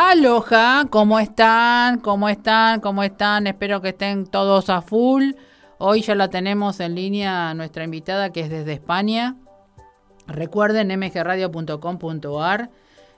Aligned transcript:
Aloha, 0.00 0.84
¿cómo 0.90 1.18
están? 1.18 1.98
¿Cómo 1.98 2.28
están? 2.28 2.80
¿Cómo 2.80 3.02
están? 3.02 3.48
Espero 3.48 3.80
que 3.80 3.88
estén 3.88 4.28
todos 4.28 4.70
a 4.70 4.80
full. 4.80 5.32
Hoy 5.78 6.02
ya 6.02 6.14
la 6.14 6.30
tenemos 6.30 6.78
en 6.78 6.94
línea 6.94 7.52
nuestra 7.54 7.82
invitada 7.82 8.30
que 8.30 8.42
es 8.42 8.48
desde 8.48 8.74
España. 8.74 9.34
Recuerden 10.28 10.96
mgradio.com.ar. 10.96 12.70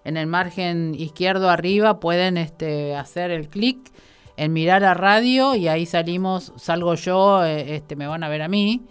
En 0.04 0.16
el 0.16 0.27
margen 0.27 0.95
izquierdo 0.95 1.51
arriba 1.51 2.01
pueden 2.01 2.38
este, 2.38 2.96
hacer 2.96 3.30
el 3.30 3.51
clic 3.51 3.92
en 4.38 4.54
mirar 4.54 4.82
a 4.84 4.95
radio 4.95 5.54
y 5.54 5.68
ahí 5.68 5.84
salimos, 5.84 6.54
salgo 6.56 6.95
yo, 6.95 7.45
eh, 7.45 7.74
este, 7.74 7.95
me 7.95 8.06
van 8.06 8.24
a 8.24 8.30
ver 8.30 8.40
a 8.40 8.48
mí 8.48 8.87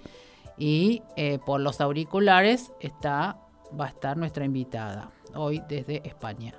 y 0.59 1.01
eh, 1.15 1.39
por 1.43 1.59
los 1.59 1.81
auriculares 1.81 2.71
está, 2.81 3.39
va 3.77 3.85
a 3.85 3.89
estar 3.89 4.15
nuestra 4.15 4.45
invitada 4.45 5.09
hoy 5.33 5.63
desde 5.67 6.07
España. 6.07 6.53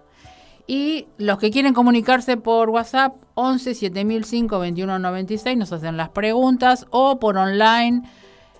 Y 0.70 1.08
los 1.18 1.38
que 1.38 1.50
quieren 1.50 1.74
comunicarse 1.74 2.36
por 2.36 2.70
WhatsApp, 2.70 3.16
11 3.34 3.74
7005 3.74 4.54
2196, 4.54 5.58
nos 5.58 5.72
hacen 5.72 5.96
las 5.96 6.10
preguntas 6.10 6.86
o 6.90 7.18
por 7.18 7.36
online. 7.38 8.02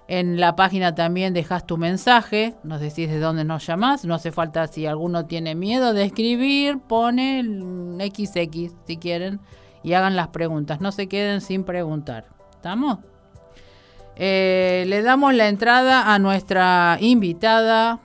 En 0.09 0.41
la 0.41 0.57
página 0.57 0.93
también 0.93 1.35
dejas 1.35 1.69
tu 1.69 1.77
mensaje, 1.77 2.57
nos 2.65 2.81
decís 2.81 3.09
de 3.09 3.21
dónde 3.21 3.45
nos 3.45 3.65
llamás. 3.65 4.05
No 4.05 4.17
hace 4.17 4.33
falta, 4.33 4.67
si 4.67 4.87
alguno 4.87 5.27
tiene 5.27 5.55
miedo 5.55 5.93
de 5.93 6.03
escribir, 6.03 6.81
pone 6.81 7.45
XX 7.45 8.73
si 8.89 8.97
quieren 8.97 9.39
y 9.85 9.93
hagan 9.93 10.17
las 10.17 10.27
preguntas. 10.31 10.81
No 10.81 10.91
se 10.91 11.07
queden 11.07 11.41
sin 11.41 11.63
preguntar. 11.63 12.25
¿Estamos? 12.51 12.99
Eh, 14.17 14.83
le 14.89 15.03
damos 15.03 15.33
la 15.33 15.47
entrada 15.47 16.13
a 16.13 16.19
nuestra 16.19 16.99
invitada. 16.99 18.01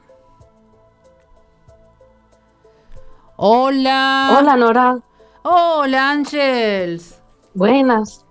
Hola. 3.37 4.37
Hola, 4.39 4.55
Nora. 4.55 4.99
Hola, 5.43 6.09
Ángels. 6.09 7.21
Buenas. 7.53 8.25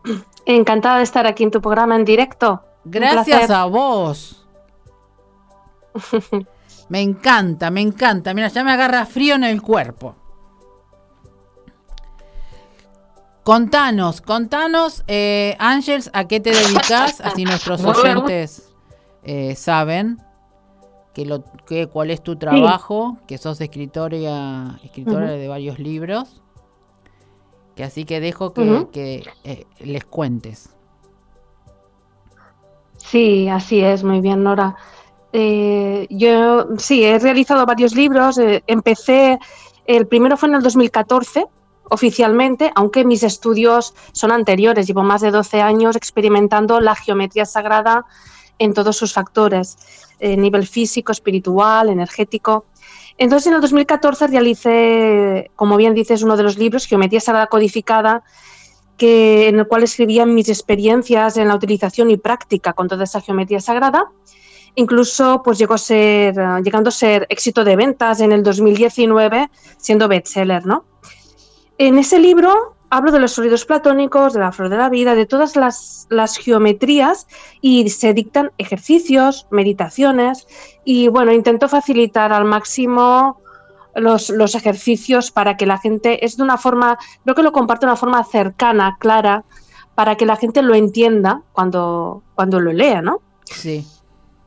Encantada 0.47 0.99
de 0.99 1.05
estar 1.05 1.27
aquí 1.27 1.43
en 1.43 1.51
tu 1.51 1.61
programa 1.61 1.97
en 1.97 2.05
directo. 2.05 2.63
Gracias 2.85 3.51
a 3.51 3.65
vos. 3.67 4.47
me 6.89 7.01
encanta, 7.01 7.71
me 7.71 7.81
encanta. 7.81 8.35
Mira, 8.35 8.49
ya 8.49 8.65
me 8.65 8.73
agarra 8.73 9.07
frío 9.07 9.35
en 9.35 9.45
el 9.45 9.63
cuerpo. 9.63 10.17
Contanos, 13.43 14.23
contanos, 14.23 15.05
eh, 15.07 15.55
Ángels, 15.59 16.11
¿a 16.15 16.27
qué 16.27 16.41
te 16.41 16.51
dedicas? 16.51 17.21
Así 17.21 17.45
nuestros 17.45 17.85
oyentes 17.85 18.73
eh, 19.23 19.55
saben 19.55 20.19
que 21.15 21.25
lo, 21.25 21.45
que, 21.67 21.87
cuál 21.87 22.11
es 22.11 22.23
tu 22.23 22.37
trabajo, 22.37 23.19
que 23.27 23.39
sos 23.39 23.61
escritora, 23.61 24.79
escritora 24.83 25.31
de 25.31 25.49
varios 25.49 25.79
libros. 25.79 26.41
Que 27.77 27.85
así 27.85 28.05
que 28.05 28.21
dejo 28.21 28.53
que, 28.53 29.25
eh, 29.45 29.67
les 29.81 30.05
cuentes. 30.05 30.71
Sí, 32.97 33.49
así 33.49 33.81
es, 33.81 34.05
muy 34.05 34.21
bien, 34.21 34.43
Nora. 34.45 34.77
yo 35.33 36.67
sí, 36.79 37.05
he 37.05 37.19
realizado 37.19 37.67
varios 37.67 37.95
libros. 37.95 38.39
empecé, 38.67 39.39
el 39.87 40.07
primero 40.07 40.37
fue 40.37 40.49
en 40.49 40.57
el 40.57 40.63
2014 40.63 41.47
oficialmente, 41.91 42.73
aunque 42.75 43.05
mis 43.05 43.23
estudios 43.23 43.95
son 44.13 44.33
anteriores. 44.33 44.87
Llevo 44.87 45.03
más 45.03 45.21
de 45.21 45.31
12 45.31 45.61
años 45.61 45.97
experimentando 45.97 46.81
la 46.81 46.95
geometría 46.95 47.45
sagrada 47.45 48.05
en 48.59 48.73
todos 48.73 48.97
sus 48.97 49.13
factores, 49.13 49.77
eh, 50.25 50.39
nivel 50.39 50.67
físico, 50.67 51.13
espiritual, 51.13 51.91
energético. 51.91 52.65
Entonces, 53.19 53.49
en 53.49 53.55
el 53.57 53.61
2014 53.61 54.27
realicé, 54.29 55.51
como 55.55 55.77
bien 55.77 55.93
dices, 55.93 56.23
uno 56.23 56.39
de 56.39 56.43
los 56.43 56.57
libros, 56.57 56.87
Geometría 56.87 57.21
Sagrada 57.21 57.49
Codificada, 57.49 58.23
que, 58.97 59.49
en 59.49 59.59
el 59.59 59.69
cual 59.69 59.83
escribía 59.83 60.25
mis 60.25 60.49
experiencias 60.49 61.37
en 61.37 61.49
la 61.49 61.55
utilización 61.55 62.11
y 62.11 62.17
práctica 62.17 62.73
con 62.73 62.89
toda 62.89 63.05
esa 63.05 63.21
geometría 63.21 63.61
sagrada. 63.61 64.13
Incluso 64.77 65.43
pues 65.45 65.59
llegó 65.59 65.75
a 65.75 65.79
ser, 65.79 66.35
llegando 66.65 66.89
a 66.89 66.93
ser 66.93 67.27
éxito 67.29 67.63
de 67.63 67.77
ventas 67.77 68.21
en 68.21 68.33
el 68.33 68.43
2019, 68.43 69.51
siendo 69.77 70.09
bestseller, 70.09 70.65
¿no? 70.65 70.87
En 71.77 71.99
ese 71.99 72.19
libro 72.19 72.74
hablo 72.91 73.11
de 73.13 73.19
los 73.19 73.33
sólidos 73.33 73.65
platónicos, 73.65 74.35
de 74.35 74.41
la 74.41 74.53
flor 74.53 74.69
de 74.69 74.77
la 74.77 74.89
vida, 74.89 75.15
de 75.15 75.27
todas 75.27 75.57
las, 75.57 76.37
geometrías 76.39 77.27
y 77.61 77.89
se 77.91 78.15
dictan 78.15 78.53
ejercicios, 78.59 79.47
meditaciones 79.51 80.47
y 80.85 81.09
bueno, 81.09 81.33
intento 81.33 81.69
facilitar 81.69 82.33
al 82.33 82.45
máximo 82.45 83.41
los, 83.95 84.31
ejercicios 84.55 85.31
para 85.31 85.57
que 85.57 85.67
la 85.67 85.79
gente, 85.79 86.25
es 86.25 86.37
de 86.37 86.43
una 86.43 86.59
forma, 86.59 86.99
creo 87.25 87.35
que 87.35 87.43
lo 87.43 87.53
comparto 87.53 87.87
de 87.87 87.93
una 87.93 87.97
forma 87.97 88.25
cercana, 88.25 88.97
clara, 88.99 89.45
para 89.95 90.17
que 90.17 90.27
la 90.27 90.37
gente 90.37 90.63
lo 90.63 90.75
entienda 90.75 91.43
cuando, 91.53 92.23
cuando 92.35 92.61
lo 92.61 92.73
lea, 92.73 93.01
¿no? 93.01 93.21
Sí. 93.45 93.87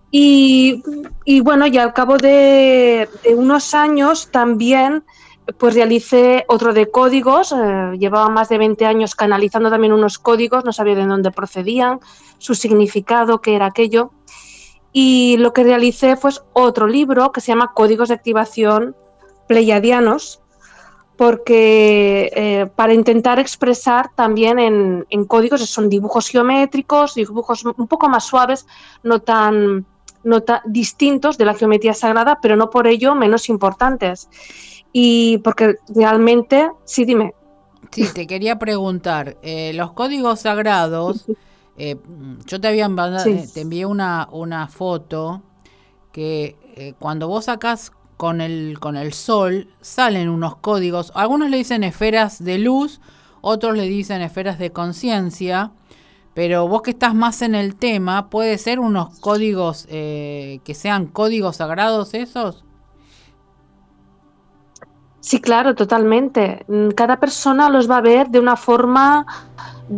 Y, 0.10 0.82
bueno, 1.42 1.68
y 1.68 1.78
al 1.78 1.94
cabo 1.94 2.18
de, 2.18 3.10
de 3.24 3.36
unos 3.36 3.74
años 3.74 4.30
también 4.32 5.04
pues 5.58 5.76
realicé 5.76 6.46
otro 6.48 6.74
de 6.74 6.92
códigos, 6.92 7.52
eh, 7.52 7.92
llevaba 7.98 8.30
más 8.30 8.50
de 8.50 8.58
20 8.58 8.86
años 8.86 9.16
canalizando 9.16 9.70
también 9.70 9.94
unos 9.94 10.20
códigos, 10.20 10.66
no 10.66 10.74
sabía 10.74 10.96
de 10.96 11.06
dónde 11.06 11.32
procedían, 11.32 12.00
su 12.38 12.56
significado, 12.56 13.40
qué 13.40 13.56
era 13.56 13.68
aquello. 13.68 14.12
Y 14.92 15.38
lo 15.38 15.54
que 15.54 15.64
realicé 15.64 16.16
fue 16.16 16.32
otro 16.54 16.88
libro 16.88 17.32
que 17.32 17.42
se 17.42 17.48
llama 17.48 17.72
Códigos 17.74 18.10
de 18.10 18.16
Activación 18.16 18.96
Pleiadianos, 19.48 20.42
porque 21.16 22.32
eh, 22.36 22.68
para 22.76 22.94
intentar 22.94 23.40
expresar 23.40 24.10
también 24.16 24.60
en, 24.60 25.06
en, 25.10 25.26
códigos, 25.26 25.62
son 25.62 25.90
dibujos 25.90 26.30
geométricos, 26.30 27.16
dibujos 27.16 27.64
un 27.66 27.88
poco 27.88 28.08
más 28.08 28.26
suaves, 28.26 28.68
no 29.04 29.20
tan, 29.20 29.86
no 30.24 30.42
tan 30.42 30.62
distintos 30.66 31.38
de 31.38 31.46
la 31.46 31.56
geometría 31.56 31.94
sagrada, 31.94 32.40
pero 32.42 32.56
no 32.56 32.70
por 32.70 32.86
ello 32.86 33.16
menos 33.16 33.50
importantes. 33.50 34.30
Y 35.00 35.38
porque 35.44 35.76
realmente, 35.90 36.72
sí, 36.84 37.06
dime. 37.06 37.36
Sí, 37.92 38.08
te 38.16 38.26
quería 38.26 38.58
preguntar, 38.58 39.38
eh, 39.44 39.72
los 39.76 39.92
códigos 39.92 40.40
sagrados, 40.40 41.26
eh, 41.78 41.98
yo 42.48 42.60
te 42.60 42.68
había 42.68 42.88
eh, 42.88 43.48
te 43.54 43.62
envié 43.62 43.86
una, 43.86 44.28
una 44.32 44.68
foto 44.68 45.44
que 46.12 46.96
cuando 46.98 47.28
vos 47.28 47.46
sacás 47.46 47.92
con 48.18 48.42
el, 48.42 48.80
con 48.80 48.96
el 48.98 49.14
sol, 49.14 49.70
salen 49.82 50.30
unos 50.30 50.56
códigos, 50.56 51.12
algunos 51.14 51.52
le 51.52 51.58
dicen 51.58 51.84
esferas 51.84 52.44
de 52.44 52.58
luz, 52.58 53.00
otros 53.42 53.78
le 53.78 53.84
dicen 53.84 54.24
esferas 54.24 54.58
de 54.58 54.72
conciencia, 54.72 55.74
pero 56.34 56.68
vos 56.68 56.82
que 56.82 56.90
estás 56.90 57.14
más 57.14 57.44
en 57.44 57.54
el 57.54 57.76
tema, 57.76 58.32
¿puede 58.32 58.58
ser 58.58 58.80
unos 58.80 59.20
códigos 59.20 59.86
que 59.86 60.74
sean 60.74 61.06
códigos 61.06 61.58
sagrados 61.58 62.16
esos? 62.16 62.64
Sí, 65.28 65.42
claro, 65.42 65.76
totalmente. 65.76 66.64
Mm, 66.70 66.92
cada 66.92 67.20
persona 67.20 67.68
los 67.68 67.92
va 67.92 67.98
a 67.98 68.02
ver 68.02 68.30
de 68.30 68.40
una 68.40 68.56
forma, 68.56 69.26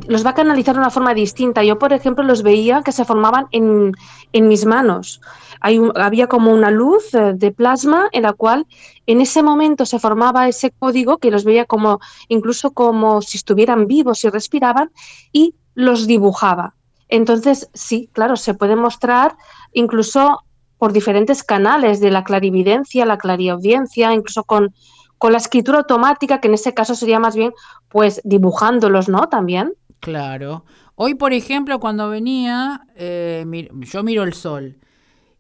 los 0.08 0.26
va 0.26 0.32
a 0.32 0.34
canalizar 0.34 0.74
de 0.74 0.82
una 0.82 0.90
forma 0.90 1.14
distinta. 1.14 1.64
Yo, 1.64 1.78
por 1.78 1.94
ejemplo, 1.94 2.24
los 2.24 2.42
veía 2.42 2.82
que 2.82 2.92
se 2.92 3.06
formaban 3.06 3.46
en, 3.52 3.94
mis 4.34 4.66
manos. 4.66 5.22
Hay 5.62 5.80
había 5.94 6.26
como 6.26 6.52
una 6.52 6.72
luz 6.72 7.14
eh, 7.14 7.34
de 7.36 7.52
plasma 7.52 8.10
en 8.12 8.24
la 8.24 8.34
cual 8.34 8.66
en 9.06 9.22
ese 9.22 9.44
momento 9.44 9.86
se 9.86 10.00
formaba 10.00 10.48
ese 10.48 10.72
código 10.72 11.20
que 11.20 11.30
los 11.30 11.44
veía 11.44 11.66
como 11.66 12.00
incluso 12.28 12.72
como 12.72 13.22
si 13.22 13.38
estuvieran 13.38 13.86
vivos 13.86 14.24
y 14.24 14.30
respiraban 14.30 14.90
y 15.32 15.54
los 15.76 16.08
dibujaba. 16.08 16.74
Entonces, 17.08 17.70
sí, 17.76 18.10
claro, 18.14 18.36
se 18.36 18.56
puede 18.56 18.76
mostrar 18.76 19.38
incluso 19.74 20.44
por 20.80 20.92
diferentes 20.92 21.44
canales 21.44 22.00
de 22.00 22.10
la 22.10 22.24
clarividencia, 22.24 23.06
la 23.06 23.20
clariaudiencia, 23.20 24.12
incluso 24.12 24.44
con 24.44 24.74
con 25.20 25.34
la 25.34 25.38
escritura 25.38 25.80
automática, 25.80 26.42
que 26.42 26.48
en 26.48 26.56
ese 26.56 26.74
caso 26.74 26.96
sería 26.96 27.20
más 27.20 27.36
bien, 27.36 27.54
pues 27.90 28.22
dibujándolos, 28.24 29.10
¿no? 29.10 29.30
También. 29.30 29.74
Claro. 30.00 30.66
Hoy, 30.96 31.14
por 31.14 31.34
ejemplo, 31.34 31.80
cuando 31.80 32.10
venía, 32.10 32.88
eh, 32.96 33.46
yo 33.72 34.04
miro 34.04 34.24
el 34.24 34.34
sol 34.34 34.80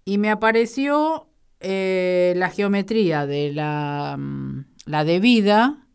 y 0.05 0.17
me 0.17 0.29
apareció 0.29 1.27
eh, 1.59 2.33
la 2.37 2.49
geometría 2.49 3.25
de 3.25 3.51
la, 3.51 4.15
mm, 4.17 4.65
la 4.85 5.03
de 5.03 5.19
vida 5.19 5.87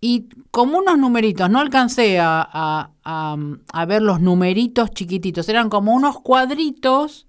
y 0.00 0.28
como 0.50 0.78
unos 0.78 0.96
numeritos, 0.96 1.50
no 1.50 1.58
alcancé 1.58 2.18
a, 2.20 2.90
a, 3.04 3.86
ver 3.86 4.02
los 4.02 4.20
numeritos 4.20 4.90
chiquititos, 4.90 5.48
eran 5.48 5.68
como 5.68 5.92
unos 5.92 6.20
cuadritos, 6.20 7.26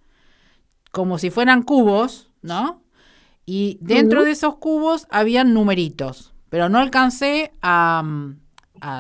como 0.91 1.17
si 1.17 1.29
fueran 1.29 1.63
cubos, 1.63 2.29
¿no? 2.41 2.81
Y 3.51 3.79
dentro 3.81 4.23
de 4.23 4.29
esos 4.29 4.57
cubos 4.57 5.07
habían 5.09 5.55
numeritos, 5.55 6.35
pero 6.49 6.69
no 6.69 6.77
alcancé 6.77 7.51
a, 7.63 8.03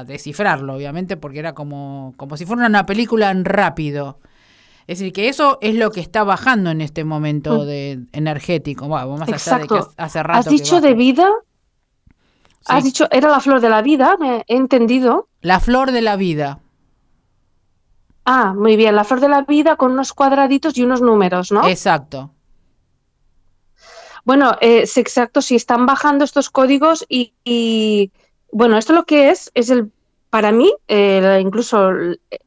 descifrarlo, 0.07 0.73
obviamente, 0.73 1.17
porque 1.17 1.37
era 1.37 1.53
como, 1.53 2.15
como 2.17 2.35
si 2.35 2.47
fuera 2.47 2.65
una 2.65 2.87
película 2.87 3.29
en 3.29 3.45
rápido. 3.45 4.17
Es 4.87 4.97
decir, 4.97 5.13
que 5.13 5.29
eso 5.29 5.59
es 5.61 5.75
lo 5.75 5.91
que 5.91 6.01
está 6.01 6.23
bajando 6.23 6.71
en 6.71 6.81
este 6.81 7.03
momento 7.03 7.59
mm. 7.59 7.65
de 7.67 7.99
energético. 8.11 8.87
más 8.87 9.29
allá 9.31 9.59
de 9.59 9.67
que 9.67 9.79
hace 9.97 10.23
rato. 10.23 10.39
¿Has 10.39 10.49
dicho 10.49 10.81
de 10.81 10.95
vida? 10.95 11.29
Has 12.65 12.83
dicho, 12.83 13.07
era 13.11 13.29
la 13.29 13.41
flor 13.41 13.61
de 13.61 13.69
la 13.69 13.83
vida, 13.83 14.17
me 14.19 14.43
he 14.47 14.55
entendido. 14.55 15.27
La 15.41 15.59
flor 15.59 15.91
de 15.91 16.01
la 16.01 16.15
vida. 16.15 16.57
Ah, 18.25 18.55
muy 18.57 18.77
bien, 18.77 18.95
la 18.95 19.03
flor 19.03 19.19
de 19.19 19.29
la 19.29 19.43
vida 19.43 19.75
con 19.75 19.91
unos 19.91 20.11
cuadraditos 20.11 20.75
y 20.75 20.83
unos 20.83 21.01
números, 21.03 21.51
¿no? 21.51 21.67
Exacto. 21.67 22.31
Bueno, 24.29 24.55
eh, 24.61 24.81
es 24.83 24.95
exacto, 24.97 25.41
si 25.41 25.55
están 25.55 25.87
bajando 25.87 26.23
estos 26.23 26.51
códigos 26.51 27.03
y, 27.09 28.11
bueno, 28.51 28.77
esto 28.77 28.93
lo 28.93 29.05
que 29.07 29.31
es, 29.31 29.49
es 29.55 29.71
el, 29.71 29.91
para 30.29 30.51
mí, 30.51 30.71
eh, 30.87 31.39
incluso 31.41 31.89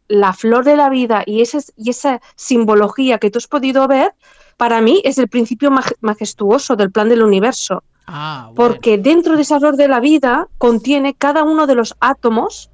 la 0.06 0.32
flor 0.32 0.64
de 0.64 0.76
la 0.76 0.88
vida 0.90 1.25
y, 1.26 1.43
ese, 1.43 1.58
y 1.76 1.90
esa 1.90 2.20
simbología 2.37 3.19
que 3.19 3.32
tú 3.32 3.38
has 3.38 3.49
podido 3.49 3.88
ver, 3.88 4.14
para 4.56 4.81
mí 4.81 5.02
es 5.05 5.19
el 5.19 5.26
principio 5.26 5.73
majestuoso 6.00 6.76
del 6.76 6.93
plan 6.93 7.08
del 7.08 7.25
universo. 7.25 7.82
Ah, 8.06 8.52
Porque 8.55 8.96
dentro 8.96 9.34
de 9.34 9.43
esa 9.43 9.58
flor 9.58 9.75
de 9.75 9.88
la 9.88 9.99
vida 9.99 10.46
contiene 10.58 11.14
cada 11.14 11.43
uno 11.43 11.67
de 11.67 11.75
los 11.75 11.96
átomos, 11.99 12.70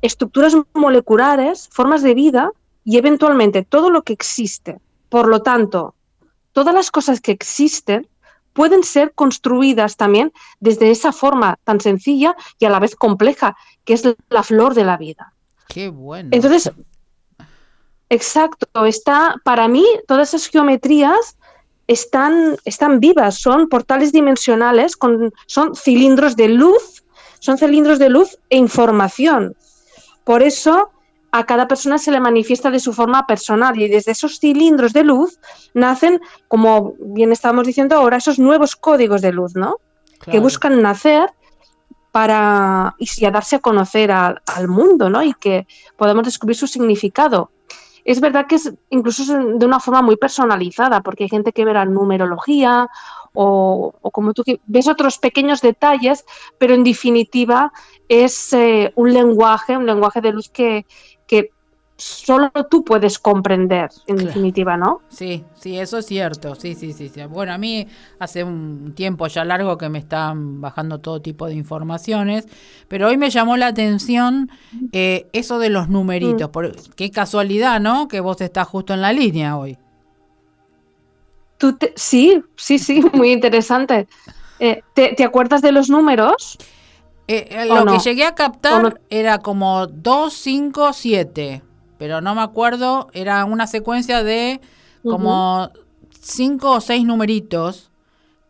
estructuras 0.00 0.56
moleculares, 0.72 1.68
formas 1.70 2.00
de 2.00 2.14
vida 2.14 2.52
y 2.86 2.96
eventualmente 2.96 3.66
todo 3.66 3.90
lo 3.90 4.00
que 4.00 4.14
existe. 4.14 4.78
Por 5.10 5.28
lo 5.28 5.42
tanto, 5.42 5.94
todas 6.52 6.74
las 6.74 6.90
cosas 6.90 7.20
que 7.20 7.32
existen 7.32 8.08
pueden 8.56 8.82
ser 8.82 9.12
construidas 9.14 9.96
también 9.96 10.32
desde 10.58 10.90
esa 10.90 11.12
forma 11.12 11.58
tan 11.62 11.80
sencilla 11.80 12.34
y 12.58 12.64
a 12.64 12.70
la 12.70 12.80
vez 12.80 12.96
compleja, 12.96 13.54
que 13.84 13.92
es 13.92 14.02
la 14.30 14.42
flor 14.42 14.74
de 14.74 14.84
la 14.84 14.96
vida. 14.96 15.34
Qué 15.68 15.90
bueno. 15.90 16.30
Entonces, 16.32 16.72
exacto, 18.08 18.86
está, 18.86 19.36
para 19.44 19.68
mí, 19.68 19.84
todas 20.08 20.32
esas 20.32 20.48
geometrías 20.48 21.36
están, 21.86 22.56
están 22.64 22.98
vivas, 22.98 23.38
son 23.38 23.68
portales 23.68 24.10
dimensionales, 24.10 24.96
con, 24.96 25.32
son 25.46 25.76
cilindros 25.76 26.34
de 26.34 26.48
luz, 26.48 27.04
son 27.38 27.58
cilindros 27.58 27.98
de 27.98 28.08
luz 28.08 28.38
e 28.48 28.56
información. 28.56 29.54
Por 30.24 30.42
eso 30.42 30.90
a 31.38 31.44
cada 31.44 31.68
persona 31.68 31.98
se 31.98 32.10
le 32.10 32.20
manifiesta 32.20 32.70
de 32.70 32.80
su 32.80 32.92
forma 32.92 33.26
personal 33.26 33.78
y 33.80 33.88
desde 33.88 34.12
esos 34.12 34.38
cilindros 34.38 34.92
de 34.92 35.04
luz 35.04 35.38
nacen, 35.74 36.20
como 36.48 36.94
bien 36.98 37.32
estábamos 37.32 37.66
diciendo 37.66 37.96
ahora, 37.96 38.16
esos 38.16 38.38
nuevos 38.38 38.76
códigos 38.76 39.22
de 39.22 39.32
luz, 39.32 39.54
¿no? 39.54 39.76
Que 40.30 40.40
buscan 40.40 40.80
nacer 40.80 41.30
para 42.10 42.96
y 42.98 43.24
a 43.26 43.30
darse 43.30 43.56
a 43.56 43.58
conocer 43.58 44.10
al 44.10 44.68
mundo, 44.68 45.10
¿no? 45.10 45.22
Y 45.22 45.34
que 45.34 45.66
podamos 45.96 46.24
descubrir 46.24 46.56
su 46.56 46.66
significado. 46.66 47.50
Es 48.06 48.20
verdad 48.20 48.46
que 48.46 48.54
es 48.54 48.72
incluso 48.90 49.36
de 49.36 49.66
una 49.66 49.80
forma 49.80 50.00
muy 50.00 50.16
personalizada, 50.16 51.02
porque 51.02 51.24
hay 51.24 51.28
gente 51.28 51.52
que 51.52 51.64
verá 51.64 51.84
numerología 51.84 52.88
o, 53.34 53.94
como 54.12 54.32
tú 54.32 54.44
ves 54.66 54.88
otros 54.88 55.18
pequeños 55.18 55.60
detalles, 55.60 56.24
pero 56.56 56.72
en 56.72 56.84
definitiva 56.84 57.72
es 58.08 58.52
eh, 58.52 58.92
un 58.94 59.12
lenguaje, 59.12 59.76
un 59.76 59.86
lenguaje 59.86 60.20
de 60.20 60.32
luz 60.32 60.48
que 60.48 60.86
solo 61.96 62.50
tú 62.70 62.84
puedes 62.84 63.18
comprender, 63.18 63.90
en 64.06 64.16
definitiva, 64.16 64.76
¿no? 64.76 65.00
Sí, 65.08 65.44
sí, 65.54 65.78
eso 65.78 65.98
es 65.98 66.06
cierto, 66.06 66.54
sí, 66.54 66.74
sí, 66.74 66.92
sí, 66.92 67.08
sí. 67.08 67.24
Bueno, 67.24 67.52
a 67.52 67.58
mí 67.58 67.86
hace 68.18 68.44
un 68.44 68.92
tiempo 68.94 69.26
ya 69.28 69.44
largo 69.44 69.78
que 69.78 69.88
me 69.88 69.98
están 69.98 70.60
bajando 70.60 71.00
todo 71.00 71.22
tipo 71.22 71.46
de 71.46 71.54
informaciones, 71.54 72.46
pero 72.88 73.08
hoy 73.08 73.16
me 73.16 73.30
llamó 73.30 73.56
la 73.56 73.68
atención 73.68 74.50
eh, 74.92 75.28
eso 75.32 75.58
de 75.58 75.70
los 75.70 75.88
numeritos, 75.88 76.50
mm. 76.52 76.90
qué 76.96 77.10
casualidad, 77.10 77.80
¿no? 77.80 78.08
Que 78.08 78.20
vos 78.20 78.40
estás 78.42 78.68
justo 78.68 78.92
en 78.92 79.00
la 79.00 79.12
línea 79.12 79.56
hoy. 79.56 79.78
¿Tú 81.56 81.78
sí, 81.94 82.42
sí, 82.56 82.78
sí, 82.78 83.02
muy 83.14 83.32
interesante. 83.32 84.06
Eh, 84.58 84.82
¿te, 84.92 85.24
acuerdas 85.24 85.62
de 85.62 85.72
los 85.72 85.88
números? 85.88 86.58
Eh, 87.28 87.66
lo 87.66 87.86
que 87.86 87.98
llegué 87.98 88.24
a 88.24 88.34
captar 88.34 89.00
era 89.08 89.38
como 89.38 89.86
2, 89.86 90.32
5, 90.32 90.92
7 90.92 91.62
pero 91.98 92.20
no 92.20 92.34
me 92.34 92.42
acuerdo, 92.42 93.08
era 93.12 93.44
una 93.44 93.66
secuencia 93.66 94.22
de 94.22 94.60
como 95.02 95.70
cinco 96.20 96.72
o 96.72 96.80
seis 96.80 97.04
numeritos 97.04 97.90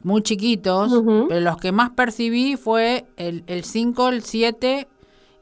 muy 0.03 0.23
chiquitos, 0.23 0.93
pero 1.29 1.41
los 1.41 1.57
que 1.59 1.73
más 1.73 1.91
percibí 1.91 2.57
fue 2.57 3.07
el 3.17 3.65
5, 3.65 4.09
el 4.09 4.23
7 4.23 4.87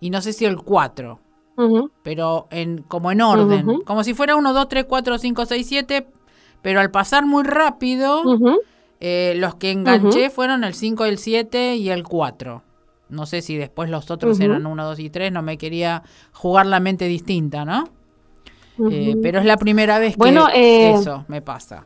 y 0.00 0.10
no 0.10 0.20
sé 0.22 0.32
si 0.32 0.44
el 0.46 0.56
4. 0.56 1.20
Pero 2.02 2.48
en, 2.50 2.78
como 2.82 3.12
en 3.12 3.20
orden, 3.20 3.66
como 3.84 4.02
si 4.04 4.14
fuera 4.14 4.34
1, 4.36 4.52
2, 4.52 4.68
3, 4.68 4.84
4, 4.88 5.18
5, 5.18 5.46
6, 5.46 5.66
7, 5.66 6.06
pero 6.62 6.80
al 6.80 6.90
pasar 6.90 7.26
muy 7.26 7.44
rápido, 7.44 8.22
eh, 9.00 9.34
los 9.36 9.54
que 9.56 9.70
enganché 9.70 10.30
fueron 10.30 10.64
el 10.64 10.72
5, 10.74 11.04
el 11.04 11.18
7 11.18 11.76
y 11.76 11.90
el 11.90 12.02
4. 12.04 12.62
No 13.08 13.26
sé 13.26 13.42
si 13.42 13.56
después 13.56 13.90
los 13.90 14.10
otros 14.10 14.40
eran 14.40 14.66
1, 14.66 14.84
2 14.84 14.98
y 14.98 15.10
3, 15.10 15.32
no 15.32 15.42
me 15.42 15.58
quería 15.58 16.02
jugar 16.32 16.66
la 16.66 16.80
mente 16.80 17.06
distinta, 17.06 17.64
¿no? 17.64 17.88
Eh, 18.90 19.16
pero 19.22 19.38
es 19.38 19.44
la 19.44 19.56
primera 19.56 19.98
vez 19.98 20.16
que 20.16 20.28
eh, 20.54 20.94
eso 20.94 21.24
me 21.28 21.42
pasa. 21.42 21.84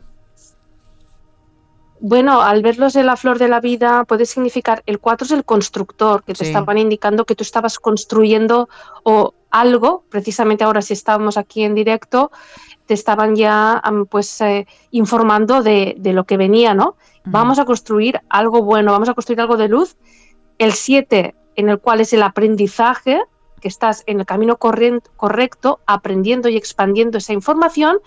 Bueno, 2.01 2.41
al 2.43 2.63
verlos 2.63 2.95
en 2.95 3.07
la 3.07 3.17
flor 3.17 3.39
de 3.39 3.49
la 3.49 3.61
vida 3.61 4.05
puede 4.05 4.25
significar, 4.25 4.83
el 4.87 5.01
4 5.01 5.25
es 5.27 5.31
el 5.33 5.45
constructor, 5.45 6.23
que 6.23 6.33
te 6.33 6.45
estaban 6.45 6.79
indicando 6.79 7.25
que 7.25 7.35
tú 7.35 7.43
estabas 7.43 7.79
construyendo 7.79 8.69
o 9.03 9.35
algo, 9.51 10.05
precisamente 10.09 10.63
ahora 10.63 10.81
si 10.81 10.93
estábamos 10.93 11.37
aquí 11.37 11.65
en 11.65 11.75
directo, 11.75 12.31
te 12.87 12.95
estaban 12.95 13.35
ya 13.35 13.83
pues 14.09 14.41
eh, 14.41 14.67
informando 14.93 15.63
de, 15.63 15.97
de, 15.99 16.13
lo 16.13 16.25
que 16.25 16.37
venía, 16.37 16.73
¿no? 16.73 16.97
Vamos 17.25 17.59
a 17.59 17.65
construir 17.65 18.21
algo 18.31 18.63
bueno, 18.63 18.93
vamos 18.93 19.09
a 19.09 19.15
construir 19.15 19.41
algo 19.41 19.57
de 19.57 19.69
luz. 19.69 19.97
El 20.59 20.73
7, 20.73 21.35
en 21.57 21.69
el 21.69 21.79
cual 21.79 22.01
es 22.01 22.13
el 22.13 22.23
aprendizaje, 22.23 23.23
que 23.61 23.69
estás 23.69 24.05
en 24.07 24.21
el 24.21 24.27
camino 24.27 24.57
correcto, 24.57 25.81
aprendiendo 25.87 26.49
y 26.49 26.57
expandiendo 26.57 27.19
esa 27.19 27.33
información. 27.33 27.99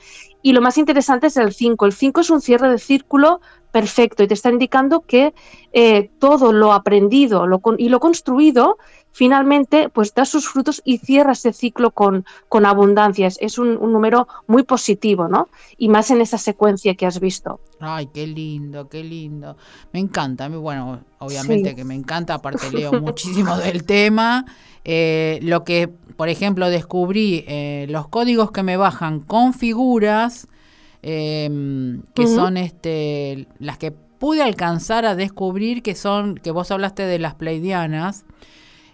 Y 0.42 0.54
lo 0.54 0.62
más 0.62 0.78
interesante 0.78 1.28
es 1.28 1.38
el 1.38 1.54
5. 1.54 1.86
El 1.86 1.94
5 1.94 2.22
es 2.22 2.30
un 2.30 2.42
cierre 2.42 2.70
de 2.70 2.78
círculo 2.78 3.42
perfecto 3.72 4.24
y 4.24 4.28
te 4.28 4.34
está 4.34 4.50
indicando 4.50 5.02
que 5.02 5.34
eh, 5.74 6.10
todo 6.20 6.52
lo 6.54 6.74
aprendido 6.74 7.46
y 7.78 7.90
lo 7.90 8.00
construido 8.00 8.78
finalmente 9.12 9.90
pues 9.90 10.14
da 10.14 10.26
sus 10.26 10.48
frutos 10.48 10.82
y 10.86 10.98
cierra 10.98 11.34
ese 11.34 11.54
ciclo 11.54 11.92
con, 11.92 12.26
con 12.50 12.66
abundancias. 12.66 13.38
Es 13.42 13.58
un, 13.58 13.76
número 13.92 14.28
muy 14.48 14.64
positivo, 14.64 15.28
¿no? 15.28 15.50
Y 15.78 15.90
más 15.90 16.12
en 16.12 16.22
esa 16.22 16.38
secuencia 16.38 16.96
que 16.96 17.06
has 17.06 17.20
visto. 17.20 17.60
Ay, 17.80 18.08
qué 18.14 18.26
lindo, 18.28 18.88
qué 18.88 19.04
lindo. 19.04 19.58
Me 19.92 20.00
encanta, 20.00 20.48
bueno, 20.50 21.02
obviamente 21.20 21.76
que 21.76 21.84
me 21.84 21.96
encanta, 21.96 22.36
aparte 22.36 22.72
leo 22.72 22.94
muchísimo 23.02 23.58
del 23.58 23.84
tema. 23.84 24.46
Eh, 24.84 25.40
lo 25.44 25.64
que, 25.64 25.90
por 26.16 26.30
ejemplo, 26.30 26.70
descubrí, 26.70 27.44
eh, 27.48 27.86
los 27.90 28.08
códigos 28.08 28.52
que 28.52 28.64
me 28.64 28.78
bajan 28.78 29.20
con 29.20 29.54
figuras, 29.54 30.48
em, 31.02 32.02
que 32.14 32.28
son 32.28 32.58
este, 32.58 33.48
las 33.60 33.78
que 33.78 33.92
pude 33.92 34.42
alcanzar 34.42 35.06
a 35.06 35.16
descubrir, 35.16 35.82
que 35.82 35.96
son, 35.96 36.36
que 36.36 36.52
vos 36.52 36.70
hablaste 36.72 37.04
de 37.04 37.20
las 37.20 37.36
pleidianas, 37.36 38.26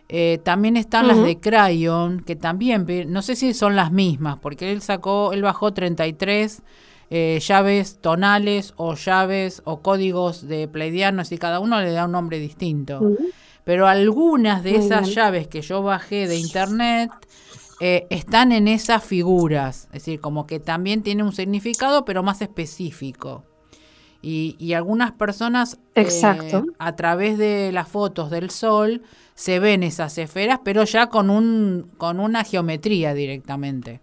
eh, 0.09 0.39
también 0.43 0.77
están 0.77 1.07
las 1.07 1.21
de 1.21 1.37
Crayon, 1.37 2.21
que 2.21 2.37
también, 2.37 2.85
no 3.07 3.21
sé 3.21 3.35
si 3.35 3.53
son 3.53 3.75
las 3.75 3.91
mismas, 3.91 4.37
porque 4.39 4.71
él 4.71 4.81
sacó, 4.81 5.33
él 5.33 5.41
bajó 5.41 5.73
33 5.73 6.61
llaves 7.09 7.99
tonales 7.99 8.73
o 8.77 8.95
llaves 8.95 9.61
o 9.65 9.81
códigos 9.81 10.47
de 10.47 10.67
pleidianos 10.67 11.31
y 11.31 11.37
cada 11.37 11.59
uno 11.59 11.81
le 11.81 11.91
da 11.91 12.05
un 12.05 12.13
nombre 12.13 12.39
distinto. 12.39 13.01
Pero 13.67 13.85
algunas 13.85 14.63
de 14.63 14.77
esas 14.77 15.13
llaves 15.13 15.49
que 15.49 15.61
yo 15.61 15.83
bajé 15.83 16.25
de 16.25 16.37
internet 16.37 17.11
eh, 17.79 18.07
están 18.10 18.51
en 18.51 18.67
esas 18.67 19.03
figuras, 19.03 19.86
es 19.86 20.03
decir, 20.03 20.19
como 20.19 20.48
que 20.48 20.60
también 20.60 21.03
tiene 21.03 21.24
un 21.24 21.34
significado, 21.34 22.05
pero 22.05 22.24
más 22.24 22.41
específico. 22.41 23.43
Y, 24.22 24.74
algunas 24.74 25.13
personas 25.13 25.79
eh, 25.96 26.10
a 26.79 26.96
través 26.96 27.38
de 27.38 27.72
las 27.72 27.88
fotos 27.88 28.29
del 28.29 28.50
sol 28.50 29.03
se 29.36 29.60
ven 29.60 29.84
esas 29.84 30.17
esferas, 30.17 30.60
pero 30.63 30.84
ya 30.84 31.07
con, 31.07 31.29
un, 31.29 31.91
con 31.98 32.19
una 32.19 32.43
geometría 32.43 33.13
directamente. 33.13 34.01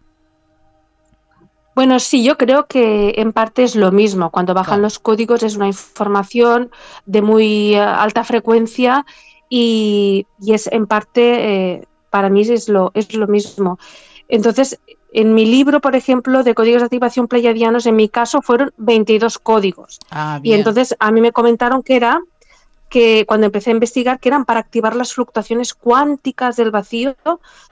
Bueno, 1.74 1.98
sí, 1.98 2.22
yo 2.22 2.38
creo 2.38 2.66
que 2.66 3.14
en 3.16 3.32
parte 3.32 3.64
es 3.64 3.74
lo 3.74 3.90
mismo. 3.90 4.30
Cuando 4.30 4.54
bajan 4.54 4.80
los 4.80 5.00
códigos 5.00 5.42
es 5.42 5.56
una 5.56 5.66
información 5.66 6.70
de 7.04 7.20
muy 7.20 7.74
eh, 7.74 7.80
alta 7.80 8.22
frecuencia 8.22 9.04
y, 9.48 10.26
es 10.46 10.68
en 10.68 10.86
parte, 10.86 11.72
eh, 11.72 11.88
para 12.14 12.28
mí 12.28 12.42
es 12.42 12.68
lo, 12.68 12.92
es 12.94 13.12
lo 13.12 13.26
mismo. 13.26 13.76
Entonces, 14.28 14.78
en 15.12 15.34
mi 15.34 15.46
libro, 15.46 15.80
por 15.80 15.96
ejemplo, 15.96 16.44
de 16.44 16.54
códigos 16.54 16.80
de 16.80 16.84
activación 16.84 17.26
pleiadianos, 17.26 17.86
en 17.86 17.96
mi 17.96 18.08
caso 18.08 18.40
fueron 18.40 18.72
22 18.76 19.40
códigos. 19.40 19.98
Ah, 20.12 20.38
y 20.40 20.52
entonces 20.52 20.94
a 21.00 21.10
mí 21.10 21.20
me 21.20 21.32
comentaron 21.32 21.82
que 21.82 21.96
era 21.96 22.20
que 22.88 23.24
cuando 23.26 23.46
empecé 23.46 23.70
a 23.70 23.72
investigar 23.72 24.20
que 24.20 24.28
eran 24.28 24.44
para 24.44 24.60
activar 24.60 24.94
las 24.94 25.12
fluctuaciones 25.12 25.74
cuánticas 25.74 26.54
del 26.54 26.70
vacío 26.70 27.16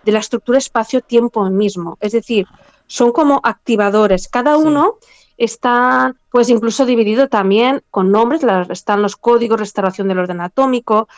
de 0.05 0.11
la 0.11 0.19
estructura 0.19 0.59
espacio-tiempo 0.59 1.49
mismo. 1.49 1.97
Es 2.01 2.11
decir, 2.11 2.49
son 2.89 3.13
como 3.13 3.41
activadores. 3.45 4.27
Cada 4.27 4.57
uno 4.57 4.97
está 5.45 6.15
pues 6.31 6.49
incluso 6.49 6.87
dividido 6.87 7.29
también 7.29 7.83
con 7.91 8.11
nombres, 8.11 8.43
están 8.71 9.03
los 9.03 9.17
códigos, 9.17 9.59
restauración 9.59 10.09
del 10.09 10.21
orden 10.21 10.41
atómico, 10.41 11.09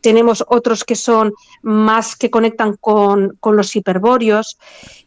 tenemos 0.00 0.44
otros 0.48 0.84
que 0.84 0.96
son 0.96 1.32
más 1.62 2.14
que 2.14 2.30
conectan 2.30 2.76
con, 2.76 3.38
los 3.42 3.76
hiperbóreos. 3.76 4.58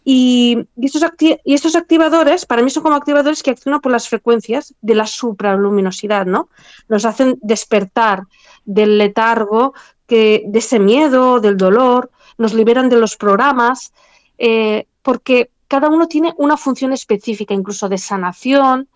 Y, 0.04 0.68
estos 0.82 1.04
y, 1.20 1.54
estos 1.54 1.76
activadores 1.76 2.46
para 2.46 2.62
mí 2.62 2.70
son 2.70 2.84
como 2.84 2.96
activadores 2.96 3.42
que 3.42 3.52
accionan 3.52 3.80
por 3.80 3.92
las 3.92 4.10
frecuencias 4.10 4.74
de 4.82 4.96
la 4.96 5.08
supraluminosidad, 5.08 6.26
¿no? 6.26 6.50
Nos 6.90 7.06
hacen 7.06 7.38
despertar 7.42 8.24
del 8.66 8.98
letargo, 8.98 9.74
que, 10.08 10.44
de 10.46 10.60
ese 10.60 10.80
miedo, 10.80 11.40
del 11.40 11.58
dolor, 11.58 12.12
nos 12.38 12.54
liberan 12.54 12.90
de 12.90 12.98
los 12.98 13.16
programas, 13.18 13.94
eh, 14.38 14.88
porque 15.02 15.50
cada 15.74 15.90
uno 15.90 16.08
tiene 16.08 16.36
una 16.38 16.56
función 16.56 16.94
específica, 16.94 17.52
incluso 17.56 17.90
de 17.90 17.98
sanación 17.98 18.88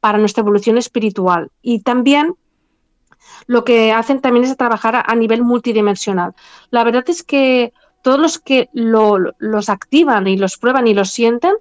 para 0.00 0.18
nuestra 0.18 0.40
evolución 0.40 0.78
espiritual. 0.78 1.52
Y 1.62 1.82
también 1.82 2.34
lo 3.46 3.62
que 3.62 3.92
hacen 3.92 4.20
también 4.20 4.44
es 4.44 4.56
trabajar 4.56 5.04
a, 5.06 5.14
nivel 5.14 5.42
multidimensional. 5.44 6.34
La 6.70 6.82
verdad 6.82 7.04
es 7.06 7.22
que 7.22 7.72
todos 8.02 8.18
los 8.18 8.40
que 8.40 8.68
los 8.72 9.68
activan 9.68 10.26
y 10.26 10.36
los 10.36 10.58
prueban 10.58 10.88
y 10.88 10.94
los 10.94 11.12
sienten, 11.12 11.54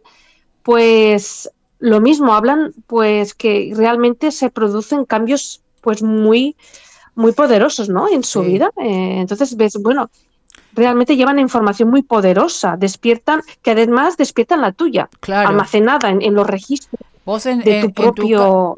pues 0.63 1.51
lo 1.77 2.01
mismo, 2.01 2.33
hablan 2.33 2.73
pues 2.87 3.35
que 3.35 3.73
realmente 3.75 4.31
se 4.31 4.49
producen 4.49 5.05
cambios 5.05 5.61
pues 5.81 6.01
muy, 6.01 6.55
muy 7.13 7.31
poderosos, 7.33 7.89
¿no? 7.89 8.09
En 8.09 8.23
su 8.23 8.41
vida. 8.41 8.71
Eh, 8.77 9.19
entonces 9.19 9.55
ves, 9.55 9.77
bueno, 9.79 10.09
realmente 10.75 11.15
llevan 11.15 11.39
información 11.39 11.89
muy 11.89 12.01
poderosa, 12.01 12.75
despiertan, 12.77 13.41
que 13.61 13.71
además 13.71 14.17
despiertan 14.17 14.61
la 14.61 14.71
tuya, 14.71 15.09
almacenada 15.27 16.09
en, 16.09 16.33
los 16.33 16.47
registros 16.47 17.01
de 17.63 17.81
tu 17.81 17.93
propio 17.93 18.75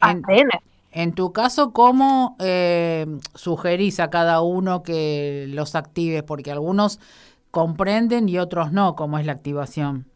ADN. 0.00 0.50
En 0.92 1.12
tu 1.12 1.32
caso, 1.32 1.72
¿cómo 1.72 2.36
eh, 2.38 3.06
sugerís 3.34 3.98
a 3.98 4.10
cada 4.10 4.42
uno 4.42 4.84
que 4.84 5.46
los 5.48 5.74
active? 5.74 6.22
Porque 6.22 6.52
algunos 6.52 7.00
comprenden 7.50 8.28
y 8.28 8.38
otros 8.38 8.70
no, 8.70 8.94
cómo 8.94 9.18
es 9.18 9.26
la 9.26 9.32
activación. 9.32 10.06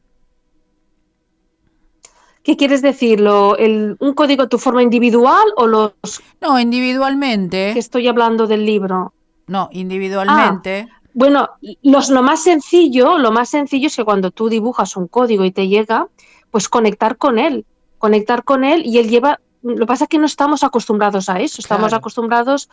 ¿Qué 2.44 2.56
quieres 2.56 2.80
decirlo? 2.80 3.56
¿Un 3.58 4.14
código 4.14 4.48
tu 4.48 4.58
forma 4.58 4.82
individual 4.82 5.44
o 5.56 5.66
los...? 5.66 5.92
No, 6.40 6.58
individualmente. 6.58 7.72
Que 7.74 7.78
estoy 7.78 8.06
hablando 8.08 8.46
del 8.46 8.64
libro. 8.64 9.12
No, 9.48 9.68
individualmente. 9.72 10.88
Ah, 10.90 11.00
bueno, 11.14 11.48
los, 11.82 12.10
lo 12.10 12.22
más 12.22 12.42
sencillo, 12.42 13.18
lo 13.18 13.32
más 13.32 13.48
sencillo 13.48 13.88
es 13.88 13.96
que 13.96 14.04
cuando 14.04 14.30
tú 14.30 14.48
dibujas 14.48 14.96
un 14.96 15.08
código 15.08 15.44
y 15.44 15.50
te 15.50 15.66
llega, 15.66 16.06
pues 16.50 16.68
conectar 16.68 17.16
con 17.16 17.38
él, 17.38 17.66
conectar 17.98 18.44
con 18.44 18.62
él 18.62 18.86
y 18.86 18.98
él 18.98 19.08
lleva 19.08 19.40
lo 19.62 19.76
que 19.76 19.86
pasa 19.86 20.04
es 20.04 20.10
que 20.10 20.18
no 20.18 20.26
estamos 20.26 20.62
acostumbrados 20.62 21.28
a 21.28 21.40
eso, 21.40 21.60
estamos 21.60 21.92
acostumbrados 21.92 22.68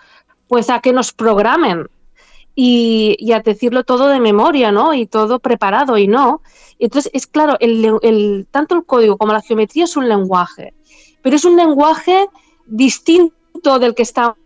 pues 0.48 0.70
a 0.70 0.80
que 0.82 0.94
nos 0.94 1.12
programen 1.12 1.88
y, 2.56 3.32
a 3.34 3.40
decirlo 3.40 3.84
todo 3.84 4.08
de 4.08 4.20
memoria, 4.20 4.72
¿no? 4.72 4.94
Y 4.94 5.08
todo 5.08 5.40
preparado 5.40 5.98
y 5.98 6.08
no. 6.08 6.42
Entonces, 6.80 7.12
es 7.14 7.28
claro, 7.28 7.58
el, 7.60 8.48
tanto 8.52 8.76
el 8.76 8.86
código 8.86 9.18
como 9.18 9.34
la 9.34 9.42
geometría 9.42 9.86
es 9.86 9.98
un 9.98 10.08
lenguaje, 10.08 10.74
pero 11.22 11.36
es 11.36 11.44
un 11.44 11.56
lenguaje 11.56 12.28
distinto 12.66 13.80
del 13.80 13.96
que 13.96 14.04
estamos 14.04 14.38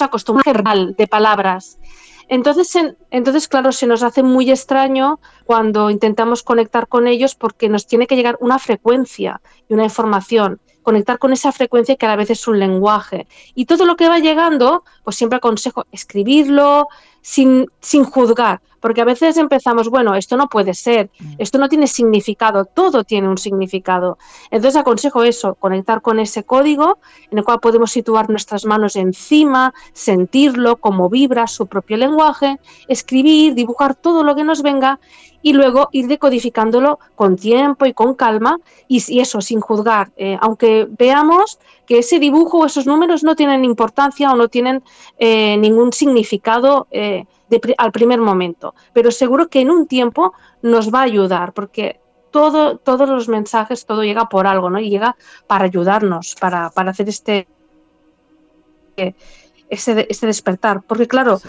acostumbrados 0.00 0.96
de 0.96 1.06
palabras. 1.06 1.78
Entonces, 2.28 2.74
entonces, 3.10 3.48
claro, 3.48 3.72
se 3.72 3.86
nos 3.86 4.02
hace 4.02 4.22
muy 4.22 4.50
extraño 4.50 5.20
cuando 5.44 5.90
intentamos 5.90 6.42
conectar 6.42 6.88
con 6.88 7.06
ellos 7.06 7.34
porque 7.34 7.68
nos 7.68 7.86
tiene 7.86 8.06
que 8.06 8.16
llegar 8.16 8.38
una 8.40 8.58
frecuencia 8.58 9.40
y 9.68 9.74
una 9.74 9.84
información 9.84 10.60
conectar 10.84 11.18
con 11.18 11.32
esa 11.32 11.50
frecuencia 11.50 11.96
que 11.96 12.06
a 12.06 12.10
la 12.10 12.16
vez 12.16 12.30
es 12.30 12.46
un 12.46 12.60
lenguaje. 12.60 13.26
Y 13.54 13.64
todo 13.64 13.86
lo 13.86 13.96
que 13.96 14.08
va 14.08 14.20
llegando, 14.20 14.84
pues 15.02 15.16
siempre 15.16 15.38
aconsejo 15.38 15.86
escribirlo 15.90 16.88
sin, 17.22 17.66
sin 17.80 18.04
juzgar, 18.04 18.60
porque 18.84 19.00
a 19.00 19.06
veces 19.06 19.38
empezamos, 19.38 19.88
bueno, 19.88 20.14
esto 20.14 20.36
no 20.36 20.46
puede 20.46 20.74
ser, 20.74 21.08
mm. 21.18 21.36
esto 21.38 21.56
no 21.56 21.70
tiene 21.70 21.86
significado, 21.86 22.66
todo 22.66 23.02
tiene 23.02 23.30
un 23.30 23.38
significado. 23.38 24.18
Entonces 24.50 24.78
aconsejo 24.78 25.24
eso, 25.24 25.54
conectar 25.54 26.02
con 26.02 26.18
ese 26.18 26.44
código 26.44 26.98
en 27.30 27.38
el 27.38 27.44
cual 27.44 27.60
podemos 27.60 27.92
situar 27.92 28.28
nuestras 28.28 28.66
manos 28.66 28.96
encima, 28.96 29.72
sentirlo, 29.94 30.76
cómo 30.76 31.08
vibra 31.08 31.46
su 31.46 31.66
propio 31.66 31.96
lenguaje, 31.96 32.58
escribir, 32.86 33.54
dibujar 33.54 33.94
todo 33.94 34.22
lo 34.22 34.36
que 34.36 34.44
nos 34.44 34.60
venga 34.60 35.00
y 35.40 35.54
luego 35.54 35.88
ir 35.92 36.06
decodificándolo 36.06 36.98
con 37.14 37.36
tiempo 37.36 37.86
y 37.86 37.94
con 37.94 38.14
calma 38.14 38.58
y, 38.86 39.18
eso, 39.18 39.40
sin 39.40 39.60
juzgar, 39.60 40.10
eh, 40.18 40.36
aunque 40.42 40.86
veamos 40.90 41.58
que 41.86 41.98
ese 41.98 42.18
dibujo 42.18 42.58
o 42.58 42.66
esos 42.66 42.86
números 42.86 43.22
no 43.22 43.34
tienen 43.34 43.64
importancia 43.64 44.30
o 44.30 44.36
no 44.36 44.48
tienen 44.48 44.82
eh, 45.18 45.56
ningún 45.56 45.92
significado 45.92 46.86
eh, 46.90 47.24
al 47.78 47.92
primer 47.92 48.20
momento, 48.20 48.74
pero 48.92 49.10
seguro 49.10 49.48
que 49.48 49.60
en 49.60 49.70
un 49.70 49.86
tiempo 49.86 50.32
nos 50.62 50.92
va 50.92 51.00
a 51.00 51.04
ayudar 51.04 51.52
porque 51.52 52.00
todo, 52.30 52.78
todos 52.78 53.08
los 53.08 53.28
mensajes, 53.28 53.86
todo 53.86 54.02
llega 54.02 54.28
por 54.28 54.46
algo, 54.46 54.68
¿no? 54.68 54.80
Y 54.80 54.90
llega 54.90 55.16
para 55.46 55.66
ayudarnos, 55.66 56.34
para, 56.40 56.66
hacer 56.66 57.08
este, 57.08 57.46
este, 58.96 60.06
este 60.10 60.26
despertar. 60.26 60.82
Porque 60.82 61.06
claro, 61.06 61.40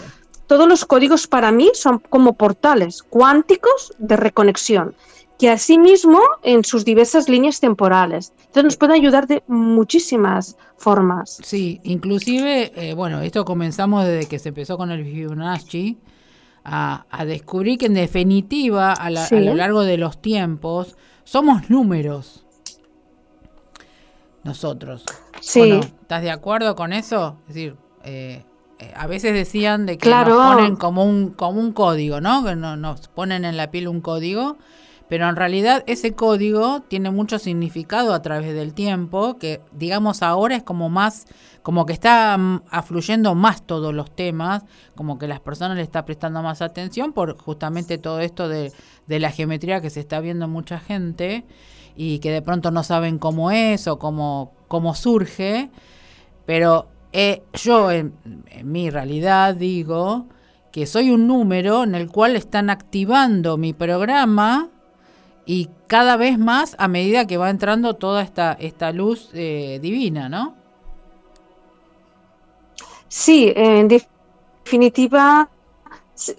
todos 0.46 0.68
los 0.68 0.84
códigos 0.84 1.26
para 1.26 1.50
mí 1.50 1.72
son 1.74 1.98
como 1.98 2.34
portales 2.34 3.02
cuánticos 3.02 3.94
de 3.98 4.16
reconexión, 4.16 4.94
que 5.38 5.50
asimismo 5.50 6.20
en 6.42 6.64
sus 6.64 6.84
diversas 6.84 7.28
líneas 7.28 7.60
temporales. 7.60 8.32
Entonces 8.38 8.64
nos 8.64 8.76
puede 8.76 8.94
ayudar 8.94 9.26
de 9.26 9.42
muchísimas 9.46 10.56
formas. 10.76 11.38
Sí, 11.42 11.80
inclusive, 11.84 12.72
eh, 12.74 12.94
bueno, 12.94 13.20
esto 13.20 13.44
comenzamos 13.44 14.06
desde 14.06 14.28
que 14.28 14.38
se 14.38 14.50
empezó 14.50 14.78
con 14.78 14.90
el 14.90 15.04
Fibonacci, 15.04 15.98
a, 16.68 17.24
descubrir 17.24 17.78
que 17.78 17.86
en 17.86 17.94
definitiva, 17.94 18.92
a, 18.92 19.10
lo 19.10 19.54
largo 19.54 19.82
de 19.82 19.98
los 19.98 20.20
tiempos, 20.20 20.96
somos 21.22 21.70
números. 21.70 22.44
Nosotros. 24.42 25.04
Sí. 25.40 25.80
¿Estás 26.00 26.22
de 26.22 26.30
acuerdo 26.30 26.74
con 26.74 26.92
eso? 26.92 27.38
Es 27.48 27.54
decir, 27.54 27.76
eh, 28.04 28.44
eh, 28.78 28.92
a 28.94 29.06
veces 29.06 29.32
decían 29.32 29.86
de 29.86 29.96
que 29.96 30.08
nos 30.10 30.54
ponen 30.54 30.76
como 30.76 31.04
un, 31.04 31.30
como 31.30 31.60
un 31.60 31.72
código, 31.72 32.20
¿no? 32.20 32.44
Que 32.44 32.54
nos 32.56 33.08
ponen 33.08 33.44
en 33.44 33.56
la 33.56 33.70
piel 33.70 33.88
un 33.88 34.00
código, 34.00 34.58
pero 35.08 35.28
en 35.28 35.36
realidad 35.36 35.84
ese 35.86 36.14
código 36.14 36.80
tiene 36.82 37.10
mucho 37.10 37.38
significado 37.38 38.12
a 38.12 38.22
través 38.22 38.54
del 38.54 38.74
tiempo, 38.74 39.38
que 39.38 39.60
digamos 39.72 40.22
ahora 40.22 40.56
es 40.56 40.62
como 40.62 40.88
más, 40.88 41.26
como 41.62 41.86
que 41.86 41.92
está 41.92 42.36
mm, 42.36 42.62
afluyendo 42.70 43.34
más 43.34 43.66
todos 43.66 43.94
los 43.94 44.14
temas, 44.14 44.64
como 44.94 45.18
que 45.18 45.28
las 45.28 45.40
personas 45.40 45.76
le 45.76 45.82
están 45.82 46.04
prestando 46.04 46.42
más 46.42 46.62
atención 46.62 47.12
por 47.12 47.36
justamente 47.38 47.98
todo 47.98 48.20
esto 48.20 48.48
de, 48.48 48.72
de 49.06 49.20
la 49.20 49.30
geometría 49.30 49.80
que 49.80 49.90
se 49.90 50.00
está 50.00 50.20
viendo 50.20 50.48
mucha 50.48 50.78
gente 50.78 51.44
y 51.96 52.18
que 52.18 52.30
de 52.30 52.42
pronto 52.42 52.70
no 52.70 52.82
saben 52.82 53.18
cómo 53.18 53.50
es 53.50 53.88
o 53.88 53.98
cómo, 53.98 54.52
cómo 54.68 54.94
surge, 54.94 55.70
pero 56.44 56.88
eh, 57.12 57.42
yo 57.54 57.90
en, 57.90 58.14
mi 58.62 58.90
realidad 58.90 59.54
digo 59.54 60.26
que 60.70 60.84
soy 60.84 61.10
un 61.10 61.26
número 61.26 61.84
en 61.84 61.94
el 61.94 62.10
cual 62.10 62.36
están 62.36 62.68
activando 62.68 63.56
mi 63.56 63.72
programa 63.72 64.68
y 65.46 65.70
cada 65.86 66.16
vez 66.16 66.38
más 66.38 66.74
a 66.78 66.88
medida 66.88 67.26
que 67.26 67.36
va 67.36 67.48
entrando 67.48 67.94
toda 67.94 68.22
esta, 68.22 68.56
esta 68.58 68.92
luz 68.92 69.30
eh, 69.32 69.78
divina, 69.80 70.28
¿no? 70.28 70.54
Sí, 73.08 73.52
en 73.54 73.86
definitiva 73.86 75.48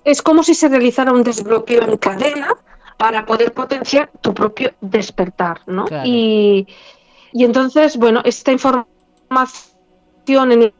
es 0.03 0.21
como 0.21 0.43
si 0.43 0.53
se 0.53 0.67
realizara 0.67 1.13
un 1.13 1.23
desbloqueo 1.23 1.83
en 1.83 1.97
cadena 1.97 2.53
para 2.97 3.25
poder 3.25 3.53
potenciar 3.53 4.11
tu 4.21 4.33
propio 4.33 4.73
despertar, 4.81 5.61
¿no? 5.67 5.85
Y, 6.03 6.67
y 7.31 7.45
entonces, 7.45 7.95
bueno, 7.95 8.21
esta 8.25 8.51
información 8.51 8.91
en 10.51 10.73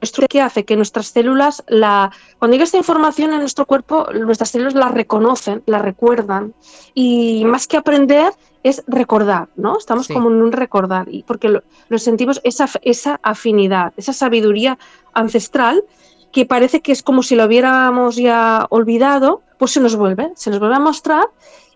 nuestro 0.00 0.26
que 0.28 0.40
hace 0.40 0.64
que 0.64 0.76
nuestras 0.76 1.08
células, 1.08 1.62
la, 1.68 2.10
cuando 2.38 2.54
llega 2.54 2.64
esta 2.64 2.78
información 2.78 3.32
en 3.32 3.40
nuestro 3.40 3.66
cuerpo, 3.66 4.06
nuestras 4.12 4.50
células 4.50 4.74
la 4.74 4.88
reconocen, 4.88 5.62
la 5.66 5.78
recuerdan. 5.78 6.54
Y 6.94 7.44
más 7.44 7.66
que 7.66 7.76
aprender, 7.76 8.32
es 8.62 8.82
recordar, 8.86 9.48
¿no? 9.56 9.78
Estamos 9.78 10.08
como 10.08 10.30
en 10.30 10.42
un 10.42 10.52
recordar, 10.52 11.08
y 11.10 11.22
porque 11.22 11.48
lo, 11.48 11.98
sentimos 11.98 12.40
esa, 12.44 12.68
esa 12.82 13.18
afinidad, 13.22 13.92
esa 13.96 14.12
sabiduría 14.12 14.78
ancestral 15.14 15.82
que 16.32 16.46
parece 16.46 16.80
que 16.80 16.92
es 16.92 17.02
como 17.02 17.22
si 17.22 17.34
lo 17.34 17.44
hubiéramos 17.46 18.16
ya 18.16 18.66
olvidado, 18.70 19.42
pues 19.58 19.72
se 19.72 19.80
nos 19.80 19.96
vuelve, 19.96 20.30
se 20.36 20.50
nos 20.50 20.58
vuelve 20.60 20.76
a 20.76 20.80
mostrar 20.80 21.24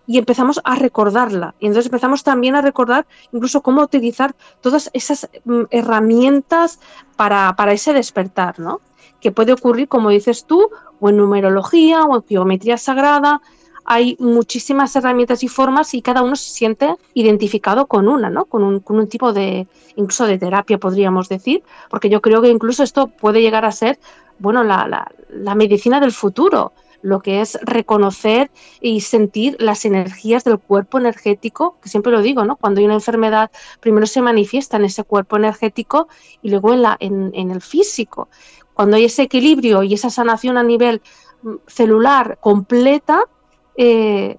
y 0.07 0.17
empezamos 0.17 0.59
a 0.63 0.75
recordarla. 0.75 1.55
Y 1.59 1.67
entonces 1.67 1.87
empezamos 1.87 2.23
también 2.23 2.55
a 2.55 2.61
recordar 2.61 3.05
incluso 3.31 3.61
cómo 3.61 3.81
utilizar 3.81 4.35
todas 4.61 4.89
esas 4.93 5.29
mm, 5.45 5.63
herramientas 5.71 6.79
para, 7.15 7.55
ese 7.71 7.93
despertar, 7.93 8.59
¿no? 8.59 8.81
Que 9.19 9.31
puede 9.31 9.53
ocurrir, 9.53 9.87
como 9.87 10.09
dices 10.09 10.45
tú, 10.45 10.69
o 10.99 11.09
en 11.09 11.17
numerología 11.17 12.03
o 12.03 12.17
en 12.17 12.23
geometría 12.23 12.77
sagrada. 12.77 13.41
hay 13.87 14.15
muchísimas 14.19 14.95
herramientas 14.95 15.43
y 15.43 15.47
formas 15.47 15.93
y 15.93 16.01
cada 16.01 16.23
uno 16.23 16.35
se 16.35 16.49
siente 16.49 16.95
identificado 17.13 17.85
con 17.85 18.07
una, 18.07 18.29
¿no? 18.29 18.45
Con 18.45 18.63
un, 18.63 18.79
con 18.79 18.97
un 18.97 19.07
tipo 19.07 19.31
de, 19.31 19.67
incluso 19.95 20.25
de 20.25 20.39
terapia, 20.39 20.79
podríamos 20.79 21.29
decir, 21.29 21.63
porque 21.89 22.09
yo 22.09 22.21
creo 22.21 22.41
que 22.41 22.49
incluso 22.49 22.83
esto 22.83 23.07
puede 23.07 23.41
llegar 23.41 23.63
a 23.63 23.71
ser, 23.71 23.99
bueno, 24.39 24.63
la, 24.63 24.87
la, 24.87 25.11
la 25.29 25.55
medicina 25.55 25.99
del 25.99 26.11
futuro, 26.11 26.73
lo 27.01 27.21
que 27.21 27.41
es 27.41 27.57
reconocer 27.61 28.51
y 28.81 29.01
sentir 29.01 29.55
las 29.59 29.85
energías 29.85 30.43
del 30.43 30.59
cuerpo 30.59 30.97
energético, 30.97 31.77
que 31.81 31.89
siempre 31.89 32.11
lo 32.11 32.21
digo, 32.21 32.45
¿no? 32.45 32.55
Cuando 32.55 32.79
hay 32.79 32.85
una 32.85 32.95
enfermedad, 32.95 33.51
primero 33.79 34.05
se 34.05 34.21
manifiesta 34.21 34.77
en 34.77 34.85
ese 34.85 35.03
cuerpo 35.03 35.37
energético 35.37 36.07
y 36.41 36.49
luego 36.49 36.73
en, 36.73 36.81
la, 36.81 36.97
en, 36.99 37.51
el 37.51 37.61
físico. 37.61 38.29
Cuando 38.73 38.97
hay 38.97 39.05
ese 39.05 39.23
equilibrio 39.23 39.83
y 39.83 39.93
esa 39.93 40.09
sanación 40.09 40.57
a 40.57 40.63
nivel 40.63 41.01
mm, 41.43 41.55
celular 41.67 42.37
completa, 42.41 43.23
eh, 43.77 44.37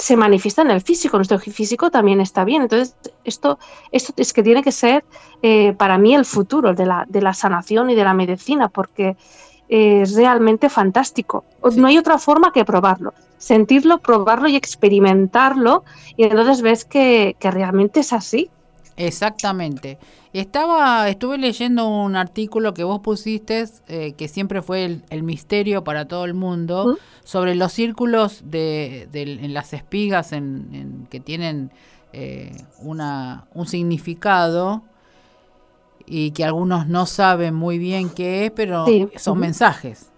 se 0.00 0.16
manifiesta 0.16 0.62
en 0.62 0.70
el 0.70 0.80
físico, 0.80 1.18
nuestro 1.18 1.38
físico 1.38 1.90
también 1.90 2.22
está 2.22 2.44
bien. 2.44 2.62
Entonces, 2.62 2.96
esto, 3.24 3.58
esto 3.92 4.14
es 4.16 4.32
que 4.32 4.42
tiene 4.42 4.62
que 4.62 4.72
ser 4.72 5.04
eh, 5.42 5.74
para 5.74 5.98
mí 5.98 6.14
el 6.14 6.24
futuro 6.24 6.72
de 6.72 6.86
la, 6.86 7.04
de 7.06 7.20
la 7.20 7.34
sanación 7.34 7.90
y 7.90 7.94
de 7.94 8.04
la 8.04 8.14
medicina, 8.14 8.68
porque 8.68 9.18
es 9.70 10.14
realmente 10.14 10.68
fantástico. 10.68 11.44
No 11.76 11.86
hay 11.86 11.96
otra 11.96 12.18
forma 12.18 12.52
que 12.52 12.64
probarlo, 12.64 13.14
sentirlo, 13.38 13.98
probarlo 13.98 14.48
y 14.48 14.56
experimentarlo, 14.56 15.84
y 16.16 16.24
entonces 16.24 16.60
ves 16.60 16.84
que, 16.84 17.36
que 17.38 17.50
realmente 17.50 18.00
es 18.00 18.12
así. 18.12 18.50
Exactamente. 18.96 19.98
Estaba, 20.32 21.08
estuve 21.08 21.38
leyendo 21.38 21.88
un 21.88 22.16
artículo 22.16 22.74
que 22.74 22.84
vos 22.84 23.00
pusiste, 23.00 23.64
eh, 23.88 24.12
que 24.12 24.28
siempre 24.28 24.60
fue 24.60 25.00
el, 25.08 25.22
misterio 25.22 25.84
para 25.84 26.06
todo 26.06 26.24
el 26.24 26.34
mundo, 26.34 26.98
sobre 27.24 27.54
los 27.54 27.72
círculos 27.72 28.42
de, 28.44 29.08
en 29.12 29.54
las 29.54 29.72
espigas 29.72 30.32
en, 30.32 31.06
que 31.10 31.20
tienen 31.20 31.72
eh, 32.12 32.64
una, 32.80 33.46
un 33.54 33.66
significado 33.66 34.82
y 36.12 36.32
que 36.32 36.44
algunos 36.44 36.88
no 36.88 37.06
saben 37.06 37.54
muy 37.54 37.78
bien 37.78 38.10
qué 38.10 38.46
es, 38.46 38.50
pero 38.50 38.84
son 39.16 39.38
mensajes. 39.38 40.10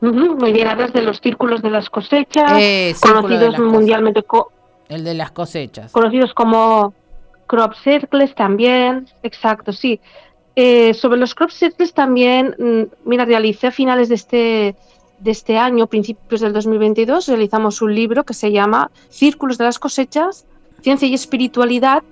Muy 0.00 0.52
bien, 0.52 0.66
hablas 0.66 0.94
de 0.94 1.02
los 1.02 1.20
círculos 1.20 1.60
de 1.60 1.68
las 1.68 1.90
cosechas, 1.90 2.50
eh, 2.58 2.94
conocidos 3.00 3.58
mundialmente. 3.58 4.24
el 4.88 5.04
de 5.04 5.14
las 5.14 5.30
cosechas. 5.32 5.92
Conocidos 5.92 6.32
como 6.32 6.94
crop 7.46 7.74
circles 7.84 8.34
también, 8.34 9.06
exacto, 9.22 9.72
sí. 9.72 10.00
Eh, 10.56 10.94
sobre 10.94 11.20
los 11.20 11.34
crop 11.34 11.50
circles 11.50 11.92
también, 11.92 12.56
mm, 12.58 13.08
mira, 13.08 13.26
realicé 13.26 13.66
a 13.66 13.70
finales 13.70 14.08
de 14.08 14.14
este, 14.14 14.76
de 15.20 15.30
este 15.30 15.58
año, 15.58 15.86
principios 15.86 16.40
del 16.40 16.54
2022, 16.54 17.28
realizamos 17.28 17.82
un 17.82 17.94
libro 17.94 18.24
que 18.24 18.34
se 18.34 18.50
llama 18.50 18.90
Círculos 19.10 19.58
de 19.58 19.64
las 19.64 19.78
cosechas, 19.78 20.46
Ciencia 20.80 21.06
y 21.06 21.14
Espiritualidad 21.14 22.02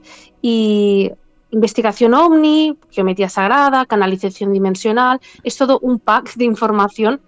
y 0.42 1.11
investigación 1.50 2.14
ovni, 2.14 2.76
geometría 2.90 3.28
sagrada, 3.28 3.87
canalización 3.87 4.52
dimensional. 4.52 5.21
Es 5.42 5.57
todo 5.57 5.78
un 5.80 5.99
pack 5.99 6.35
de 6.35 6.45
información 6.45 7.21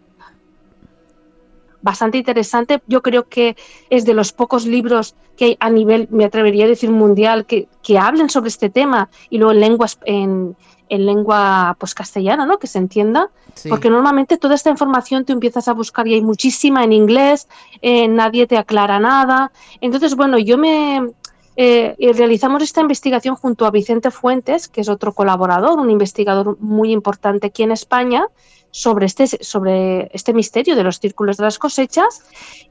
bastante 1.82 2.18
interesante. 2.18 2.82
Yo 2.86 3.02
creo 3.02 3.28
que 3.28 3.56
es 3.90 4.04
de 4.04 4.14
los 4.14 4.32
pocos 4.32 4.66
libros 4.66 5.14
que 5.36 5.44
hay 5.44 5.56
a 5.60 5.70
nivel, 5.70 6.08
me 6.10 6.24
atrevería 6.24 6.64
a 6.64 6.68
decir, 6.68 6.90
mundial, 6.90 7.46
que, 7.46 7.68
que 7.82 7.98
hablen 7.98 8.30
sobre 8.30 8.48
este 8.48 8.70
tema 8.70 9.08
y 9.30 9.38
luego 9.38 9.52
en 9.52 9.60
lenguas, 9.60 9.98
en, 10.04 10.56
en 10.88 11.06
lengua 11.06 11.74
pues 11.78 11.94
castellana, 11.94 12.46
¿no? 12.46 12.58
Que 12.58 12.66
se 12.66 12.78
entienda, 12.78 13.30
porque 13.68 13.88
normalmente 13.88 14.36
toda 14.36 14.54
esta 14.54 14.68
información 14.68 15.24
tú 15.24 15.32
empiezas 15.32 15.66
a 15.68 15.72
buscar 15.72 16.06
y 16.06 16.14
hay 16.14 16.22
muchísima 16.22 16.84
en 16.84 16.92
inglés, 16.92 17.48
eh, 17.80 18.08
nadie 18.08 18.46
te 18.46 18.58
aclara 18.58 19.00
nada. 19.00 19.52
Entonces, 19.80 20.14
bueno, 20.14 20.38
yo 20.38 20.58
me 20.58 21.12
eh, 21.56 21.96
realizamos 22.14 22.62
esta 22.62 22.80
investigación 22.80 23.36
junto 23.36 23.66
a 23.66 23.70
Vicente 23.70 24.10
Fuentes, 24.10 24.68
que 24.68 24.80
es 24.80 24.88
otro 24.88 25.12
colaborador, 25.12 25.78
un 25.78 25.90
investigador 25.90 26.56
muy 26.60 26.92
importante 26.92 27.48
aquí 27.48 27.62
en 27.62 27.72
España, 27.72 28.26
sobre 28.72 29.06
este, 29.06 29.26
sobre 29.44 30.10
este 30.12 30.32
misterio 30.32 30.74
de 30.74 30.82
los 30.82 30.98
círculos 30.98 31.36
de 31.36 31.44
las 31.44 31.58
cosechas 31.58 32.22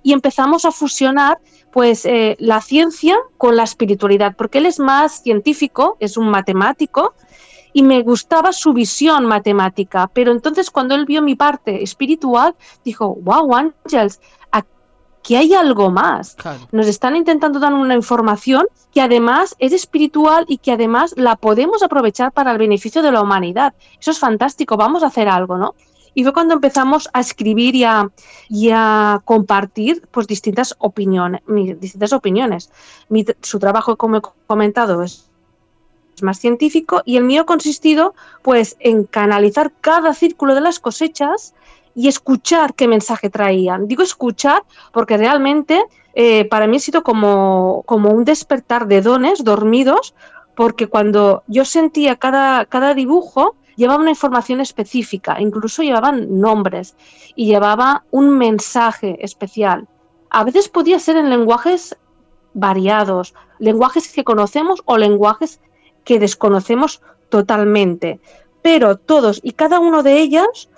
y 0.04 0.12
empezamos 0.14 0.66
a 0.66 0.72
fusionar 0.72 1.40
pues 1.72 2.06
eh, 2.06 2.36
la 2.40 2.60
ciencia 2.60 3.16
con 3.38 3.56
la 3.56 3.64
espiritualidad, 3.64 4.36
porque 4.36 4.58
él 4.58 4.66
es 4.66 4.80
más 4.80 5.22
científico, 5.22 5.96
es 6.00 6.18
un 6.18 6.28
matemático 6.28 7.14
y 7.72 7.84
me 7.84 8.02
gustaba 8.02 8.52
su 8.52 8.74
visión 8.74 9.26
matemática, 9.26 10.10
pero 10.14 10.32
entonces 10.32 10.70
cuando 10.70 10.96
él 10.96 11.06
vio 11.06 11.22
mi 11.22 11.36
parte 11.36 11.82
espiritual, 11.82 12.56
dijo, 12.84 13.16
wow, 13.22 13.56
Ángels, 13.56 14.20
aquí 15.22 15.36
hay 15.36 15.54
algo 15.54 15.92
más. 15.92 16.36
Nos 16.72 16.88
están 16.88 17.16
intentando 17.16 17.60
dar 17.60 17.74
una 17.74 17.94
información 17.94 18.66
que 18.94 19.02
además 19.02 19.56
es 19.60 19.72
espiritual 19.72 20.46
y 20.48 20.58
que 20.58 20.72
además 20.72 21.14
la 21.16 21.36
podemos 21.36 21.84
aprovechar 21.84 22.32
para 22.32 22.52
el 22.52 22.58
beneficio 22.58 23.02
de 23.04 23.12
la 23.12 23.22
humanidad. 23.22 23.74
Eso 24.00 24.12
es 24.12 24.20
fantástico, 24.20 24.78
vamos 24.78 25.04
a 25.04 25.08
hacer 25.08 25.30
algo, 25.30 25.58
¿no? 25.58 25.76
Y 26.14 26.24
fue 26.24 26.34
cuando 26.34 26.56
empezamos 26.56 27.08
a 27.14 27.22
escribir 27.22 27.74
y 27.76 28.70
a, 28.72 29.22
compartir 29.24 30.06
pues, 30.12 30.28
distintas 30.28 30.76
opiniones. 30.80 31.42
Distintas 31.80 32.12
opiniones. 32.12 32.70
su 33.42 33.60
trabajo, 33.60 33.96
como 33.96 34.18
he 34.18 34.22
comentado, 34.48 35.04
es 35.04 35.30
más 36.22 36.40
científico 36.40 37.02
y 37.06 37.18
el 37.18 37.24
mío 37.24 37.44
ha 37.44 37.46
consistido 37.46 38.14
pues, 38.42 38.76
en 38.80 39.06
canalizar 39.06 39.72
cada 39.82 40.14
círculo 40.14 40.54
de 40.54 40.62
las 40.62 40.80
cosechas 40.80 41.54
y 41.96 42.08
escuchar 42.08 42.74
qué 42.74 42.88
mensaje 42.88 43.30
traían. 43.30 43.88
Digo 43.88 44.04
escuchar 44.04 44.64
porque 44.92 45.18
realmente 45.18 45.84
eh, 46.14 46.46
para 46.46 46.68
mí 46.68 46.78
ha 46.78 46.80
sido 46.80 47.04
como, 47.04 47.84
como 47.86 48.10
un 48.10 48.26
despertar 48.26 48.88
de 48.88 49.02
dones 49.02 49.44
dormidos, 49.44 50.14
porque 50.56 50.88
cuando 50.88 51.44
yo 51.48 51.66
sentía 51.66 52.18
cada, 52.18 52.66
cada 52.66 52.94
dibujo, 52.94 53.56
llevaba 53.76 54.02
una 54.02 54.12
información 54.12 54.62
específica, 54.62 55.40
incluso 55.40 55.82
llevaban 55.82 56.40
nombres 56.40 56.96
y 57.36 57.46
llevaba 57.46 58.04
un 58.12 58.38
mensaje 58.38 59.18
especial. 59.20 59.88
A 60.30 60.44
veces 60.44 60.70
podía 60.70 61.00
ser 61.00 61.18
en 61.18 61.30
lenguajes 61.30 61.98
variados, 62.54 63.34
lenguajes 63.60 64.12
que 64.12 64.24
conocemos 64.24 64.82
o 64.86 64.98
lenguajes 64.98 65.62
que 66.04 66.20
desconocemos 66.20 67.02
totalmente, 67.30 68.20
pero 68.62 68.98
todos 68.98 69.40
y 69.44 69.54
cada 69.54 69.80
uno 69.80 70.04
de 70.04 70.20
ellos 70.20 70.70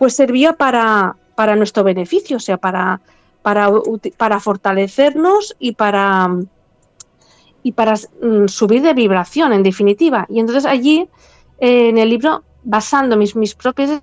pues 0.00 0.16
servía 0.16 0.54
para, 0.54 1.14
para 1.34 1.56
nuestro 1.56 1.84
beneficio, 1.84 2.38
o 2.38 2.40
sea, 2.40 2.56
para, 2.56 3.02
para, 3.42 3.70
para 4.16 4.40
fortalecernos 4.40 5.54
y 5.58 5.72
para, 5.72 6.38
y 7.62 7.72
para 7.72 7.96
mm, 7.96 8.46
subir 8.46 8.80
de 8.80 8.94
vibración, 8.94 9.52
en 9.52 9.62
definitiva. 9.62 10.24
Y 10.30 10.40
entonces 10.40 10.64
allí 10.64 11.06
en 11.58 11.98
el 11.98 12.08
libro 12.08 12.42
basando 12.64 13.14
mis, 13.18 13.36
mis 13.36 13.54
propias 13.54 14.00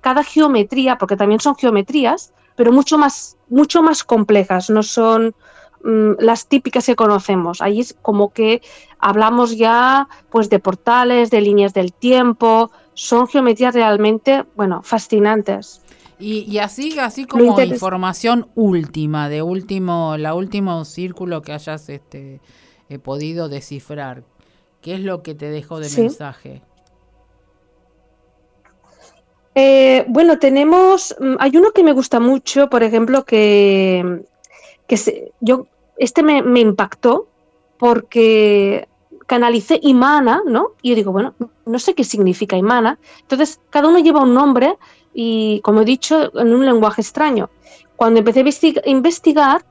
cada 0.00 0.22
geometría, 0.22 0.98
porque 0.98 1.16
también 1.16 1.40
son 1.40 1.56
geometrías, 1.56 2.32
pero 2.54 2.70
mucho 2.70 2.96
más, 2.96 3.36
mucho 3.48 3.82
más 3.82 4.04
complejas, 4.04 4.70
no 4.70 4.84
son 4.84 5.34
mm, 5.82 6.12
las 6.20 6.46
típicas 6.46 6.86
que 6.86 6.94
conocemos. 6.94 7.60
Ahí 7.60 7.80
es 7.80 7.96
como 8.00 8.32
que 8.32 8.62
hablamos 9.00 9.56
ya 9.56 10.08
pues 10.30 10.50
de 10.50 10.58
portales, 10.58 11.30
de 11.30 11.40
líneas 11.40 11.74
del 11.74 11.92
tiempo, 11.92 12.70
son 12.94 13.26
geometrías 13.26 13.74
realmente, 13.74 14.44
bueno, 14.56 14.82
fascinantes. 14.82 15.82
Y, 16.18 16.58
así, 16.58 16.98
así 16.98 17.24
como 17.24 17.58
información 17.62 18.48
última, 18.54 19.30
de 19.30 19.40
último, 19.40 20.18
la 20.18 20.34
último 20.34 20.84
círculo 20.84 21.40
que 21.40 21.52
hayas 21.52 21.88
este, 21.88 22.42
he 22.90 22.98
podido 22.98 23.48
descifrar? 23.48 24.24
¿Qué 24.82 24.94
es 24.94 25.00
lo 25.00 25.22
que 25.22 25.34
te 25.34 25.48
dejó 25.48 25.78
de 25.80 25.88
mensaje? 25.96 26.62
Eh, 29.54 30.04
bueno, 30.08 30.38
tenemos, 30.38 31.16
mm, 31.18 31.36
hay 31.38 31.56
uno 31.56 31.70
que 31.70 31.84
me 31.84 31.92
gusta 31.92 32.20
mucho, 32.20 32.68
por 32.68 32.82
ejemplo, 32.82 33.24
que, 33.24 34.22
que 34.86 35.32
yo, 35.40 35.66
este 35.96 36.22
me, 36.22 36.60
impactó 36.60 37.28
porque 37.78 38.88
canalicé 39.30 39.78
Imana, 39.82 40.42
¿no? 40.44 40.72
Y 40.82 40.88
yo 40.88 40.96
digo, 40.96 41.12
bueno, 41.12 41.34
no 41.64 41.78
sé 41.78 41.94
qué 41.94 42.02
significa 42.02 42.56
Imana. 42.56 42.98
Entonces, 43.20 43.60
cada 43.70 43.86
uno 43.86 44.00
lleva 44.00 44.24
un 44.24 44.34
nombre 44.34 44.76
y, 45.14 45.60
como 45.60 45.82
he 45.82 45.84
dicho, 45.84 46.36
en 46.36 46.52
un 46.52 46.66
lenguaje 46.66 47.00
extraño. 47.00 47.48
Cuando 47.94 48.18
empecé 48.18 48.40
a 48.40 48.90
investigar, 48.90 49.64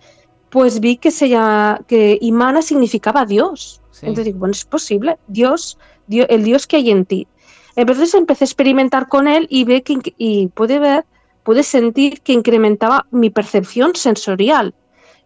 pues 0.50 0.80
vi 0.80 0.96
que, 0.96 1.12
se 1.12 1.28
llama, 1.28 1.82
que 1.90 2.18
Imana 2.22 2.62
significaba 2.62 3.26
Dios. 3.26 3.82
Entonces 4.02 4.28
digo, 4.28 4.40
bueno, 4.40 4.54
es 4.54 4.64
posible, 4.64 5.20
Dios, 5.28 5.78
Dios, 6.08 6.28
el 6.30 6.44
Dios 6.46 6.66
que 6.66 6.78
hay 6.78 6.90
en 6.92 7.04
ti. 7.04 7.28
Entonces 7.76 8.14
empecé 8.14 8.46
a 8.46 8.48
experimentar 8.48 9.10
con 9.10 9.28
él 9.28 9.46
y, 9.50 9.66
ve 9.66 9.84
que, 9.84 10.14
y 10.18 10.48
puede 10.48 10.80
ver, 10.80 11.04
pude 11.44 11.64
sentir 11.64 12.22
que 12.22 12.32
incrementaba 12.32 13.08
mi 13.12 13.30
percepción 13.30 13.94
sensorial, 13.94 14.74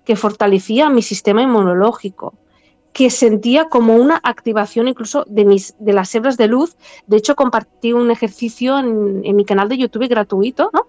que 0.06 0.16
fortalecía 0.16 0.90
mi 0.90 1.04
sistema 1.04 1.44
inmunológico, 1.44 2.34
que 2.94 3.10
sentía 3.10 3.70
como 3.70 3.96
una 3.96 4.20
activación 4.24 4.88
incluso 4.88 5.26
de, 5.28 5.46
mis, 5.46 5.76
de 5.80 5.94
las 5.94 6.14
hebras 6.14 6.38
de 6.38 6.48
luz. 6.48 6.78
De 7.08 7.18
hecho, 7.18 7.36
compartí 7.36 7.92
un 7.92 8.12
ejercicio 8.12 8.78
en, 8.78 9.22
en 9.26 9.36
mi 9.36 9.46
canal 9.46 9.68
de 9.68 9.78
YouTube 9.78 10.08
gratuito, 10.08 10.70
¿no? 10.72 10.88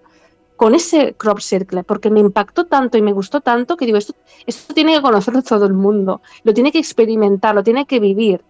con 0.55 0.73
ese 0.73 1.15
crop 1.15 1.39
circle, 1.39 1.83
porque 1.83 2.09
me 2.09 2.19
impactó 2.19 2.65
tanto 2.65 2.97
y 2.97 3.01
me 3.01 3.11
gustó 3.11 3.41
tanto 3.41 3.75
que 3.75 3.85
digo, 3.85 3.97
esto, 3.97 4.13
esto 4.45 4.73
tiene 4.73 4.95
que 4.95 5.01
conocerlo 5.01 5.41
todo 5.41 5.65
el 5.65 5.73
mundo, 5.73 6.21
lo 6.43 6.53
tiene 6.53 6.71
que 6.71 6.79
experimentar, 6.79 7.55
lo 7.55 7.63
tiene 7.63 7.85
que 7.85 7.99
vivir. 7.99 8.41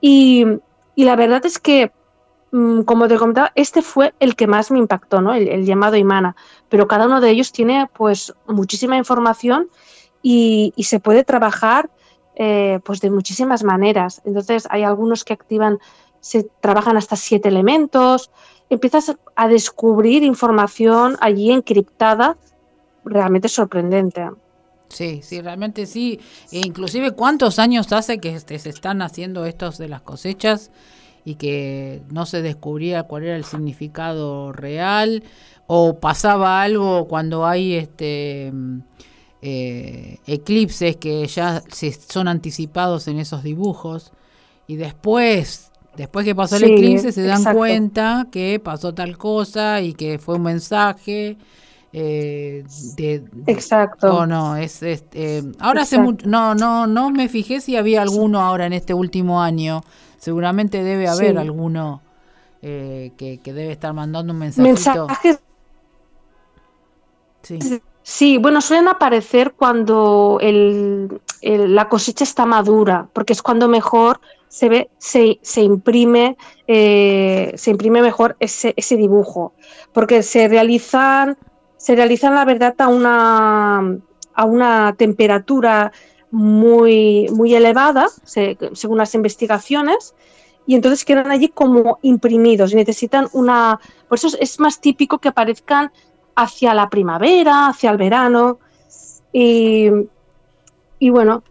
Y, 0.00 0.44
y 0.94 1.04
la 1.04 1.16
verdad 1.16 1.44
es 1.46 1.58
que, 1.58 1.92
mm, 2.52 2.82
como 2.82 3.08
te 3.08 3.16
comentaba, 3.16 3.52
este 3.54 3.82
fue 3.82 4.14
el 4.20 4.36
que 4.36 4.46
más 4.46 4.70
me 4.70 4.78
impactó, 4.78 5.20
¿no? 5.20 5.32
El, 5.32 5.64
llamado 5.64 5.96
Imana, 5.96 6.36
pero 6.68 6.86
cada 6.86 7.06
uno 7.06 7.20
de 7.20 7.30
ellos 7.30 7.52
tiene 7.52 7.88
pues 7.94 8.34
muchísima 8.46 8.96
información 8.96 9.68
y, 10.22 10.74
y 10.76 10.84
se 10.84 11.00
puede 11.00 11.24
trabajar 11.24 11.90
eh, 12.36 12.80
pues 12.84 13.00
de 13.00 13.10
muchísimas 13.10 13.64
maneras. 13.64 14.22
Entonces 14.24 14.66
hay 14.70 14.82
algunos 14.82 15.24
que 15.24 15.32
activan, 15.32 15.78
se 16.20 16.44
trabajan 16.60 16.96
hasta 16.96 17.16
siete 17.16 17.48
elementos, 17.48 18.30
empiezas 18.68 19.16
a 19.36 19.48
descubrir 19.48 20.22
información 20.22 21.16
allí 21.20 21.50
encriptada 21.50 22.36
realmente 23.04 23.48
sorprendente. 23.48 24.28
Sí, 24.88 25.20
sí, 25.22 25.40
realmente 25.40 25.86
sí. 25.86 26.20
E 26.50 26.58
inclusive 26.58 27.12
cuántos 27.12 27.58
años 27.58 27.92
hace 27.92 28.18
que 28.18 28.34
este, 28.34 28.58
se 28.58 28.70
están 28.70 29.02
haciendo 29.02 29.44
estos 29.44 29.78
de 29.78 29.88
las 29.88 30.02
cosechas 30.02 30.70
y 31.24 31.36
que 31.36 32.02
no 32.10 32.26
se 32.26 32.42
descubría 32.42 33.04
cuál 33.04 33.24
era 33.24 33.36
el 33.36 33.44
significado 33.44 34.52
real 34.52 35.22
o 35.66 36.00
pasaba 36.00 36.62
algo 36.62 37.06
cuando 37.06 37.46
hay 37.46 37.74
este 37.74 38.52
eh, 39.42 40.18
eclipses 40.26 40.96
que 40.96 41.26
ya 41.26 41.62
se 41.68 41.92
son 41.92 42.28
anticipados 42.28 43.08
en 43.08 43.18
esos 43.18 43.42
dibujos 43.42 44.12
y 44.66 44.76
después 44.76 45.70
Después 45.96 46.24
que 46.24 46.34
pasó 46.34 46.56
el 46.56 46.64
eclipse 46.64 47.12
se 47.12 47.22
dan 47.24 47.44
cuenta 47.52 48.28
que 48.30 48.60
pasó 48.60 48.94
tal 48.94 49.18
cosa 49.18 49.80
y 49.80 49.92
que 49.92 50.18
fue 50.18 50.36
un 50.36 50.42
mensaje. 50.42 51.36
Eh, 51.92 52.64
de, 52.96 53.24
exacto. 53.48 54.18
Oh, 54.18 54.26
no, 54.26 54.56
es, 54.56 54.80
eh, 54.82 55.42
ahora 55.58 55.82
hace 55.82 55.98
mucho, 55.98 56.26
no, 56.28 56.54
no, 56.54 56.86
no 56.86 57.10
me 57.10 57.28
fijé 57.28 57.60
si 57.60 57.76
había 57.76 58.00
alguno 58.02 58.40
ahora 58.40 58.66
en 58.66 58.72
este 58.72 58.94
último 58.94 59.42
año. 59.42 59.82
Seguramente 60.16 60.84
debe 60.84 61.08
haber 61.08 61.36
alguno 61.36 62.02
eh, 62.62 63.12
que, 63.16 63.40
debe 63.44 63.72
estar 63.72 63.92
mandando 63.92 64.32
un 64.32 64.38
mensajito. 64.38 65.06
Mensajes. 65.08 65.40
Sí. 67.42 67.58
Sí, 68.10 68.38
bueno, 68.38 68.60
suelen 68.60 68.88
aparecer 68.88 69.52
cuando 69.52 70.40
la 70.42 71.88
cosecha 71.88 72.24
está 72.24 72.44
madura, 72.44 73.08
porque 73.12 73.32
es 73.32 73.40
cuando 73.40 73.68
mejor 73.68 74.20
se 74.48 74.68
ve, 74.68 74.90
se, 74.98 75.38
se 75.42 75.62
imprime, 75.62 76.36
eh, 76.66 77.52
se 77.54 77.70
imprime 77.70 78.02
mejor 78.02 78.36
ese, 78.40 78.74
ese, 78.76 78.96
dibujo, 78.96 79.54
porque 79.92 80.24
se 80.24 80.48
realizan, 80.48 81.38
se 81.76 81.94
realizan 81.94 82.34
la 82.34 82.44
verdad 82.44 82.74
a 82.78 82.88
una, 82.88 83.98
a 84.34 84.44
una 84.44 84.96
temperatura 84.98 85.92
muy, 86.32 87.28
muy 87.30 87.54
elevada, 87.54 88.08
según 88.24 88.98
las 88.98 89.14
investigaciones, 89.14 90.16
y 90.66 90.74
entonces 90.74 91.04
quedan 91.04 91.30
allí 91.30 91.48
como 91.48 92.00
imprimidos. 92.02 92.74
Necesitan 92.74 93.28
una. 93.32 93.80
Por 94.08 94.18
eso 94.18 94.28
es 94.40 94.58
más 94.58 94.80
típico 94.80 95.18
que 95.18 95.28
aparezcan 95.28 95.92
hacia 96.34 96.74
la 96.74 96.88
primavera, 96.88 97.68
hacia 97.68 97.90
el 97.90 97.96
verano. 97.96 98.58
Y, 99.32 99.88
y 100.98 101.10
bueno, 101.10 101.42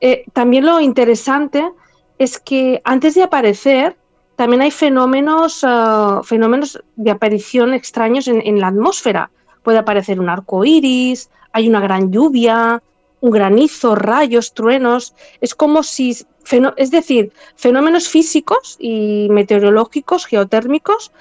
eh, 0.00 0.24
también 0.32 0.66
lo 0.66 0.80
interesante 0.80 1.72
es 2.18 2.38
que 2.38 2.80
antes 2.84 3.14
de 3.14 3.22
aparecer, 3.22 3.96
también 4.36 4.62
hay 4.62 4.70
fenómenos, 4.70 5.62
uh, 5.64 6.22
fenómenos 6.22 6.82
de 6.96 7.10
aparición 7.10 7.72
extraños 7.72 8.28
en, 8.28 8.60
la 8.60 8.68
atmósfera. 8.68 9.30
Puede 9.62 9.78
aparecer 9.78 10.20
un 10.20 10.28
arco 10.28 10.64
iris, 10.64 11.30
hay 11.52 11.68
una 11.68 11.80
gran 11.80 12.12
lluvia, 12.12 12.82
un 13.20 13.30
granizo, 13.30 13.94
rayos, 13.94 14.52
truenos. 14.52 15.14
Es 15.40 15.54
como 15.54 15.82
si, 15.82 16.16
es 16.76 16.90
decir, 16.90 17.32
fenómenos 17.56 18.08
físicos 18.08 18.76
y 18.78 19.28
meteorológicos, 19.30 20.26
geotérmicos, 20.26 21.12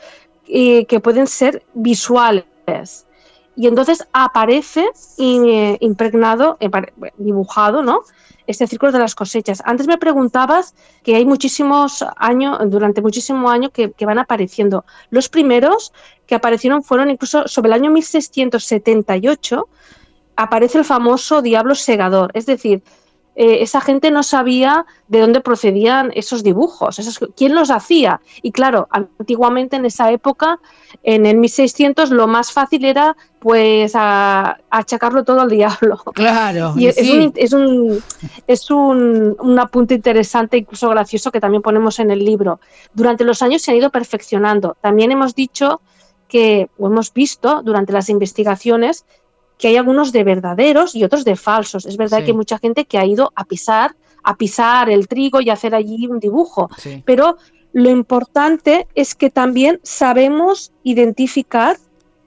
que 0.46 1.00
pueden 1.02 1.28
ser 1.28 1.64
visuales. 1.74 2.44
Y 3.56 3.68
entonces 3.68 4.06
aparece 4.12 4.90
eh, 5.18 5.78
impregnado, 5.80 6.58
eh, 6.60 6.70
dibujado, 7.18 7.82
¿no? 7.82 8.02
este 8.48 8.68
círculo 8.68 8.92
de 8.92 9.00
las 9.00 9.16
cosechas. 9.16 9.64
Antes 9.66 9.88
me 9.88 9.98
preguntabas 9.98 10.76
que 11.04 11.16
hay 11.16 11.26
muchísimos 11.26 12.06
años, 12.18 12.60
durante 12.68 13.02
muchísimos 13.02 13.52
años 13.52 13.72
que, 13.72 13.92
que, 13.92 14.06
van 14.06 14.20
apareciendo. 14.20 14.86
Los 15.10 15.30
primeros 15.30 15.94
que 16.28 16.36
aparecieron 16.36 16.84
fueron 16.84 17.10
incluso 17.10 17.48
sobre 17.48 17.70
el 17.70 17.74
año 17.74 17.92
1678, 17.92 19.68
aparece 20.36 20.78
el 20.78 20.86
famoso 20.86 21.42
diablo 21.42 21.76
segador, 21.76 22.32
es 22.34 22.46
decir, 22.46 22.84
eh, 23.36 23.58
esa 23.62 23.82
gente 23.82 24.12
no 24.12 24.24
sabía 24.24 24.86
de 25.10 25.20
dónde 25.20 25.42
procedían 25.42 26.12
esos 26.16 26.42
dibujos, 26.42 27.00
esos, 27.00 27.20
quién 27.36 27.54
los 27.54 27.70
hacía. 27.70 28.22
Y 28.42 28.52
claro, 28.52 28.88
antiguamente 28.92 29.76
en 29.76 29.86
esa 29.86 30.12
época, 30.12 30.60
en 31.04 31.26
el 31.26 31.38
1600, 31.38 32.12
lo 32.12 32.28
más 32.28 32.54
fácil 32.54 32.86
era 32.86 33.18
pues 33.40 33.94
achacarlo 33.96 35.24
todo 35.24 35.42
al 35.42 35.50
diablo. 35.50 35.98
Claro. 36.14 36.74
Y 36.78 36.88
es, 36.88 36.98
un, 36.98 37.34
es, 37.36 37.54
un, 37.54 38.04
es 38.48 38.72
un, 38.72 39.36
un, 39.40 39.60
apunte 39.60 39.94
interesante, 39.96 40.58
incluso 40.58 40.90
gracioso, 40.90 41.32
que 41.32 41.40
también 41.40 41.62
ponemos 41.62 42.00
en 42.00 42.12
el 42.12 42.24
libro. 42.24 42.60
Durante 42.94 43.24
los 43.24 43.42
años 43.42 43.62
se 43.62 43.72
han 43.72 43.78
ido 43.78 43.92
perfeccionando. 43.92 44.78
También 44.82 45.12
hemos 45.12 45.36
dicho 45.36 45.82
que, 46.28 46.70
o 46.78 46.88
hemos 46.88 47.14
visto 47.14 47.62
durante 47.64 47.94
las 47.94 48.10
investigaciones, 48.10 49.06
que 49.58 49.70
hay 49.70 49.78
algunos 49.78 50.12
de 50.12 50.24
verdaderos 50.24 50.96
y 50.96 51.04
otros 51.04 51.26
de 51.26 51.36
falsos. 51.36 51.86
Es 51.86 51.98
verdad 51.98 52.20
que 52.20 52.32
hay 52.32 52.34
mucha 52.34 52.58
gente 52.60 52.86
que 52.86 52.98
ha 52.98 53.06
ido 53.06 53.32
a 53.36 53.46
pisar, 53.46 53.96
a 54.24 54.36
pisar 54.36 54.90
el 54.90 55.08
trigo 55.08 55.42
y 55.42 55.50
hacer 55.50 55.76
allí 55.76 56.08
un 56.08 56.20
dibujo, 56.20 56.70
pero 57.06 57.38
lo 57.74 57.90
importante 57.90 58.88
es 58.96 59.16
que 59.16 59.30
también 59.30 59.80
sabemos 59.84 60.72
identificar 60.84 61.78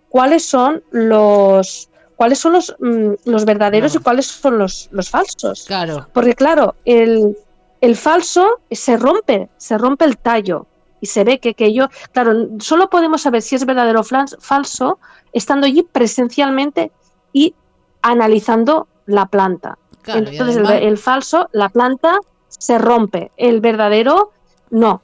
cuáles 0.08 0.44
son 0.44 0.82
los 0.90 1.88
cuáles 2.16 2.40
son 2.40 2.54
los, 2.54 2.74
mm, 2.80 3.12
los 3.26 3.44
verdaderos 3.44 3.94
y 3.94 3.98
cuáles 3.98 4.26
son 4.26 4.58
los, 4.58 4.88
los 4.90 5.08
falsos. 5.08 5.64
Claro. 5.66 6.08
Porque 6.12 6.34
claro, 6.34 6.74
el, 6.84 7.36
el 7.80 7.96
falso 7.96 8.60
se 8.72 8.96
rompe, 8.96 9.48
se 9.56 9.78
rompe 9.78 10.04
el 10.04 10.18
tallo 10.18 10.66
y 11.00 11.06
se 11.06 11.22
ve 11.22 11.38
que, 11.38 11.54
que 11.54 11.72
yo, 11.72 11.88
claro, 12.12 12.48
solo 12.58 12.90
podemos 12.90 13.22
saber 13.22 13.40
si 13.40 13.54
es 13.54 13.64
verdadero 13.64 14.00
o 14.00 14.04
falso 14.40 14.98
estando 15.32 15.66
allí 15.66 15.82
presencialmente 15.84 16.90
y 17.38 17.54
analizando 18.02 18.88
la 19.06 19.26
planta. 19.26 19.78
Entonces 20.06 20.56
el, 20.56 20.98
falso, 20.98 21.48
la 21.52 21.68
planta 21.68 22.18
se 22.48 22.78
rompe, 22.78 23.30
el 23.36 23.60
verdadero 23.60 24.32
no. 24.70 25.02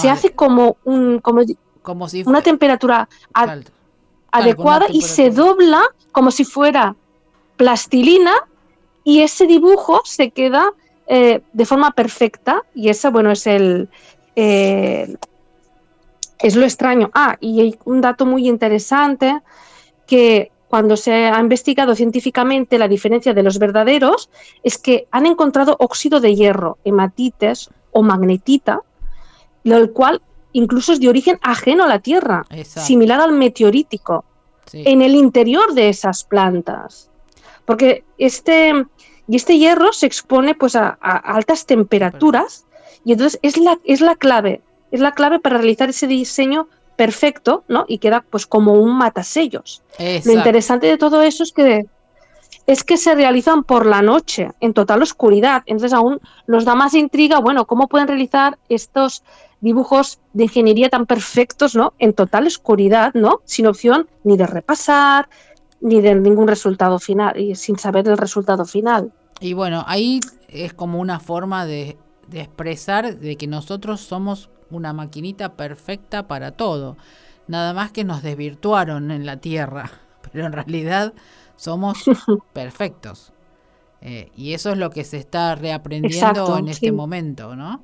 se 0.00 0.08
hace 0.08 0.32
como 0.32 0.76
un 0.84 1.20
como, 1.20 1.42
como 1.82 2.08
si 2.08 2.22
una 2.24 2.40
temperatura 2.40 3.08
adecuada 4.30 4.86
y 4.90 5.02
se 5.02 5.30
dobla 5.30 5.82
como 6.10 6.30
si 6.30 6.44
fuera 6.44 6.96
plastilina 7.56 8.32
y 9.04 9.20
ese 9.20 9.46
dibujo 9.46 10.00
se 10.04 10.30
queda 10.30 10.72
eh, 11.06 11.42
de 11.52 11.66
forma 11.66 11.90
perfecta 11.90 12.62
y 12.74 12.88
eso 12.88 13.12
bueno 13.12 13.30
es 13.30 13.46
el 13.46 13.90
eh, 14.36 15.16
es 16.38 16.56
lo 16.56 16.64
extraño. 16.64 17.10
Ah, 17.14 17.36
y 17.40 17.60
hay 17.60 17.78
un 17.84 18.00
dato 18.00 18.26
muy 18.26 18.48
interesante 18.48 19.40
que 20.06 20.50
cuando 20.76 20.98
se 20.98 21.10
ha 21.24 21.40
investigado 21.40 21.94
científicamente 21.94 22.78
la 22.78 22.86
diferencia 22.86 23.32
de 23.32 23.42
los 23.42 23.58
verdaderos, 23.58 24.28
es 24.62 24.76
que 24.76 25.08
han 25.10 25.24
encontrado 25.24 25.74
óxido 25.78 26.20
de 26.20 26.34
hierro, 26.34 26.76
hematites 26.84 27.70
o 27.92 28.02
magnetita, 28.02 28.82
lo 29.64 29.90
cual 29.94 30.20
incluso 30.52 30.92
es 30.92 31.00
de 31.00 31.08
origen 31.08 31.38
ajeno 31.40 31.84
a 31.84 31.88
la 31.88 32.00
Tierra, 32.00 32.44
similar 32.62 33.22
al 33.22 33.32
meteorítico, 33.32 34.26
en 34.70 35.00
el 35.00 35.14
interior 35.14 35.72
de 35.72 35.88
esas 35.88 36.24
plantas. 36.24 37.08
Porque 37.64 38.04
este, 38.18 38.74
y 39.26 39.36
este 39.36 39.56
hierro 39.56 39.94
se 39.94 40.04
expone 40.04 40.54
pues, 40.54 40.76
a, 40.76 40.90
altas 40.90 41.64
temperaturas. 41.64 42.66
y 43.02 43.12
entonces 43.12 43.40
es 43.40 43.56
la, 43.56 43.78
es 43.84 44.02
la 44.02 44.14
clave, 44.14 44.60
es 44.90 45.00
la 45.00 45.12
clave 45.12 45.38
para 45.38 45.56
realizar 45.56 45.88
ese 45.88 46.06
diseño 46.06 46.68
perfecto, 46.96 47.64
¿no? 47.68 47.84
Y 47.88 47.98
queda 47.98 48.24
pues 48.28 48.46
como 48.46 48.74
un 48.74 48.96
matasellos. 48.96 49.82
Lo 50.24 50.32
interesante 50.32 50.86
de 50.86 50.98
todo 50.98 51.22
eso 51.22 51.42
es 51.42 51.52
que 51.52 51.86
es 52.66 52.82
que 52.82 52.96
se 52.96 53.14
realizan 53.14 53.62
por 53.62 53.86
la 53.86 54.02
noche, 54.02 54.50
en 54.60 54.74
total 54.74 55.02
oscuridad. 55.02 55.62
Entonces 55.66 55.92
aún 55.92 56.20
nos 56.48 56.64
da 56.64 56.74
más 56.74 56.94
intriga, 56.94 57.38
bueno, 57.38 57.66
¿cómo 57.66 57.86
pueden 57.86 58.08
realizar 58.08 58.58
estos 58.68 59.22
dibujos 59.60 60.18
de 60.32 60.44
ingeniería 60.44 60.88
tan 60.88 61.06
perfectos, 61.06 61.76
¿no? 61.76 61.94
En 61.98 62.12
total 62.12 62.46
oscuridad, 62.46 63.14
¿no? 63.14 63.40
Sin 63.44 63.66
opción 63.66 64.08
ni 64.24 64.36
de 64.36 64.46
repasar, 64.46 65.28
ni 65.80 66.00
de 66.00 66.14
ningún 66.16 66.48
resultado 66.48 66.98
final, 66.98 67.38
y 67.38 67.54
sin 67.54 67.78
saber 67.78 68.08
el 68.08 68.18
resultado 68.18 68.64
final. 68.64 69.12
Y 69.40 69.52
bueno, 69.52 69.84
ahí 69.86 70.20
es 70.48 70.74
como 70.74 70.98
una 70.98 71.20
forma 71.20 71.66
de, 71.66 71.96
de 72.26 72.40
expresar 72.40 73.18
de 73.18 73.36
que 73.36 73.46
nosotros 73.46 74.00
somos 74.00 74.50
una 74.70 74.92
maquinita 74.92 75.54
perfecta 75.54 76.26
para 76.26 76.52
todo. 76.52 76.96
Nada 77.48 77.72
más 77.72 77.92
que 77.92 78.04
nos 78.04 78.22
desvirtuaron 78.22 79.10
en 79.10 79.26
la 79.26 79.38
Tierra, 79.38 79.90
pero 80.32 80.46
en 80.46 80.52
realidad 80.52 81.14
somos 81.56 82.04
perfectos. 82.52 83.32
Eh, 84.02 84.30
y 84.36 84.52
eso 84.52 84.70
es 84.70 84.78
lo 84.78 84.90
que 84.90 85.04
se 85.04 85.16
está 85.16 85.54
reaprendiendo 85.54 86.58
en 86.58 86.68
este 86.68 86.92
momento, 86.92 87.56
¿no? 87.56 87.82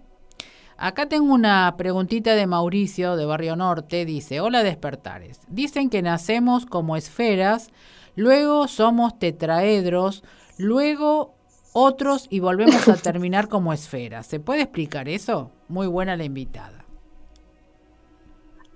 Acá 0.77 1.07
tengo 1.09 1.33
una 1.33 1.75
preguntita 1.77 2.35
de 2.35 2.47
Mauricio 2.47 3.16
de 3.16 3.25
Barrio 3.25 3.57
Norte. 3.57 4.05
Dice, 4.05 4.40
hola 4.40 4.62
despertares. 4.62 5.40
Dicen 5.49 5.90
que 5.90 6.03
nacemos 6.03 6.66
como 6.66 6.97
esferas, 6.97 7.71
luego 8.16 8.66
somos 8.66 9.18
tetraedros, 9.18 10.25
luego 10.59 11.35
otros 11.73 12.27
y 12.31 12.40
volvemos 12.40 12.88
a 12.88 12.97
terminar 13.03 13.49
como 13.49 13.73
esferas. 13.73 14.27
¿Se 14.27 14.40
puede 14.40 14.62
explicar 14.62 15.09
eso? 15.09 15.51
Muy 15.72 15.87
buena 15.87 16.18
la 16.18 16.24
invitada. 16.24 16.85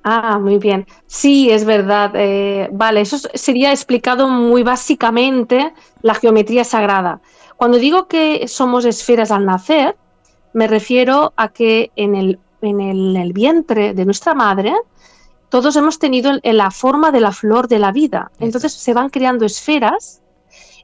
Ah, 0.03 0.39
muy 0.39 0.57
bien. 0.57 0.87
Sí, 1.07 1.51
es 1.51 1.67
verdad. 1.67 2.13
Eh, 2.15 2.71
vale, 2.73 3.03
eso 3.03 3.19
sería 3.35 3.71
explicado 3.71 4.29
muy 4.29 4.63
básicamente 4.63 5.75
la 6.01 6.15
geometría 6.15 6.65
sagrada. 6.65 7.21
Cuando 7.59 7.77
digo 7.77 8.09
que 8.09 8.49
somos 8.49 8.87
esferas 8.87 9.31
al 9.31 9.45
nacer, 9.45 9.95
me 10.55 10.69
refiero 10.69 11.35
a 11.37 11.49
que 11.49 11.91
en 11.97 12.15
el, 12.15 12.39
en 12.63 12.81
el, 12.81 13.33
vientre 13.35 13.93
de 13.93 14.07
nuestra 14.07 14.33
madre 14.33 14.73
todos 15.51 15.77
hemos 15.77 15.99
tenido 15.99 16.33
la 16.43 16.71
forma 16.71 17.11
de 17.11 17.21
la 17.21 17.33
flor 17.33 17.69
de 17.69 17.79
la 17.79 17.93
vida. 17.93 18.31
Entonces 18.41 18.73
se 18.73 18.95
van 18.95 19.11
creando 19.11 19.45
esferas. 19.45 20.23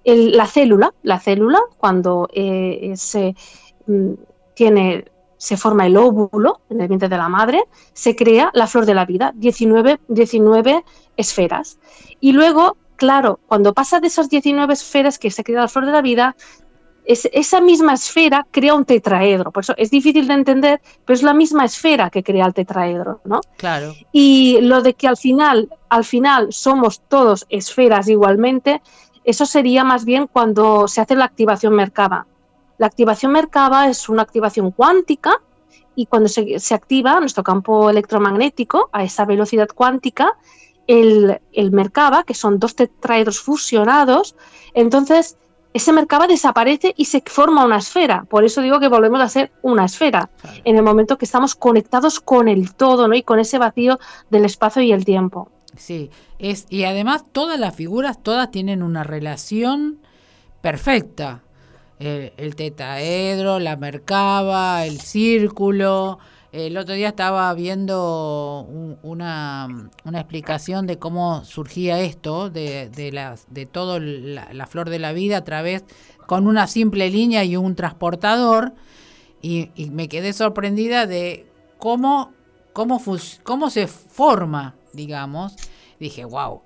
la 0.04 0.46
célula, 0.46 0.92
la 1.02 1.18
célula, 1.18 1.60
cuando 1.78 2.28
eh, 2.34 2.92
se 2.96 3.34
mm, 3.86 4.12
tiene 4.54 5.06
se 5.42 5.56
forma 5.56 5.86
el 5.86 5.96
óvulo 5.96 6.60
en 6.70 6.80
el 6.80 6.86
vientre 6.86 7.08
de 7.08 7.16
la 7.16 7.28
madre, 7.28 7.64
se 7.92 8.14
crea 8.14 8.52
la 8.54 8.68
flor 8.68 8.86
de 8.86 8.94
la 8.94 9.04
vida, 9.04 9.32
19, 9.34 9.98
19 10.06 10.84
esferas. 11.16 11.80
Y 12.20 12.30
luego, 12.30 12.76
claro, 12.94 13.40
cuando 13.48 13.74
pasa 13.74 13.98
de 13.98 14.06
esas 14.06 14.30
19 14.30 14.72
esferas 14.72 15.18
que 15.18 15.32
se 15.32 15.42
crea 15.42 15.62
la 15.62 15.66
flor 15.66 15.86
de 15.86 15.90
la 15.90 16.00
vida, 16.00 16.36
es, 17.04 17.28
esa 17.32 17.60
misma 17.60 17.94
esfera 17.94 18.46
crea 18.52 18.72
un 18.76 18.84
tetraedro. 18.84 19.50
Por 19.50 19.64
eso 19.64 19.74
es 19.76 19.90
difícil 19.90 20.28
de 20.28 20.34
entender, 20.34 20.80
pero 21.04 21.16
es 21.16 21.24
la 21.24 21.34
misma 21.34 21.64
esfera 21.64 22.08
que 22.08 22.22
crea 22.22 22.46
el 22.46 22.54
tetraedro, 22.54 23.20
¿no? 23.24 23.40
Claro. 23.56 23.96
Y 24.12 24.60
lo 24.60 24.80
de 24.80 24.94
que 24.94 25.08
al 25.08 25.16
final, 25.16 25.70
al 25.88 26.04
final 26.04 26.52
somos 26.52 27.00
todos 27.08 27.46
esferas 27.48 28.06
igualmente, 28.06 28.80
eso 29.24 29.44
sería 29.44 29.82
más 29.82 30.04
bien 30.04 30.28
cuando 30.28 30.86
se 30.86 31.00
hace 31.00 31.16
la 31.16 31.24
activación 31.24 31.74
Merkaba. 31.74 32.28
La 32.78 32.86
activación 32.86 33.32
Merkaba 33.32 33.88
es 33.88 34.08
una 34.08 34.22
activación 34.22 34.70
cuántica 34.70 35.40
y 35.94 36.06
cuando 36.06 36.28
se, 36.28 36.74
activa 36.74 37.20
nuestro 37.20 37.42
campo 37.42 37.90
electromagnético 37.90 38.88
a 38.92 39.04
esa 39.04 39.24
velocidad 39.24 39.68
cuántica, 39.74 40.32
el, 40.86 41.40
el 41.52 41.70
Merkaba, 41.70 42.24
que 42.24 42.34
son 42.34 42.58
dos 42.58 42.74
tetraedros 42.74 43.40
fusionados, 43.40 44.34
entonces 44.74 45.36
ese 45.74 45.92
Merkaba 45.92 46.26
desaparece 46.26 46.92
y 46.96 47.06
se 47.06 47.22
forma 47.26 47.64
una 47.64 47.78
esfera. 47.78 48.24
Por 48.28 48.44
eso 48.44 48.60
digo 48.60 48.80
que 48.80 48.88
volvemos 48.88 49.20
a 49.20 49.28
ser 49.28 49.52
una 49.62 49.84
esfera, 49.84 50.30
en 50.64 50.76
el 50.76 50.82
momento 50.82 51.16
que 51.18 51.24
estamos 51.24 51.54
conectados 51.54 52.20
con 52.20 52.48
el 52.48 52.74
todo 52.74 53.08
¿no? 53.08 53.14
y 53.14 53.22
con 53.22 53.38
ese 53.38 53.58
vacío 53.58 53.98
del 54.30 54.44
espacio 54.44 54.82
y 54.82 54.92
el 54.92 55.04
tiempo. 55.04 55.50
Sí, 55.76 56.10
es, 56.38 56.66
y 56.68 56.84
además 56.84 57.24
todas 57.32 57.58
las 57.58 57.74
figuras, 57.74 58.22
todas 58.22 58.50
tienen 58.50 58.82
una 58.82 59.04
relación 59.04 59.98
perfecta 60.60 61.42
el, 62.02 62.56
tetaedro, 62.56 63.58
la 63.58 63.76
mercaba, 63.76 64.84
el 64.86 65.00
círculo. 65.00 66.18
El 66.50 66.76
otro 66.76 66.94
día 66.94 67.08
estaba 67.08 67.52
viendo 67.54 68.66
una, 69.02 69.90
una, 70.04 70.20
explicación 70.20 70.86
de 70.86 70.98
cómo 70.98 71.44
surgía 71.44 72.00
esto, 72.00 72.50
de, 72.50 72.90
de, 72.90 73.36
de 73.48 73.66
todo 73.66 73.98
la, 73.98 74.66
flor 74.66 74.90
de 74.90 74.98
la 74.98 75.12
vida 75.12 75.38
a 75.38 75.44
través, 75.44 75.84
con 76.26 76.46
una 76.46 76.66
simple 76.66 77.08
línea 77.08 77.44
y 77.44 77.56
un 77.56 77.74
transportador, 77.74 78.74
y, 79.40 79.70
y 79.74 79.90
me 79.90 80.08
quedé 80.08 80.32
sorprendida 80.34 81.06
de 81.06 81.46
cómo, 81.78 82.32
cómo, 82.72 83.00
cómo 83.42 83.70
se 83.70 83.86
forma, 83.86 84.74
digamos. 84.92 85.56
Dije, 85.98 86.24
wow, 86.24 86.62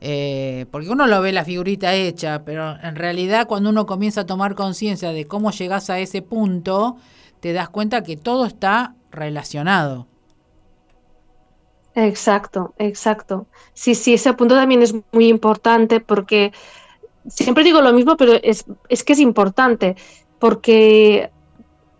eh, 0.00 0.66
porque 0.70 0.90
uno 0.90 1.06
lo 1.06 1.20
ve 1.20 1.32
la 1.32 1.44
figurita 1.44 1.94
hecha, 1.94 2.44
pero 2.44 2.76
en 2.82 2.94
realidad 2.94 3.46
cuando 3.48 3.70
uno 3.70 3.86
comienza 3.86 4.22
a 4.22 4.26
tomar 4.26 4.54
conciencia 4.54 5.12
de 5.12 5.26
cómo 5.26 5.50
llegas 5.50 5.90
a 5.90 5.98
ese 5.98 6.22
punto, 6.22 6.96
te 7.40 7.52
das 7.52 7.68
cuenta 7.68 8.02
que 8.02 8.16
todo 8.16 8.46
está 8.46 8.94
relacionado. 9.10 10.06
Exacto, 11.94 12.74
exacto. 12.78 13.46
Sí, 13.74 13.96
sí, 13.96 14.14
ese 14.14 14.32
punto 14.34 14.54
también 14.54 14.82
es 14.82 14.94
muy 15.10 15.26
importante 15.28 15.98
porque 15.98 16.52
siempre 17.26 17.64
digo 17.64 17.80
lo 17.80 17.92
mismo, 17.92 18.16
pero 18.16 18.34
es, 18.40 18.66
es 18.88 19.02
que 19.02 19.14
es 19.14 19.18
importante 19.18 19.96
porque 20.38 21.30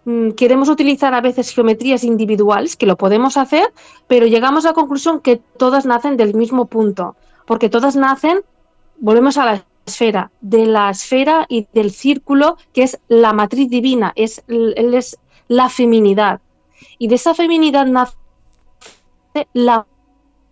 mm, 0.04 0.30
queremos 0.30 0.68
utilizar 0.68 1.14
a 1.14 1.20
veces 1.20 1.50
geometrías 1.50 2.04
individuales, 2.04 2.76
que 2.76 2.86
lo 2.86 2.96
podemos 2.96 3.36
hacer, 3.36 3.72
pero 4.06 4.26
llegamos 4.26 4.64
a 4.64 4.68
la 4.68 4.74
conclusión 4.74 5.18
que 5.18 5.38
todas 5.56 5.84
nacen 5.84 6.16
del 6.16 6.34
mismo 6.34 6.66
punto 6.66 7.16
porque 7.48 7.70
todas 7.70 7.96
nacen, 7.96 8.42
volvemos 8.98 9.38
a 9.38 9.46
la 9.46 9.64
esfera, 9.86 10.30
de 10.42 10.66
la 10.66 10.90
esfera 10.90 11.46
y 11.48 11.66
del 11.72 11.90
círculo 11.90 12.58
que 12.74 12.82
es 12.82 13.00
la 13.08 13.32
matriz 13.32 13.70
divina, 13.70 14.12
es, 14.16 14.44
es 14.46 15.18
la 15.48 15.70
feminidad. 15.70 16.42
Y 16.98 17.08
de 17.08 17.14
esa 17.14 17.32
feminidad 17.34 17.86
nace 17.86 18.14
la 19.54 19.86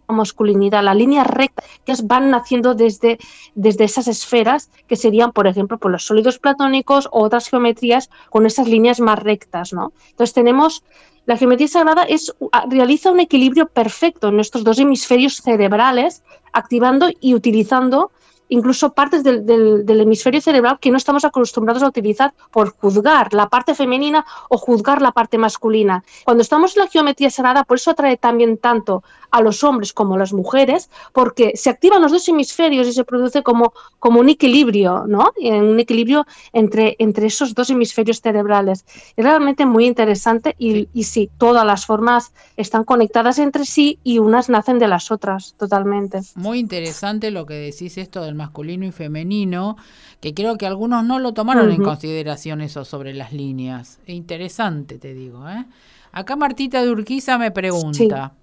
masculinidad, 0.08 0.82
la 0.82 0.94
línea 0.94 1.24
recta 1.24 1.62
que 1.84 1.94
van 2.04 2.30
naciendo 2.30 2.74
desde, 2.74 3.18
desde 3.54 3.84
esas 3.84 4.08
esferas 4.08 4.70
que 4.86 4.96
serían, 4.96 5.32
por 5.32 5.46
ejemplo, 5.46 5.78
por 5.78 5.90
los 5.90 6.04
sólidos 6.04 6.38
platónicos 6.38 7.08
o 7.12 7.24
otras 7.24 7.48
geometrías 7.48 8.10
con 8.30 8.46
esas 8.46 8.68
líneas 8.68 9.00
más 9.00 9.18
rectas, 9.18 9.72
¿no? 9.72 9.92
Entonces 10.10 10.34
tenemos 10.34 10.82
la 11.26 11.36
geometría 11.36 11.66
sagrada 11.66 12.04
es, 12.04 12.32
realiza 12.70 13.10
un 13.10 13.18
equilibrio 13.18 13.66
perfecto 13.66 14.28
en 14.28 14.36
nuestros 14.36 14.62
dos 14.62 14.78
hemisferios 14.78 15.38
cerebrales, 15.38 16.22
activando 16.52 17.10
y 17.20 17.34
utilizando 17.34 18.12
incluso 18.48 18.92
partes 18.92 19.22
del, 19.24 19.84
hemisferio 19.88 20.40
cerebral 20.40 20.78
que 20.80 20.90
no 20.90 20.96
estamos 20.96 21.24
acostumbrados 21.24 21.82
a 21.82 21.88
utilizar 21.88 22.34
por 22.50 22.70
juzgar 22.76 23.32
la 23.32 23.48
parte 23.48 23.74
femenina 23.74 24.24
o 24.48 24.58
juzgar 24.58 25.02
la 25.02 25.12
parte 25.12 25.38
masculina. 25.38 26.04
Cuando 26.24 26.42
estamos 26.42 26.76
en 26.76 26.84
la 26.84 26.88
geometría 26.88 27.30
sagrada, 27.30 27.64
por 27.64 27.76
eso 27.76 27.90
atrae 27.90 28.16
también 28.16 28.58
tanto 28.58 29.02
a 29.30 29.40
los 29.40 29.64
hombres 29.64 29.92
como 29.92 30.14
a 30.14 30.18
las 30.18 30.32
mujeres, 30.32 30.88
porque 31.12 31.52
se 31.56 31.70
activan 31.70 32.00
los 32.00 32.12
dos 32.12 32.28
hemisferios 32.28 32.86
y 32.86 32.92
se 32.92 33.04
produce 33.04 33.42
como, 33.42 33.72
como 33.98 34.20
un 34.20 34.28
equilibrio, 34.28 35.04
¿no? 35.06 35.32
Un 35.36 35.78
equilibrio 35.80 36.26
entre, 36.52 36.96
entre 36.98 37.26
esos 37.26 37.54
dos 37.54 37.70
hemisferios 37.70 38.20
cerebrales. 38.20 38.84
Es 39.16 39.24
realmente 39.24 39.66
muy 39.66 39.86
interesante 39.86 40.54
y, 40.58 40.88
y 40.92 41.04
sí, 41.04 41.30
todas 41.38 41.66
las 41.66 41.86
formas 41.86 42.32
están 42.56 42.84
conectadas 42.84 43.38
entre 43.38 43.64
sí 43.64 43.98
y 44.04 44.18
unas 44.18 44.48
nacen 44.48 44.78
de 44.78 44.88
las 44.88 45.10
otras, 45.10 45.54
totalmente. 45.58 46.20
Muy 46.36 46.58
interesante 46.58 47.30
lo 47.30 47.46
que 47.46 47.54
decís 47.54 47.98
esto 47.98 48.22
del 48.22 48.35
masculino 48.36 48.86
y 48.86 48.92
femenino, 48.92 49.76
que 50.20 50.34
creo 50.34 50.56
que 50.56 50.66
algunos 50.66 51.04
no 51.04 51.18
lo 51.18 51.32
tomaron 51.32 51.70
en 51.70 51.82
consideración 51.82 52.60
eso 52.60 52.84
sobre 52.84 53.14
las 53.14 53.32
líneas. 53.32 53.98
Interesante, 54.06 54.98
te 54.98 55.14
digo. 55.14 55.48
¿eh? 55.48 55.64
Acá 56.12 56.36
Martita 56.36 56.82
de 56.82 56.90
Urquiza 56.90 57.38
me 57.38 57.50
pregunta. 57.50 58.34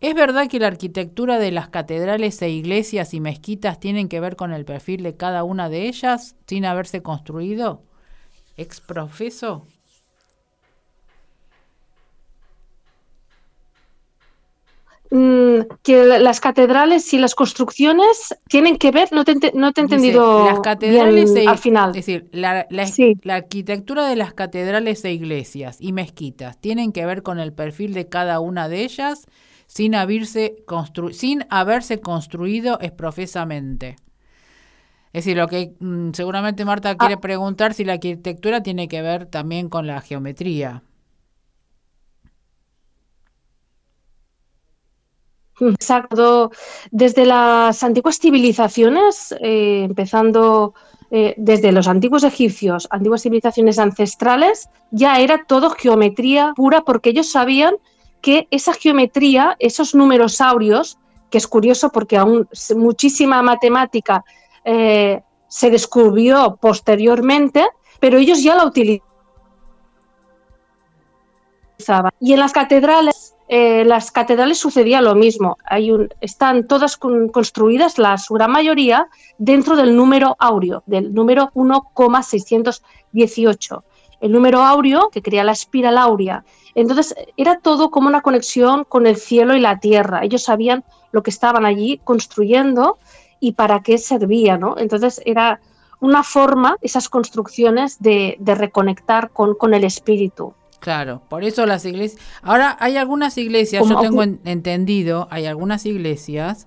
¿Es 0.00 0.14
verdad 0.14 0.48
que 0.48 0.58
la 0.58 0.66
arquitectura 0.66 1.38
de 1.38 1.52
las 1.52 1.68
catedrales 1.68 2.42
e 2.42 2.50
iglesias 2.50 3.14
y 3.14 3.20
mezquitas 3.20 3.78
tienen 3.78 4.08
que 4.08 4.18
ver 4.18 4.34
con 4.34 4.52
el 4.52 4.64
perfil 4.64 5.04
de 5.04 5.16
cada 5.16 5.44
una 5.44 5.68
de 5.68 5.86
ellas 5.86 6.34
sin 6.46 6.64
haberse 6.64 7.02
construido? 7.02 7.82
¿Exprofeso? 8.56 9.58
Mm, 9.58 9.71
que 15.82 16.04
las 16.04 16.40
catedrales 16.40 17.12
y 17.12 17.18
las 17.18 17.34
construcciones 17.34 18.34
tienen 18.48 18.78
que 18.78 18.90
ver, 18.90 19.10
no 19.12 19.24
te, 19.24 19.34
no 19.52 19.72
te 19.72 19.80
he 19.80 19.84
entendido 19.84 20.46
las 20.46 20.60
catedrales 20.60 21.34
e 21.36 21.46
al 21.46 21.58
final. 21.58 21.90
Es 21.90 22.06
decir, 22.06 22.28
la, 22.32 22.66
la, 22.70 23.34
arquitectura 23.34 24.06
de 24.06 24.16
las 24.16 24.32
catedrales 24.32 25.04
e 25.04 25.12
iglesias 25.12 25.76
y 25.80 25.92
mezquitas 25.92 26.58
tienen 26.58 26.92
que 26.92 27.04
ver 27.04 27.22
con 27.22 27.40
el 27.40 27.52
perfil 27.52 27.92
de 27.92 28.08
cada 28.08 28.40
una 28.40 28.68
de 28.68 28.84
ellas 28.84 29.26
sin 29.66 29.94
haberse, 29.94 30.56
constru 30.66 31.12
sin 31.12 31.44
haberse 31.50 32.00
construido 32.00 32.78
exprofesamente. 32.80 33.96
Es 35.12 35.24
decir, 35.24 35.36
lo 35.36 35.46
que 35.46 35.74
mm, 35.78 36.12
seguramente 36.12 36.64
Marta 36.64 36.90
ah. 36.90 36.96
quiere 36.96 37.18
preguntar 37.18 37.74
si 37.74 37.84
la 37.84 37.94
arquitectura 37.94 38.62
tiene 38.62 38.88
que 38.88 39.02
ver 39.02 39.26
también 39.26 39.68
con 39.68 39.86
la 39.86 40.00
geometría. 40.00 40.82
Exacto. 45.60 46.50
Desde 46.90 47.26
las 47.26 47.82
antiguas 47.82 48.18
civilizaciones, 48.18 49.34
eh, 49.40 49.82
empezando 49.84 50.74
eh, 51.10 51.34
desde 51.36 51.72
los 51.72 51.88
antiguos 51.88 52.24
egipcios, 52.24 52.88
antiguas 52.90 53.22
civilizaciones 53.22 53.78
ancestrales, 53.78 54.68
ya 54.90 55.20
era 55.20 55.44
todo 55.44 55.70
geometría 55.70 56.52
pura 56.56 56.82
porque 56.82 57.10
ellos 57.10 57.30
sabían 57.30 57.74
que 58.22 58.46
esa 58.50 58.72
geometría, 58.72 59.56
esos 59.58 59.94
números 59.94 60.40
áureos, 60.40 60.98
que 61.28 61.38
es 61.38 61.46
curioso 61.46 61.90
porque 61.90 62.16
aún 62.16 62.48
muchísima 62.76 63.42
matemática 63.42 64.24
eh, 64.64 65.22
se 65.48 65.70
descubrió 65.70 66.56
posteriormente, 66.60 67.66
pero 68.00 68.18
ellos 68.18 68.42
ya 68.42 68.54
la 68.54 68.64
utilizaban. 68.64 69.02
Y 72.20 72.32
en 72.32 72.38
las 72.38 72.52
catedrales, 72.52 73.31
eh, 73.48 73.84
las 73.84 74.10
catedrales 74.10 74.58
sucedía 74.58 75.02
lo 75.02 75.14
mismo. 75.14 75.58
Hay 75.64 75.90
un, 75.90 76.08
están 76.20 76.66
todas 76.66 76.96
construidas, 76.96 77.98
la 77.98 78.16
gran 78.30 78.50
mayoría, 78.50 79.08
dentro 79.38 79.76
del 79.76 79.94
número 79.96 80.36
áureo, 80.38 80.82
del 80.86 81.12
número 81.12 81.50
1,618. 81.54 83.84
El 84.20 84.32
número 84.32 84.62
áureo, 84.62 85.10
que 85.10 85.22
crea 85.22 85.44
la 85.44 85.52
espiral 85.52 85.98
áurea. 85.98 86.44
Entonces, 86.74 87.14
era 87.36 87.58
todo 87.58 87.90
como 87.90 88.08
una 88.08 88.22
conexión 88.22 88.84
con 88.84 89.06
el 89.06 89.16
cielo 89.16 89.56
y 89.56 89.60
la 89.60 89.80
tierra. 89.80 90.22
Ellos 90.22 90.44
sabían 90.44 90.84
lo 91.10 91.22
que 91.22 91.30
estaban 91.30 91.66
allí 91.66 92.00
construyendo 92.04 92.98
y 93.40 93.52
para 93.52 93.82
qué 93.82 93.98
servía, 93.98 94.56
¿no? 94.56 94.76
Entonces, 94.78 95.20
era 95.26 95.60
una 96.00 96.22
forma, 96.22 96.76
esas 96.80 97.08
construcciones, 97.08 98.00
de, 98.00 98.38
reconectar 98.44 99.30
con, 99.30 99.54
con 99.54 99.74
el 99.74 99.84
espíritu. 99.84 100.54
Claro, 100.82 101.22
por 101.28 101.44
eso 101.44 101.64
las 101.64 101.84
iglesias. 101.84 102.20
Ahora 102.42 102.76
hay 102.80 102.96
algunas 102.96 103.38
iglesias, 103.38 103.88
yo 103.88 104.00
tengo 104.00 104.24
entendido, 104.24 105.28
hay 105.30 105.46
algunas 105.46 105.86
iglesias 105.86 106.66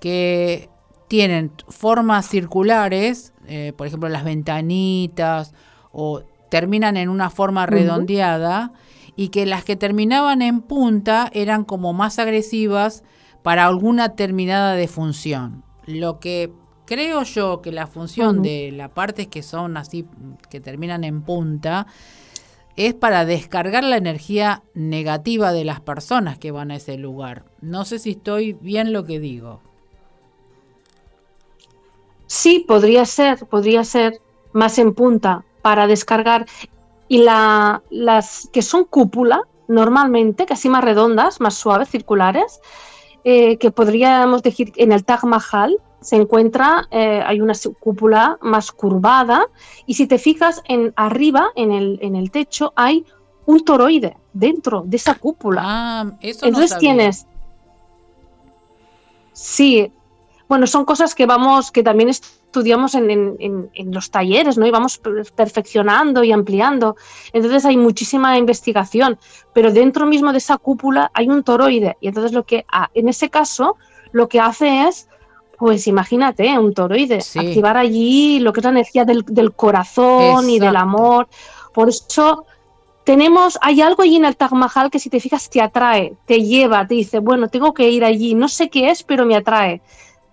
que 0.00 0.68
tienen 1.06 1.52
formas 1.68 2.28
circulares, 2.28 3.32
eh, 3.46 3.72
por 3.76 3.86
ejemplo 3.86 4.08
las 4.08 4.24
ventanitas, 4.24 5.54
o 5.92 6.22
terminan 6.50 6.96
en 6.96 7.08
una 7.08 7.30
forma 7.30 7.66
redondeada, 7.66 8.72
y 9.14 9.28
que 9.28 9.46
las 9.46 9.62
que 9.62 9.76
terminaban 9.76 10.42
en 10.42 10.60
punta 10.60 11.30
eran 11.32 11.62
como 11.62 11.92
más 11.92 12.18
agresivas 12.18 13.04
para 13.44 13.64
alguna 13.64 14.08
determinada 14.08 14.72
defunción. 14.74 15.62
Lo 15.86 16.18
que 16.18 16.52
creo 16.84 17.22
yo 17.22 17.62
que 17.62 17.70
la 17.70 17.86
función 17.86 18.42
de 18.42 18.72
las 18.72 18.90
partes 18.90 19.28
que 19.28 19.44
son 19.44 19.76
así, 19.76 20.04
que 20.50 20.58
terminan 20.60 21.04
en 21.04 21.22
punta, 21.22 21.86
es 22.76 22.94
para 22.94 23.24
descargar 23.24 23.84
la 23.84 23.96
energía 23.96 24.62
negativa 24.74 25.52
de 25.52 25.64
las 25.64 25.80
personas 25.80 26.38
que 26.38 26.50
van 26.50 26.70
a 26.70 26.76
ese 26.76 26.98
lugar. 26.98 27.44
No 27.60 27.84
sé 27.84 27.98
si 27.98 28.10
estoy 28.10 28.52
bien 28.54 28.92
lo 28.92 29.04
que 29.04 29.18
digo. 29.18 29.60
Sí, 32.26 32.64
podría 32.66 33.04
ser, 33.06 33.46
podría 33.46 33.82
ser 33.84 34.20
más 34.52 34.78
en 34.78 34.94
punta 34.94 35.44
para 35.62 35.86
descargar. 35.86 36.46
Y 37.08 37.18
la, 37.18 37.82
las 37.88 38.48
que 38.52 38.62
son 38.62 38.84
cúpula, 38.84 39.42
normalmente, 39.68 40.44
casi 40.44 40.68
más 40.68 40.84
redondas, 40.84 41.40
más 41.40 41.54
suaves, 41.54 41.88
circulares, 41.88 42.60
eh, 43.24 43.56
que 43.58 43.70
podríamos 43.70 44.42
decir 44.42 44.72
en 44.76 44.92
el 44.92 45.04
Taj 45.04 45.24
Mahal, 45.24 45.78
se 46.06 46.14
encuentra, 46.14 46.86
eh, 46.92 47.20
hay 47.26 47.40
una 47.40 47.54
cúpula 47.80 48.38
más 48.40 48.70
curvada 48.70 49.44
y 49.86 49.94
si 49.94 50.06
te 50.06 50.18
fijas 50.18 50.62
en 50.68 50.92
arriba, 50.94 51.48
en 51.56 51.72
el, 51.72 51.98
en 52.00 52.14
el 52.14 52.30
techo, 52.30 52.72
hay 52.76 53.04
un 53.44 53.64
toroide 53.64 54.16
dentro 54.32 54.84
de 54.86 54.98
esa 54.98 55.16
cúpula. 55.16 55.62
Ah, 55.64 56.12
eso 56.20 56.46
Entonces 56.46 56.78
tienes... 56.78 57.26
Sí, 59.32 59.90
bueno, 60.48 60.68
son 60.68 60.84
cosas 60.84 61.12
que 61.12 61.26
vamos, 61.26 61.72
que 61.72 61.82
también 61.82 62.08
estudiamos 62.08 62.94
en, 62.94 63.10
en, 63.40 63.92
los 63.92 64.12
talleres, 64.12 64.56
¿no? 64.56 64.64
Y 64.64 64.70
vamos 64.70 65.00
perfeccionando 65.34 66.22
y 66.22 66.30
ampliando. 66.30 66.94
Entonces 67.32 67.64
hay 67.64 67.76
muchísima 67.76 68.38
investigación, 68.38 69.18
pero 69.52 69.72
dentro 69.72 70.06
mismo 70.06 70.30
de 70.30 70.38
esa 70.38 70.56
cúpula 70.56 71.10
hay 71.14 71.28
un 71.28 71.42
toroide. 71.42 71.96
Y 72.00 72.06
entonces 72.06 72.30
lo 72.30 72.44
que, 72.44 72.64
en 72.94 73.08
ese 73.08 73.28
caso, 73.28 73.76
lo 74.12 74.28
que 74.28 74.38
hace 74.38 74.86
es 74.86 75.08
pues 75.58 75.86
imagínate, 75.86 76.58
un 76.58 76.74
toroide, 76.74 77.18
activar 77.18 77.76
allí 77.76 78.38
lo 78.40 78.52
que 78.52 78.60
es 78.60 78.64
la 78.64 78.70
energía 78.70 79.04
del, 79.04 79.52
corazón 79.54 80.50
y 80.50 80.58
del 80.58 80.76
amor. 80.76 81.28
Por 81.72 81.88
eso 81.88 82.46
tenemos, 83.04 83.58
hay 83.62 83.80
algo 83.80 84.02
allí 84.02 84.16
en 84.16 84.24
el 84.24 84.36
Taj 84.36 84.52
Mahal 84.52 84.90
que 84.90 84.98
si 84.98 85.10
te 85.10 85.20
fijas 85.20 85.48
te 85.48 85.60
atrae, 85.60 86.14
te 86.26 86.42
lleva, 86.42 86.86
te 86.86 86.94
dice, 86.94 87.20
bueno, 87.20 87.48
tengo 87.48 87.72
que 87.72 87.88
ir 87.90 88.04
allí, 88.04 88.34
no 88.34 88.48
sé 88.48 88.68
qué 88.68 88.90
es, 88.90 89.02
pero 89.02 89.24
me 89.24 89.36
atrae. 89.36 89.80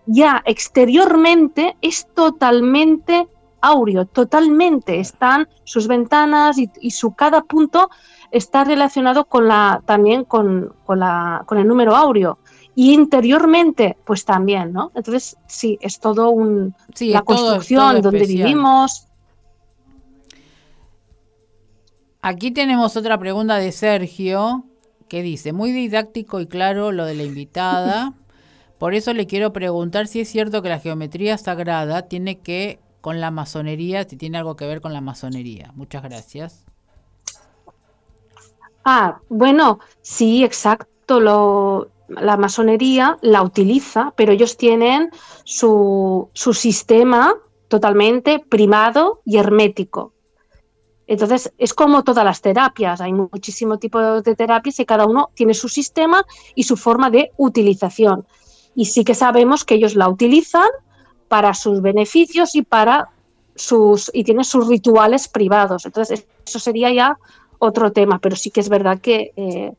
Ya 0.06 0.42
exteriormente 0.46 1.78
es 1.82 2.08
totalmente 2.14 3.28
áureo, 3.62 4.06
totalmente. 4.06 5.00
Están 5.00 5.48
sus 5.64 5.88
ventanas 5.88 6.58
y, 6.58 6.92
su 6.92 7.14
cada 7.14 7.42
punto 7.42 7.90
está 8.32 8.64
relacionado 8.64 9.26
con 9.26 9.48
la, 9.48 9.82
también 9.86 10.26
con, 10.26 10.74
con, 10.86 11.00
la, 11.00 11.44
con 11.46 11.58
el 11.58 11.68
número 11.68 11.96
áureo. 11.96 12.40
Y 12.76 12.94
interiormente, 12.94 13.98
pues 14.04 14.26
también, 14.26 14.74
¿no? 14.74 14.92
Entonces, 14.96 15.38
sí, 15.48 15.78
es 15.82 16.00
todo 16.00 16.30
un. 16.32 16.76
la 17.00 17.22
construcción 17.22 18.02
donde 18.02 18.26
vivimos. 18.26 19.08
Aquí 22.22 22.52
tenemos 22.52 22.96
otra 22.96 23.18
pregunta 23.20 23.58
de 23.58 23.72
Sergio 23.72 24.66
que 25.08 25.22
dice: 25.22 25.54
Muy 25.54 25.72
didáctico 25.72 26.40
y 26.40 26.48
claro 26.48 26.92
lo 26.92 27.06
de 27.06 27.16
la 27.16 27.24
invitada. 27.24 28.14
Por 28.80 28.96
eso 28.96 29.14
le 29.14 29.28
quiero 29.28 29.54
preguntar 29.54 30.08
si 30.08 30.20
es 30.20 30.30
cierto 30.30 30.62
que 30.62 30.70
la 30.70 30.80
geometría 30.80 31.38
sagrada 31.38 32.04
tiene 32.04 32.40
que 32.40 32.80
con 33.02 33.22
la 33.22 33.32
masonería, 33.32 34.04
si 34.04 34.18
tiene 34.18 34.38
algo 34.38 34.56
que 34.56 34.66
ver 34.66 34.82
con 34.82 34.94
la 34.94 35.02
masonería. 35.02 35.72
Muchas 35.76 36.04
gracias. 36.04 36.66
Ah, 38.86 39.20
bueno, 39.30 39.80
sí, 40.02 40.44
exacto. 40.44 41.20
Lo, 41.20 41.90
la 42.22 42.38
masonería 42.38 43.18
la 43.22 43.42
utiliza, 43.42 44.14
pero 44.16 44.32
ellos 44.32 44.58
tienen 44.58 45.12
su, 45.44 46.30
sistema 46.34 47.34
totalmente 47.68 48.40
primado 48.40 49.22
y 49.26 49.38
hermético. 49.38 50.14
Entonces, 51.08 51.52
es 51.58 51.74
como 51.74 52.04
todas 52.04 52.24
las 52.24 52.42
terapias, 52.42 53.02
hay 53.02 53.12
muchísimos 53.14 53.80
tipos 53.80 54.24
de 54.24 54.36
terapias 54.36 54.80
y 54.80 54.86
cada 54.86 55.06
uno 55.06 55.30
tiene 55.34 55.54
su 55.54 55.68
sistema 55.68 56.26
y 56.56 56.64
su 56.64 56.78
forma 56.78 57.10
de 57.10 57.32
utilización. 57.38 58.26
Y 58.76 58.86
sí 58.86 59.04
que 59.04 59.14
sabemos 59.14 59.66
que 59.66 59.76
ellos 59.76 59.96
la 59.96 60.08
utilizan 60.08 60.68
para 61.28 61.54
sus 61.54 61.82
beneficios 61.82 62.56
y 62.56 62.62
para 62.62 63.10
sus 63.56 64.10
y 64.14 64.24
tienen 64.24 64.46
sus 64.46 64.68
rituales 64.68 65.28
privados. 65.28 65.86
Entonces, 65.86 66.26
eso 66.46 66.60
sería 66.60 66.92
ya 66.92 67.18
otro 67.60 67.92
tema, 67.92 68.20
pero 68.20 68.36
sí 68.36 68.50
que 68.50 68.60
es 68.60 68.70
verdad 68.70 69.00
que 69.00 69.34
eh, 69.36 69.74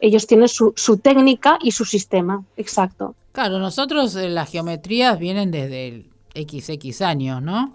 ellos 0.00 0.26
tienen 0.26 0.48
su, 0.48 0.72
técnica 1.02 1.58
y 1.60 1.72
su 1.72 1.84
sistema, 1.84 2.42
exacto. 2.56 3.14
Claro, 3.32 3.58
nosotros 3.58 4.14
eh, 4.16 4.28
las 4.28 4.50
geometrías 4.50 5.18
vienen 5.18 5.50
desde 5.50 5.88
el 5.88 6.10
XX 6.34 7.02
años, 7.02 7.42
¿no? 7.42 7.74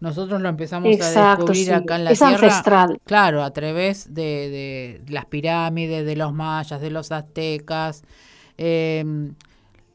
Nosotros 0.00 0.40
lo 0.42 0.48
empezamos 0.48 1.00
a 1.00 1.36
descubrir 1.36 1.72
acá 1.72 1.96
en 1.96 2.04
la 2.04 2.10
es 2.10 2.18
Tierra. 2.18 2.34
ancestral. 2.34 3.00
Claro, 3.04 3.42
a 3.42 3.50
través 3.50 4.12
de, 4.12 5.00
las 5.08 5.24
pirámides, 5.26 6.04
de 6.04 6.16
los 6.16 6.34
mayas, 6.34 6.80
de 6.80 6.90
los 6.90 7.12
aztecas. 7.12 8.04
Em, 8.58 9.34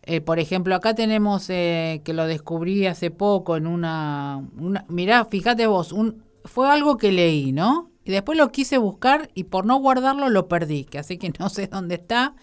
eh, 0.04 0.22
por 0.22 0.40
ejemplo, 0.40 0.74
acá 0.74 0.96
tenemos 0.96 1.50
eh, 1.50 2.02
que 2.04 2.14
lo 2.14 2.26
descubrí 2.26 2.88
hace 2.88 3.12
poco 3.12 3.58
en 3.58 3.68
una, 3.68 4.44
una 4.58 4.86
mirá, 4.88 5.26
fíjate 5.26 5.68
vos, 5.68 5.92
un, 5.92 6.24
fue 6.46 6.68
algo 6.68 6.98
que 6.98 7.12
leí, 7.12 7.52
¿no? 7.52 7.91
Y 8.04 8.12
después 8.12 8.38
lo 8.38 8.52
quise 8.52 8.78
buscar 8.78 9.30
y 9.36 9.46
por 9.46 9.66
no 9.66 9.78
guardarlo 9.78 10.30
lo 10.30 10.48
perdí, 10.48 10.86
que 10.86 11.00
así 11.00 11.18
que 11.18 11.32
no 11.40 11.50
sé 11.50 11.68
dónde 11.68 11.96
está, 11.96 12.36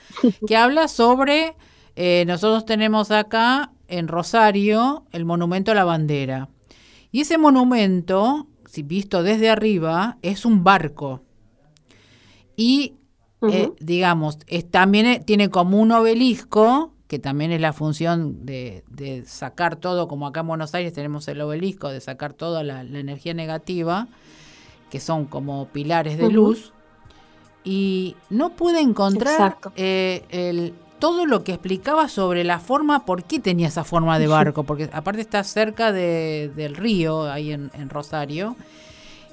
que 0.47 0.57
habla 0.57 0.89
sobre, 0.89 1.57
eh, 1.97 2.25
nosotros 2.27 2.65
tenemos 2.65 3.11
acá 3.11 3.73
en 3.89 4.09
Rosario 4.09 5.05
el 5.13 5.25
monumento 5.25 5.73
a 5.73 5.75
la 5.75 5.85
bandera. 5.85 6.49
Y 7.11 7.23
ese 7.23 7.39
monumento, 7.39 8.47
si 8.67 8.83
visto 8.83 9.23
desde 9.23 9.49
arriba, 9.49 10.19
es 10.23 10.45
un 10.45 10.63
barco. 10.63 11.23
Y, 12.55 12.97
eh, 13.51 13.71
digamos, 13.81 14.39
es, 14.47 14.71
también 14.71 15.07
eh, 15.07 15.23
tiene 15.25 15.49
como 15.49 15.81
un 15.81 15.91
obelisco, 15.93 16.93
que 17.07 17.19
también 17.19 17.51
es 17.53 17.61
la 17.63 17.73
función 17.73 18.45
de, 18.45 18.85
de, 18.91 19.25
sacar 19.25 19.77
todo, 19.77 20.07
como 20.09 20.27
acá 20.27 20.41
en 20.41 20.49
Buenos 20.49 20.75
Aires 20.75 20.93
tenemos 20.93 21.27
el 21.29 21.41
obelisco, 21.41 21.89
de 21.89 22.01
sacar 22.03 22.35
toda 22.35 22.63
la 22.63 22.83
energía 22.83 23.33
negativa 23.33 24.09
que 24.91 25.01
son 25.01 25.27
como 25.27 25.67
pilares 25.69 26.19
de 26.19 26.31
luz, 26.31 26.73
y 27.65 28.17
no 28.31 28.51
pude 28.51 28.81
encontrar 28.81 29.59
eh, 29.77 30.25
el, 30.31 30.75
todo 30.99 31.27
lo 31.27 31.45
que 31.45 31.53
explicaba 31.53 32.09
sobre 32.09 32.45
la 32.45 32.59
forma, 32.61 33.05
por 33.05 33.25
qué 33.25 33.39
tenía 33.39 33.69
esa 33.69 33.85
forma 33.85 34.19
de 34.19 34.27
barco, 34.27 34.65
porque 34.65 34.89
aparte 34.93 35.21
está 35.21 35.45
cerca 35.45 35.93
del 35.93 36.75
río, 36.77 37.31
ahí 37.31 37.53
en, 37.53 37.91
Rosario, 37.91 38.57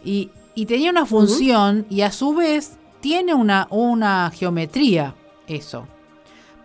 y, 0.03 0.32
tenía 0.68 0.91
una 0.91 1.06
función 1.06 1.86
y 1.89 2.01
a 2.01 2.12
su 2.12 2.34
vez 2.34 2.78
tiene 3.01 3.34
una, 3.34 3.68
una 3.70 4.32
geometría 4.34 5.16
eso. 5.47 5.88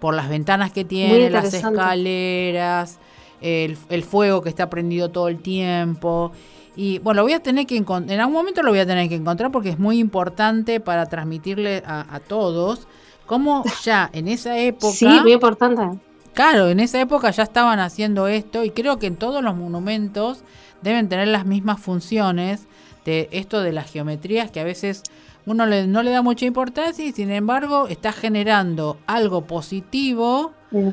por 0.01 0.15
las 0.15 0.29
ventanas 0.29 0.73
que 0.73 0.85
tiene, 0.85 1.31
las 1.31 1.53
escaleras, 1.55 2.99
el, 3.41 3.77
el, 3.89 4.05
fuego 4.05 4.43
que 4.43 4.49
está 4.49 4.71
prendido 4.71 5.11
todo 5.11 5.29
el 5.29 5.39
tiempo. 5.39 6.33
Y 6.77 6.99
bueno, 7.01 7.19
lo 7.19 7.23
voy 7.25 7.33
a 7.33 7.43
tener 7.43 7.67
que 7.67 7.77
encontrar, 7.77 8.15
en 8.15 8.21
algún 8.21 8.35
momento 8.35 8.63
lo 8.63 8.71
voy 8.71 8.79
a 8.79 8.87
tener 8.87 9.09
que 9.09 9.17
encontrar 9.17 9.51
porque 9.51 9.71
es 9.71 9.79
muy 9.79 9.99
importante 9.99 10.81
para 10.81 11.07
transmitirle 11.07 11.83
a, 11.85 12.15
a 12.15 12.21
todos 12.21 12.87
cómo 13.27 13.65
ya 13.85 14.11
en 14.13 14.29
esa 14.29 14.59
época... 14.59 14.93
Sí, 14.93 15.07
muy 15.07 15.33
importante. 15.33 16.01
Claro, 16.35 16.69
en 16.69 16.81
esa 16.81 17.01
época 17.01 17.31
ya 17.31 17.43
estaban 17.43 17.81
haciendo 17.81 18.29
esto 18.29 18.65
y 18.65 18.71
creo 18.71 18.99
que 18.99 19.07
en 19.07 19.17
todos 19.17 19.43
los 19.43 19.57
monumentos 19.57 20.45
deben 20.81 21.09
tener 21.09 21.29
las 21.29 21.45
mismas 21.45 21.81
funciones 21.81 22.67
de 23.05 23.29
esto 23.33 23.61
de 23.63 23.73
las 23.73 23.91
geometrías 23.91 24.51
que 24.51 24.61
a 24.61 24.65
veces 24.65 25.03
uno 25.47 25.67
no 25.67 26.03
le 26.03 26.11
da 26.11 26.23
mucha 26.23 26.45
importancia 26.45 27.05
y 27.05 27.13
sin 27.13 27.31
embargo 27.31 27.89
está 27.89 28.13
generando 28.13 28.99
algo 29.07 29.43
positivo 29.43 30.53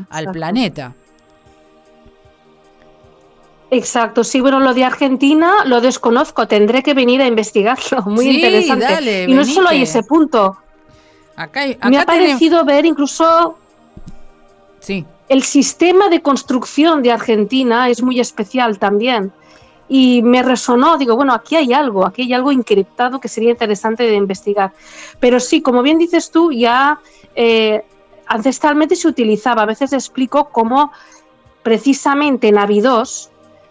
al 0.09 0.31
planeta. 0.31 0.95
Exacto, 3.69 4.23
sí, 4.23 4.39
bueno, 4.39 4.59
lo 4.59 4.73
de 4.73 4.85
Argentina 4.85 5.65
lo 5.65 5.81
desconozco, 5.81 6.47
tendré 6.47 6.83
que 6.83 6.93
venir 6.93 7.21
a 7.21 7.27
investigarlo, 7.27 8.01
muy 8.05 8.29
interesante. 8.29 9.25
y 9.27 9.33
no 9.33 9.43
solo 9.43 9.69
hay 9.69 9.81
ese 9.81 10.03
punto. 10.03 10.57
Acá, 11.35 11.61
Me 11.89 11.99
ha 11.99 12.05
parecido 12.05 12.65
ver 12.65 12.85
incluso 12.85 13.57
sí. 14.79 15.05
el 15.29 15.43
sistema 15.43 16.09
de 16.09 16.21
construcción 16.21 17.03
de 17.03 17.11
Argentina 17.11 17.89
es 17.89 18.01
muy 18.01 18.19
especial 18.19 18.79
también 18.79 19.31
y 19.89 20.21
me 20.21 20.43
resonó, 20.43 20.97
digo, 20.97 21.15
bueno, 21.15 21.33
aquí 21.33 21.55
hay 21.55 21.73
algo, 21.73 22.05
aquí 22.05 22.23
hay 22.23 22.33
algo 22.33 22.51
encriptado 22.51 23.19
que 23.19 23.27
sería 23.27 23.51
interesante 23.51 24.03
de 24.03 24.15
investigar. 24.15 24.73
Pero 25.19 25.39
sí, 25.39 25.61
como 25.61 25.81
bien 25.81 25.97
dices 25.97 26.31
tú, 26.31 26.51
ya 26.51 26.99
eh, 27.35 27.85
ancestralmente 28.25 28.95
se 28.95 29.07
utilizaba, 29.07 29.61
a 29.61 29.65
veces 29.65 29.93
explico 29.93 30.49
cómo 30.49 30.91
precisamente 31.63 32.49
en 32.49 32.57
Abidos, 32.57 33.29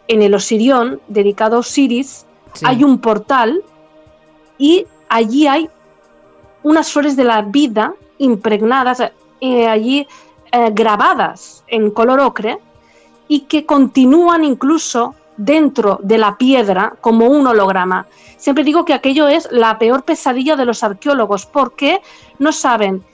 en 0.08 0.22
el 0.22 0.34
Osirión, 0.34 1.00
dedicado 1.08 1.56
a 1.56 1.60
Osiris, 1.60 2.26
hay 2.62 2.84
un 2.84 2.98
portal 2.98 3.62
y 4.58 4.86
allí 5.08 5.46
hay 5.46 5.68
unas 6.62 6.90
flores 6.90 7.16
de 7.16 7.24
la 7.24 7.42
vida 7.42 7.94
impregnadas, 8.18 9.02
eh, 9.40 9.66
allí 9.66 10.06
eh, 10.52 10.70
grabadas 10.72 11.64
en 11.68 11.90
color 11.90 12.20
ocre 12.20 12.58
y 13.28 13.40
que 13.40 13.66
continúan 13.66 14.44
incluso 14.44 15.14
dentro 15.36 15.98
de 16.02 16.18
la 16.18 16.38
piedra 16.38 16.94
como 17.00 17.26
un 17.26 17.46
holograma. 17.46 18.06
Siempre 18.36 18.64
digo 18.64 18.84
que 18.84 18.94
aquello 18.94 19.28
es 19.28 19.48
la 19.50 19.78
peor 19.78 20.02
pesadilla 20.04 20.56
de 20.56 20.64
los 20.64 20.82
arqueólogos 20.82 21.46
porque 21.46 22.00
no 22.38 22.52
saben 22.52 23.04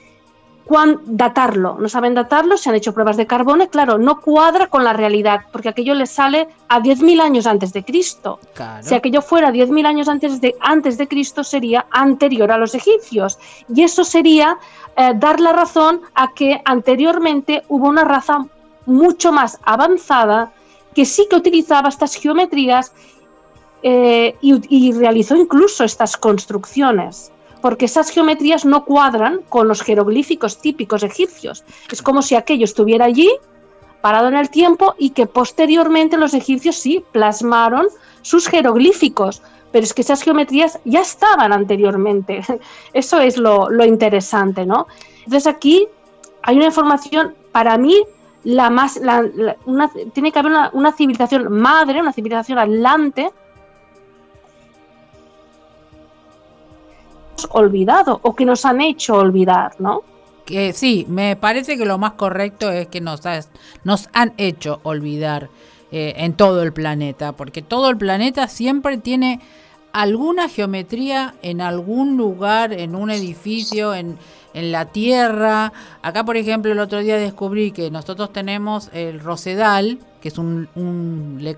cuán 0.64 1.00
datarlo, 1.04 1.76
no 1.78 1.88
saben 1.88 2.14
datarlo, 2.14 2.56
se 2.56 2.70
han 2.70 2.76
hecho 2.76 2.94
pruebas 2.94 3.16
de 3.16 3.26
carbono, 3.26 3.68
claro, 3.68 3.98
no 3.98 4.20
cuadra 4.20 4.68
con 4.68 4.84
la 4.84 4.92
realidad, 4.92 5.40
porque 5.50 5.68
aquello 5.68 5.94
le 5.94 6.06
sale 6.06 6.48
a 6.68 6.80
10.000 6.80 7.20
años 7.20 7.46
antes 7.46 7.72
de 7.72 7.84
Cristo. 7.84 8.38
Si 8.80 8.94
aquello 8.94 9.22
fuera 9.22 9.50
10.000 9.50 9.86
años 9.86 10.08
antes 10.08 10.40
de, 10.40 10.54
antes 10.60 10.98
de 10.98 11.08
Cristo, 11.08 11.44
sería 11.44 11.86
anterior 11.90 12.50
a 12.52 12.58
los 12.58 12.74
egipcios. 12.74 13.38
Y 13.74 13.82
eso 13.82 14.04
sería 14.04 14.58
eh, 14.96 15.12
dar 15.16 15.40
la 15.40 15.52
razón 15.52 16.00
a 16.14 16.32
que 16.32 16.60
anteriormente 16.64 17.62
hubo 17.68 17.88
una 17.88 18.04
raza 18.04 18.46
mucho 18.86 19.32
más 19.32 19.58
avanzada 19.62 20.52
que 20.94 21.04
sí 21.04 21.26
que 21.28 21.36
utilizaba 21.36 21.88
estas 21.88 22.14
geometrías 22.14 22.92
eh, 23.82 24.36
y, 24.40 24.92
realizó 24.92 25.34
incluso 25.34 25.82
estas 25.82 26.16
construcciones, 26.16 27.31
porque 27.62 27.86
esas 27.86 28.10
geometrías 28.10 28.66
no 28.66 28.84
cuadran 28.84 29.40
con 29.48 29.68
los 29.68 29.80
jeroglíficos 29.82 30.60
típicos 30.60 31.02
egipcios. 31.04 31.64
Es 31.90 32.02
como 32.02 32.20
si 32.20 32.34
aquello 32.34 32.64
estuviera 32.64 33.06
allí, 33.06 33.30
parado 34.02 34.28
en 34.28 34.36
el 34.36 34.50
tiempo, 34.50 34.94
y 34.98 35.10
que 35.10 35.26
posteriormente 35.26 36.18
los 36.18 36.34
egipcios 36.34 36.76
sí 36.76 37.02
plasmaron 37.12 37.86
sus 38.20 38.48
jeroglíficos, 38.48 39.42
pero 39.70 39.84
es 39.84 39.94
que 39.94 40.02
esas 40.02 40.22
geometrías 40.22 40.80
ya 40.84 41.00
estaban 41.00 41.52
anteriormente. 41.52 42.42
Eso 42.92 43.20
es 43.20 43.38
lo, 43.38 43.68
interesante, 43.84 44.66
¿no? 44.66 44.88
Entonces 45.18 45.46
aquí 45.46 45.86
hay 46.42 46.56
una 46.56 46.66
información 46.66 47.34
para 47.52 47.78
mí 47.78 48.02
la 48.44 48.70
más, 48.70 49.00
una, 49.66 49.88
tiene 50.12 50.32
que 50.32 50.38
haber 50.40 50.52
una, 50.72 50.92
civilización 50.92 51.52
madre, 51.52 52.00
una 52.00 52.12
civilización 52.12 52.58
adelante, 52.58 53.30
olvidado 57.50 58.20
o 58.22 58.34
que 58.34 58.44
nos 58.44 58.64
han 58.64 58.80
hecho 58.80 59.16
olvidar, 59.16 59.72
¿no? 59.78 60.02
Que 60.44 60.72
sí, 60.72 61.06
me 61.08 61.36
parece 61.36 61.76
que 61.78 61.84
lo 61.84 61.98
más 61.98 62.12
correcto 62.12 62.70
es 62.70 62.88
que 62.88 63.00
nos, 63.00 63.20
han 64.12 64.34
hecho 64.36 64.80
olvidar 64.82 65.48
eh, 65.92 66.14
en 66.16 66.34
todo 66.34 66.62
el 66.62 66.72
planeta, 66.72 67.32
porque 67.32 67.62
todo 67.62 67.90
el 67.90 67.96
planeta 67.96 68.48
siempre 68.48 68.98
tiene 68.98 69.40
alguna 69.92 70.48
geometría 70.48 71.34
en 71.42 71.60
algún 71.60 72.16
lugar, 72.16 72.72
en 72.72 72.94
un 72.94 73.10
edificio, 73.10 73.94
en, 73.94 74.18
la 74.54 74.84
tierra. 74.84 75.72
Acá, 76.02 76.24
por 76.24 76.36
ejemplo, 76.36 76.72
el 76.72 76.78
otro 76.78 76.98
día 76.98 77.16
descubrí 77.16 77.72
que 77.72 77.90
nosotros 77.90 78.34
tenemos 78.34 78.90
el 78.92 79.20
Rosedal, 79.20 79.98
que 80.20 80.28
es 80.28 80.36
un, 80.36 80.68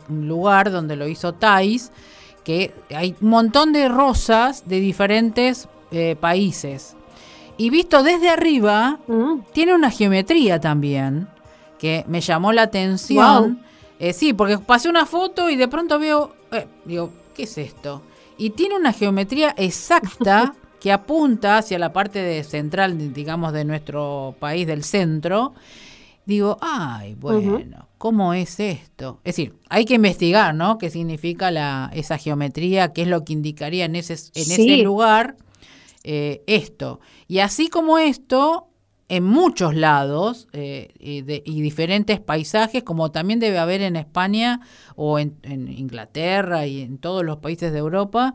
lugar 0.09 0.71
donde 0.71 0.95
lo 0.95 1.09
hizo 1.09 1.33
Thais, 1.33 1.91
que 2.45 2.73
hay 2.95 3.17
un 3.21 3.31
montón 3.31 3.73
de 3.73 3.89
rosas 3.89 4.69
de 4.69 4.79
diferentes 4.79 5.69
eh, 5.91 6.17
países. 6.21 6.95
Y 7.57 7.71
visto 7.71 8.03
desde 8.03 8.29
arriba, 8.29 8.99
mm. 9.07 9.41
tiene 9.53 9.75
una 9.75 9.91
geometría 9.91 10.61
también, 10.61 11.29
que 11.79 12.05
me 12.07 12.21
llamó 12.21 12.53
la 12.53 12.63
atención. 12.63 13.61
Eh, 13.99 14.13
sí, 14.13 14.33
porque 14.33 14.59
pasé 14.59 14.89
una 14.89 15.07
foto 15.07 15.49
y 15.49 15.57
de 15.57 15.69
pronto 15.69 15.99
veo, 15.99 16.35
eh, 16.53 16.67
digo, 16.85 17.11
¿qué 17.35 17.45
es 17.45 17.57
esto? 17.59 18.03
Y 18.37 18.51
tiene 18.51 18.77
una 18.77 18.93
geometría 18.93 19.55
exacta 19.57 20.55
que 20.81 20.93
apunta 20.93 21.59
hacia 21.59 21.79
la 21.79 21.93
parte 21.93 22.19
de 22.19 22.45
central, 22.45 23.15
digamos, 23.15 23.53
de 23.53 23.65
nuestro 23.65 24.35
país, 24.39 24.67
del 24.67 24.85
centro, 24.85 25.55
digo, 26.27 26.57
ay, 26.61 27.15
bueno, 27.15 27.89
¿cómo 27.99 28.35
es 28.35 28.61
esto? 28.61 29.21
Es 29.25 29.37
decir, 29.37 29.55
hay 29.69 29.85
que 29.85 29.95
investigar, 29.95 30.55
¿no? 30.55 30.79
¿Qué 30.79 30.91
significa 30.91 31.51
la, 31.51 31.91
esa 31.95 32.19
geometría? 32.19 32.93
¿Qué 32.93 33.03
es 33.03 33.09
lo 33.09 33.25
que 33.25 33.33
indicaría 33.33 33.85
en 33.85 33.97
ese, 33.97 34.15
en 34.15 34.43
ese 34.43 34.77
lugar 34.79 35.37
eh, 36.03 36.43
esto? 36.47 37.01
Y 37.29 37.39
así 37.41 37.69
como 37.69 37.99
esto, 37.99 38.69
en 39.09 39.25
muchos 39.25 39.75
lados 39.75 40.49
eh, 40.53 40.89
y, 40.99 41.23
diferentes 41.61 42.21
paisajes, 42.21 42.83
como 42.83 43.11
también 43.11 43.39
debe 43.39 43.59
haber 43.59 43.83
en 43.83 43.97
España 43.97 44.61
o 44.97 45.19
en, 45.19 45.37
en 45.43 45.69
Inglaterra 45.69 46.67
y 46.67 46.81
en 46.81 46.99
todos 46.99 47.25
los 47.25 47.39
países 47.39 47.73
de 47.73 47.79
Europa, 47.79 48.35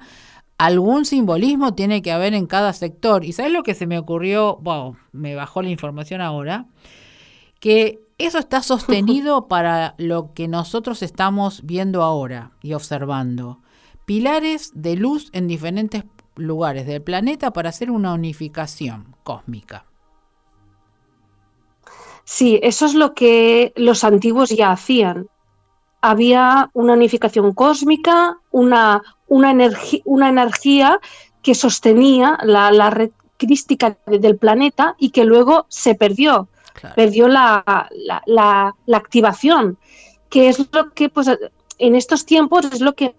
algún 0.59 1.05
simbolismo 1.05 1.73
tiene 1.73 2.01
que 2.01 2.11
haber 2.11 2.33
en 2.33 2.45
cada 2.45 2.73
sector. 2.73 3.23
¿Y 3.23 3.31
sabes 3.31 3.51
lo 3.51 3.63
que 3.63 3.73
se 3.73 3.87
me 3.87 3.97
ocurrió? 3.97 4.57
Wow, 4.61 4.97
me 5.13 5.33
bajó 5.33 5.61
la 5.61 5.69
información 5.69 6.21
ahora. 6.21 6.65
Que 7.59 7.99
eso 8.17 8.37
está 8.37 8.61
sostenido 8.63 9.47
para 9.47 9.95
lo 9.97 10.33
que 10.33 10.47
nosotros 10.47 11.01
estamos 11.03 11.65
viendo 11.65 12.03
ahora 12.03 12.51
y 12.61 12.73
observando. 12.73 13.59
Pilares 14.05 14.71
de 14.73 14.95
luz 14.95 15.29
en 15.33 15.47
diferentes 15.47 16.03
lugares 16.35 16.87
del 16.87 17.01
planeta 17.01 17.51
para 17.51 17.69
hacer 17.69 17.91
una 17.91 18.13
unificación 18.13 19.15
cósmica. 19.23 19.85
Sí, 22.23 22.59
eso 22.63 22.85
es 22.85 22.93
lo 22.93 23.13
que 23.13 23.73
los 23.75 24.03
antiguos 24.03 24.49
ya 24.49 24.71
hacían. 24.71 25.27
Había 26.01 26.69
una 26.73 26.93
unificación 26.93 27.53
cósmica, 27.53 28.37
una 28.51 29.01
una, 29.29 29.55
una 30.03 30.29
energía 30.29 30.99
que 31.41 31.55
sostenía 31.55 32.37
la, 32.43 32.89
red 32.89 33.11
crística 33.37 33.97
del 34.05 34.35
planeta 34.35 34.95
y 34.99 35.11
que 35.11 35.23
luego 35.23 35.65
se 35.69 35.95
perdió, 35.95 36.48
perdió 36.95 37.27
la, 37.27 38.73
activación, 38.93 39.77
que 40.29 40.49
es 40.49 40.59
lo 40.71 40.91
que 40.93 41.09
pues, 41.09 41.27
en 41.77 41.95
estos 41.95 42.25
tiempos 42.25 42.65
es 42.65 42.81
lo 42.81 42.93
que 42.93 43.15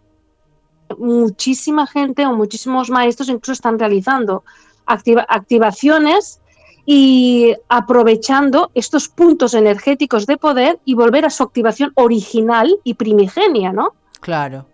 muchísima 0.98 1.86
gente 1.86 2.26
o 2.26 2.34
muchísimos 2.34 2.90
maestros 2.90 3.28
incluso 3.28 3.52
están 3.52 3.78
realizando, 3.78 4.44
activaciones 4.86 6.40
y 6.86 7.54
aprovechando 7.68 8.70
estos 8.74 9.08
puntos 9.08 9.54
energéticos 9.54 10.26
de 10.26 10.36
poder 10.36 10.80
y 10.84 10.94
volver 10.94 11.24
a 11.24 11.30
su 11.30 11.42
activación 11.42 11.92
original 11.94 12.74
y 12.82 12.94
primigenia, 12.94 13.72
¿no? 13.72 13.94
Claro. 14.20 14.66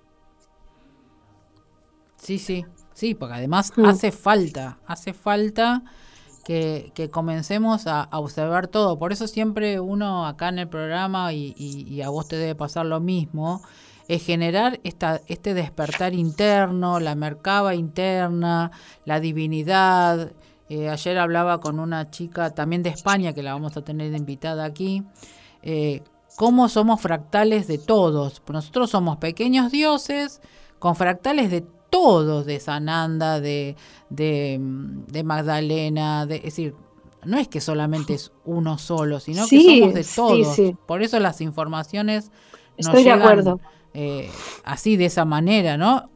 Sí, 2.17 2.39
sí, 2.39 2.65
sí, 2.95 3.15
porque 3.15 3.35
además 3.35 3.73
mm. 3.77 3.85
hace 3.85 4.13
falta, 4.13 4.79
hace 4.87 5.13
falta 5.13 5.83
que, 6.47 7.11
comencemos 7.11 7.89
a, 7.89 8.09
observar 8.13 8.69
todo. 8.69 8.99
Por 8.99 9.13
eso 9.13 9.27
siempre 9.27 9.81
uno 9.81 10.27
acá 10.27 10.49
en 10.49 10.61
el 10.61 10.69
programa, 10.69 11.33
y, 11.33 12.01
a 12.03 12.09
vos 12.09 12.29
te 12.29 12.37
debe 12.37 12.55
pasar 12.55 12.87
lo 12.87 13.01
mismo, 13.01 13.63
es 14.07 14.25
generar 14.25 14.79
esta, 14.85 15.21
este 15.27 15.55
despertar 15.55 16.15
interno, 16.15 17.01
la 17.01 17.17
mercaba 17.17 17.75
interna, 17.75 18.71
la 19.05 19.21
divinidad, 19.21 20.33
Eh, 20.69 20.89
ayer 20.89 21.17
hablaba 21.17 21.61
con 21.61 21.79
una 21.79 22.11
chica 22.11 22.51
también 22.51 22.83
de 22.83 22.91
España, 22.91 23.33
que 23.33 23.41
la 23.41 23.53
vamos 23.53 23.77
a 23.77 23.83
tener 23.83 24.13
invitada 24.13 24.65
aquí, 24.65 25.05
eh, 25.63 26.03
cómo 26.37 26.69
somos 26.69 27.01
fractales 27.01 27.69
de 27.69 27.79
todos. 27.79 28.43
Nosotros 28.49 28.91
somos 28.91 29.19
pequeños 29.19 29.71
dioses 29.71 30.41
con 30.81 30.97
fractales 30.97 31.53
de 31.53 31.65
todos, 31.91 32.47
de 32.47 32.59
Sananda, 32.59 33.41
de, 33.41 33.77
de, 34.11 34.59
Magdalena, 35.25 36.27
de, 36.27 36.37
es 36.37 36.43
decir, 36.43 36.75
no 37.25 37.39
es 37.39 37.49
que 37.49 37.61
solamente 37.61 38.15
es 38.15 38.33
uno 38.45 38.79
solo, 38.79 39.21
sino 39.21 39.47
que 39.49 39.61
somos 39.61 39.95
de 39.95 40.05
todos. 40.05 40.77
Por 40.87 41.03
eso 41.03 41.19
las 41.21 41.41
informaciones 41.41 42.31
nos 42.79 42.89
Estoy 42.89 43.05
de 43.05 43.11
acuerdo. 43.11 43.61
Eh, 43.95 44.31
así, 44.65 44.97
de 44.97 45.07
esa 45.07 45.25
manera, 45.25 45.77
¿no? 45.77 46.11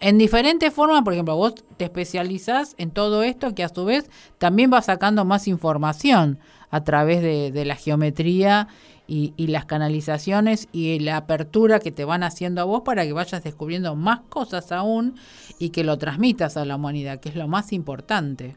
En 0.00 0.18
diferentes 0.18 0.72
formas, 0.72 1.02
por 1.02 1.12
ejemplo, 1.12 1.36
vos 1.36 1.54
te 1.76 1.84
especializás 1.84 2.74
en 2.76 2.90
todo 2.90 3.22
esto 3.22 3.54
que 3.54 3.64
a 3.64 3.68
su 3.68 3.84
vez 3.84 4.10
también 4.38 4.70
va 4.72 4.82
sacando 4.82 5.24
más 5.24 5.48
información 5.48 6.38
a 6.74 6.82
través 6.82 7.22
de, 7.22 7.64
la 7.64 7.76
geometría 7.76 8.66
y, 9.06 9.32
las 9.46 9.64
canalizaciones 9.64 10.68
y 10.72 10.98
la 10.98 11.18
apertura 11.18 11.78
que 11.78 11.92
te 11.92 12.04
van 12.04 12.24
haciendo 12.24 12.60
a 12.60 12.64
vos 12.64 12.82
para 12.84 13.04
que 13.04 13.12
vayas 13.12 13.44
descubriendo 13.44 13.94
más 13.94 14.22
cosas 14.28 14.72
aún 14.72 15.14
y 15.60 15.70
que 15.70 15.84
lo 15.84 15.98
transmitas 15.98 16.56
a 16.56 16.64
la 16.64 16.74
humanidad, 16.74 17.20
que 17.20 17.28
es 17.28 17.36
lo 17.36 17.46
más 17.46 17.72
importante. 17.72 18.56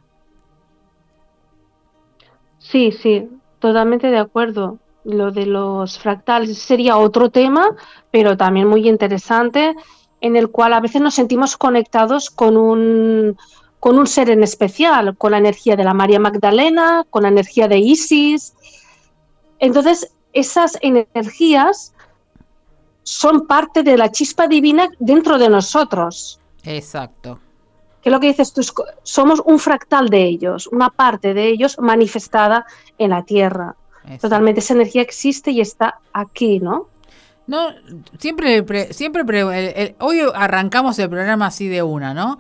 Sí, 2.58 2.92
sí, 2.92 3.30
totalmente 3.60 4.08
de 4.08 4.18
acuerdo. 4.18 4.80
Lo 5.04 5.32
de 5.32 5.46
los 5.46 6.00
fractales 6.00 6.58
sería 6.58 6.98
otro 6.98 7.30
tema, 7.30 7.76
pero 8.10 8.36
también 8.36 8.68
muy 8.68 8.90
interesante 8.90 9.76
en 10.22 10.36
el 10.36 10.50
cual 10.50 10.74
a 10.74 10.80
veces 10.80 11.04
nos 11.04 11.14
sentimos 11.14 11.56
conectados 11.56 12.32
con 12.32 12.58
un, 12.58 13.38
con 13.80 13.98
un 14.00 14.08
ser 14.08 14.30
en 14.30 14.44
especial, 14.44 15.16
con 15.18 15.32
la 15.32 15.38
energía 15.38 15.76
de 15.76 15.84
la 15.84 15.94
María 15.94 16.20
Magdalena, 16.20 17.06
con 17.10 17.24
la 17.24 17.30
energía 17.30 17.68
de 17.68 17.78
Isis. 17.78 18.54
Entonces, 19.60 20.12
esas 20.34 20.78
energías 20.82 21.94
son 23.04 23.48
parte 23.48 23.84
de 23.84 23.98
la 23.98 24.12
chispa 24.12 24.48
divina 24.48 24.90
dentro 25.00 25.38
de 25.38 25.50
nosotros. 25.50 26.40
Exacto. 26.64 27.40
Que 28.02 28.10
lo 28.10 28.20
que 28.20 28.28
dices 28.28 28.54
tú, 28.54 28.62
somos 29.04 29.42
un 29.46 29.60
fractal 29.60 30.10
de 30.10 30.24
ellos, 30.24 30.68
una 30.68 30.90
parte 30.90 31.34
de 31.34 31.48
ellos 31.48 31.78
manifestada 31.80 32.66
en 32.98 33.12
la 33.12 33.24
Tierra. 33.24 33.76
Totalmente, 34.22 34.60
esa 34.60 34.74
energía 34.74 35.02
existe 35.02 35.52
y 35.52 35.62
está 35.62 36.00
aquí, 36.14 36.60
¿no? 36.60 36.88
No, 37.48 37.70
siempre, 38.18 38.94
siempre 38.94 39.44
hoy 40.00 40.22
arrancamos 40.34 41.00
el 41.00 41.10
programa 41.10 41.48
así 41.48 41.68
de 41.68 41.82
una, 41.84 42.14
¿no? 42.14 42.38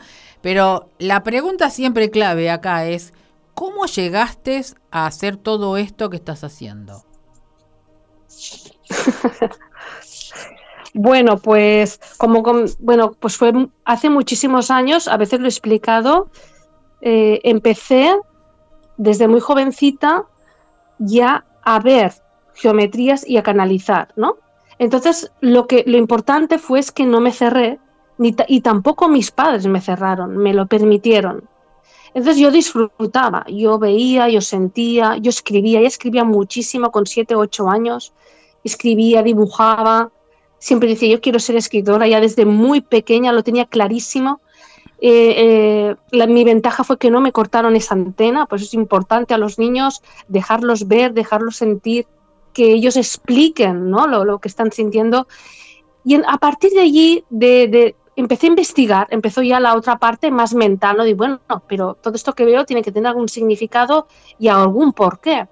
Pero 0.47 0.91
la 0.97 1.23
pregunta 1.23 1.69
siempre 1.69 2.09
clave 2.09 2.49
acá 2.49 2.85
es, 2.85 3.13
¿cómo 3.53 3.85
llegaste 3.85 4.63
a 4.91 5.05
hacer 5.05 5.35
todo 5.35 5.75
esto 5.75 6.09
que 6.09 6.15
estás 6.15 6.45
haciendo? 6.45 7.03
bueno, 10.93 11.37
pues 11.37 11.99
como 12.17 12.43
bueno, 12.79 13.11
pues 13.19 13.35
fue 13.35 13.51
hace 13.83 14.09
muchísimos 14.09 14.71
años, 14.71 15.09
a 15.09 15.17
veces 15.17 15.41
lo 15.41 15.47
he 15.47 15.49
explicado, 15.49 16.29
eh, 17.01 17.41
empecé 17.43 18.17
desde 18.95 19.27
muy 19.27 19.41
jovencita 19.41 20.27
ya 20.97 21.43
a 21.61 21.79
ver 21.79 22.13
geometrías 22.53 23.27
y 23.27 23.35
a 23.35 23.43
canalizar, 23.43 24.13
¿no? 24.15 24.37
Entonces, 24.79 25.29
lo, 25.41 25.67
que, 25.67 25.83
lo 25.85 25.97
importante 25.97 26.57
fue 26.57 26.79
es 26.79 26.93
que 26.93 27.05
no 27.05 27.19
me 27.19 27.33
cerré, 27.33 27.81
ni 28.17 28.35
y 28.47 28.61
tampoco 28.61 29.07
mis 29.07 29.31
padres 29.31 29.65
me 29.67 29.81
cerraron, 29.81 30.37
me 30.37 30.53
lo 30.53 30.65
permitieron. 30.65 31.43
Entonces 32.13 32.41
yo 32.41 32.51
disfrutaba, 32.51 33.45
yo 33.47 33.77
veía, 33.77 34.29
yo 34.29 34.41
sentía, 34.41 35.17
yo 35.17 35.29
escribía, 35.29 35.81
ya 35.81 35.87
escribía 35.87 36.23
muchísimo 36.23 36.91
con 36.91 37.05
7, 37.05 37.35
8 37.35 37.69
años, 37.69 38.13
escribía, 38.63 39.21
dibujaba, 39.21 40.11
siempre 40.57 40.89
decía 40.89 41.09
yo 41.09 41.21
quiero 41.21 41.39
ser 41.39 41.55
escritora, 41.55 42.07
ya 42.07 42.19
desde 42.19 42.45
muy 42.45 42.81
pequeña 42.81 43.31
lo 43.31 43.43
tenía 43.43 43.65
clarísimo. 43.65 44.41
Eh, 44.99 45.95
eh, 46.11 46.27
mi 46.27 46.43
ventaja 46.43 46.83
fue 46.83 46.97
que 46.97 47.11
no 47.11 47.21
me 47.21 47.31
cortaron 47.31 47.75
esa 47.75 47.93
antena, 47.93 48.47
pues 48.47 48.63
es 48.63 48.73
importante 48.73 49.33
a 49.33 49.37
los 49.37 49.59
niños 49.59 50.01
dejarlos 50.27 50.87
ver, 50.87 51.13
dejarlos 51.13 51.57
sentir, 51.57 52.07
que 52.53 52.71
ellos 52.71 52.97
expliquen 52.97 53.91
¿no? 53.91 54.07
lo, 54.07 54.39
que 54.39 54.47
están 54.47 54.71
sintiendo. 54.71 55.27
Y 56.03 56.15
a 56.15 56.37
partir 56.37 56.71
de 56.71 56.81
allí 56.81 57.23
de, 57.29 57.95
empecé 58.17 58.47
a 58.47 58.49
investigar, 58.49 59.07
empezó 59.11 59.43
ya 59.43 59.59
la 59.59 59.75
otra 59.75 59.97
parte 59.99 60.31
más 60.31 60.53
mental, 60.55 60.97
¿no? 60.97 61.05
Y 61.05 61.13
bueno, 61.13 61.39
pero 61.67 61.93
todo 61.93 62.15
esto 62.15 62.33
que 62.33 62.45
veo 62.45 62.65
tiene 62.65 62.81
que 62.81 62.91
tener 62.91 63.07
algún 63.07 63.29
significado 63.29 64.07
y 64.39 64.47
algún 64.47 64.91
porqué. 64.91 65.47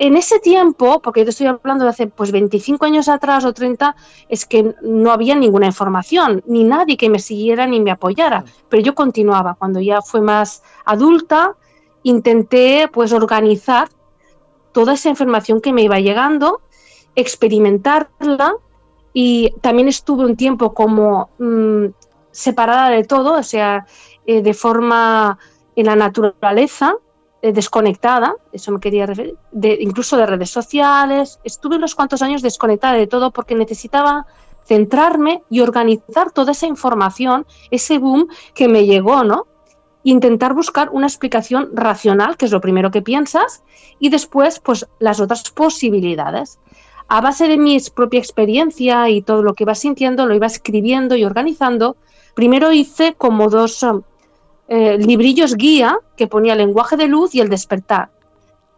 En 0.00 0.16
ese 0.16 0.40
tiempo, 0.40 1.00
porque 1.00 1.20
yo 1.20 1.26
te 1.26 1.30
estoy 1.30 1.46
hablando 1.46 1.84
de 1.84 1.90
hace 1.90 2.08
pues 2.08 2.32
25 2.32 2.84
años 2.84 3.08
atrás 3.08 3.44
o 3.44 3.52
30, 3.52 3.94
es 4.28 4.46
que 4.46 4.74
no 4.82 5.12
había 5.12 5.36
ninguna 5.36 5.66
información, 5.66 6.42
ni 6.44 6.64
nadie 6.64 6.96
que 6.96 7.08
me 7.08 7.20
siguiera 7.20 7.66
ni 7.66 7.78
me 7.78 7.92
apoyara, 7.92 8.44
pero 8.68 8.82
yo 8.82 8.96
continuaba. 8.96 9.54
Cuando 9.54 9.80
ya 9.80 10.02
fue 10.02 10.20
más 10.20 10.64
adulta, 10.84 11.54
intenté 12.02 12.88
pues 12.92 13.12
organizar 13.12 13.90
toda 14.72 14.94
esa 14.94 15.08
información 15.08 15.60
que 15.60 15.72
me 15.72 15.82
iba 15.82 16.00
llegando, 16.00 16.62
experimentarla 17.14 18.56
y 19.12 19.54
también 19.60 19.88
estuve 19.88 20.24
un 20.24 20.36
tiempo 20.36 20.74
como 20.74 21.30
mm, 21.38 21.86
separada 22.30 22.90
de 22.90 23.04
todo, 23.04 23.34
o 23.34 23.42
sea, 23.42 23.86
eh, 24.26 24.42
de 24.42 24.54
forma 24.54 25.38
en 25.76 25.86
la 25.86 25.96
naturaleza, 25.96 26.94
eh, 27.42 27.52
desconectada, 27.52 28.34
eso 28.52 28.72
me 28.72 28.80
quería 28.80 29.06
referir, 29.06 29.36
de, 29.50 29.76
incluso 29.80 30.16
de 30.16 30.26
redes 30.26 30.50
sociales, 30.50 31.40
estuve 31.44 31.76
unos 31.76 31.94
cuantos 31.94 32.22
años 32.22 32.42
desconectada 32.42 32.94
de 32.94 33.06
todo 33.06 33.32
porque 33.32 33.54
necesitaba 33.54 34.26
centrarme 34.64 35.42
y 35.50 35.60
organizar 35.60 36.30
toda 36.30 36.52
esa 36.52 36.66
información, 36.66 37.46
ese 37.70 37.98
boom 37.98 38.28
que 38.54 38.68
me 38.68 38.86
llegó, 38.86 39.24
¿no? 39.24 39.46
intentar 40.04 40.54
buscar 40.54 40.90
una 40.90 41.06
explicación 41.06 41.70
racional, 41.74 42.36
que 42.36 42.46
es 42.46 42.52
lo 42.52 42.60
primero 42.60 42.90
que 42.90 43.02
piensas, 43.02 43.62
y 43.98 44.10
después, 44.10 44.58
pues, 44.60 44.86
las 44.98 45.20
otras 45.20 45.50
posibilidades. 45.50 46.58
A 47.14 47.20
base 47.20 47.46
de 47.46 47.58
mi 47.58 47.76
propia 47.94 48.20
experiencia 48.20 49.10
y 49.10 49.20
todo 49.20 49.42
lo 49.42 49.52
que 49.52 49.64
iba 49.64 49.74
sintiendo, 49.74 50.24
lo 50.24 50.34
iba 50.34 50.46
escribiendo 50.46 51.14
y 51.14 51.26
organizando. 51.26 51.98
Primero 52.32 52.72
hice 52.72 53.12
como 53.12 53.50
dos 53.50 53.84
eh, 54.66 54.96
librillos 54.96 55.56
guía 55.56 55.98
que 56.16 56.26
ponía 56.26 56.54
el 56.54 56.60
lenguaje 56.60 56.96
de 56.96 57.08
luz 57.08 57.34
y 57.34 57.40
el 57.40 57.50
despertar. 57.50 58.08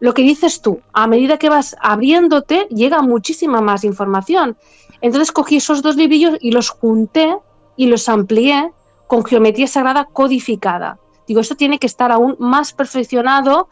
Lo 0.01 0.13
que 0.13 0.23
dices 0.23 0.61
tú, 0.61 0.81
a 0.91 1.07
medida 1.07 1.37
que 1.37 1.47
vas 1.47 1.77
abriéndote, 1.79 2.67
llega 2.71 3.01
muchísima 3.01 3.61
más 3.61 3.85
información. 3.85 4.57
Entonces 4.99 5.31
cogí 5.31 5.55
esos 5.55 5.81
dos 5.81 5.95
librillos 5.95 6.37
y 6.41 6.51
los 6.51 6.67
junté 6.67 7.37
y 7.77 7.85
los 7.85 8.09
amplié 8.09 8.69
con 9.07 9.23
geometría 9.23 9.67
sagrada 9.67 10.09
codificada. 10.11 10.99
Digo, 11.25 11.39
esto 11.39 11.55
tiene 11.55 11.79
que 11.79 11.87
estar 11.87 12.11
aún 12.11 12.35
más 12.37 12.73
perfeccionado 12.73 13.69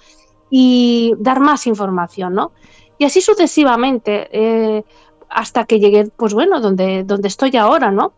y 0.50 1.16
dar 1.18 1.42
más 1.42 1.68
información, 1.68 2.34
¿no? 2.34 2.54
Y 2.98 3.06
así 3.06 3.22
sucesivamente, 3.22 4.30
eh, 4.32 4.84
hasta 5.30 5.66
que 5.66 5.80
llegué, 5.80 6.06
pues 6.16 6.34
bueno, 6.34 6.62
donde, 6.62 7.04
donde 7.04 7.28
estoy 7.28 7.56
ahora, 7.58 7.92
¿no? 7.92 8.14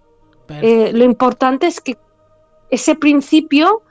Eh, 0.50 0.92
lo 0.94 1.04
importante 1.04 1.66
es 1.66 1.82
que 1.82 1.98
ese 2.70 2.96
principio 2.96 3.82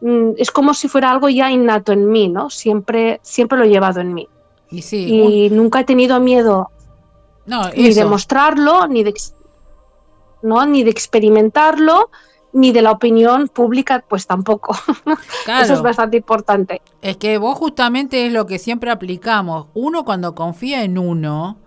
mm, 0.00 0.32
es 0.36 0.50
como 0.50 0.74
si 0.74 0.88
fuera 0.88 1.10
algo 1.10 1.28
ya 1.28 1.50
innato 1.50 1.92
en 1.92 2.08
mí, 2.08 2.28
¿no? 2.28 2.50
Siempre, 2.50 3.20
siempre 3.22 3.58
lo 3.58 3.64
he 3.64 3.68
llevado 3.68 4.00
en 4.00 4.14
mí. 4.14 4.28
Y, 4.70 5.50
nunca 5.50 5.80
he 5.80 5.84
tenido 5.84 6.18
miedo 6.20 6.70
ni 7.76 7.94
de 7.94 8.04
mostrarlo, 8.04 8.86
ni 8.88 9.04
de, 9.04 9.14
¿no? 10.42 10.64
ni 10.66 10.82
de 10.82 10.90
experimentarlo, 10.90 12.10
ni 12.54 12.70
de 12.70 12.82
la 12.82 12.92
opinión 12.92 13.48
pública, 13.48 14.04
pues 14.08 14.26
tampoco. 14.26 14.74
Eso 15.62 15.74
es 15.74 15.82
bastante 15.82 16.16
importante. 16.16 16.80
Es 17.02 17.16
que 17.16 17.36
vos 17.36 17.58
justamente 17.58 18.26
es 18.26 18.32
lo 18.32 18.46
que 18.46 18.58
siempre 18.58 18.90
aplicamos. 18.90 19.66
Uno 19.74 20.04
cuando 20.04 20.36
confía 20.36 20.84
en 20.84 20.96
uno, 20.96 21.58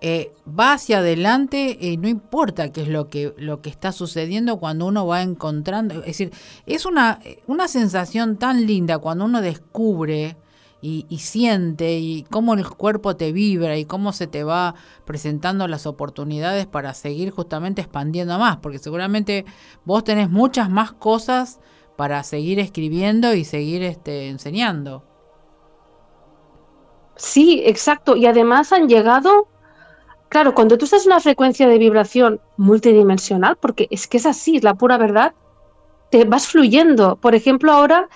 eh, 0.00 0.32
va 0.48 0.74
hacia 0.74 0.98
adelante, 0.98 1.76
y 1.80 1.96
no 1.96 2.06
importa 2.06 2.70
qué 2.70 2.82
es 2.82 2.88
lo 2.88 3.08
que, 3.08 3.34
lo 3.36 3.60
que 3.60 3.70
está 3.70 3.90
sucediendo 3.90 4.58
cuando 4.58 4.86
uno 4.86 5.04
va 5.04 5.22
encontrando. 5.22 5.96
Es 6.00 6.06
decir, 6.06 6.32
es 6.66 6.86
una, 6.86 7.18
una 7.48 7.66
sensación 7.66 8.36
tan 8.36 8.66
linda 8.66 8.98
cuando 8.98 9.24
uno 9.24 9.42
descubre 9.42 10.36
y, 10.80 11.04
siente 11.18 11.98
y 11.98 12.24
cómo 12.30 12.54
el 12.54 12.68
cuerpo 12.68 13.16
te 13.16 13.32
vibra 13.32 13.76
y 13.76 13.84
cómo 13.84 14.12
se 14.12 14.26
te 14.26 14.44
va 14.44 14.74
presentando 15.04 15.66
las 15.66 15.86
oportunidades 15.86 16.66
para 16.66 16.94
seguir 16.94 17.30
justamente 17.30 17.80
expandiendo 17.80 18.38
más, 18.38 18.58
porque 18.58 18.78
seguramente 18.78 19.44
vos 19.84 20.04
tenés 20.04 20.30
muchas 20.30 20.70
más 20.70 20.92
cosas 20.92 21.58
para 21.96 22.22
seguir 22.22 22.60
escribiendo 22.60 23.34
y 23.34 23.44
seguir 23.44 23.82
este, 23.82 24.28
enseñando. 24.28 25.02
Sí, 27.16 27.62
exacto. 27.64 28.14
Y 28.14 28.26
además 28.26 28.72
han 28.72 28.88
llegado, 28.88 29.48
claro, 30.28 30.54
cuando 30.54 30.78
tú 30.78 30.84
estás 30.84 31.04
en 31.04 31.12
una 31.12 31.20
frecuencia 31.20 31.66
de 31.66 31.78
vibración 31.78 32.40
multidimensional, 32.56 33.56
porque 33.56 33.88
es 33.90 34.06
que 34.06 34.18
es 34.18 34.26
así, 34.26 34.58
es 34.58 34.62
la 34.62 34.74
pura 34.74 34.96
verdad, 34.96 35.34
te 36.12 36.24
vas 36.24 36.46
fluyendo. 36.46 37.16
Por 37.16 37.34
ejemplo, 37.34 37.72
ahora 37.72 38.08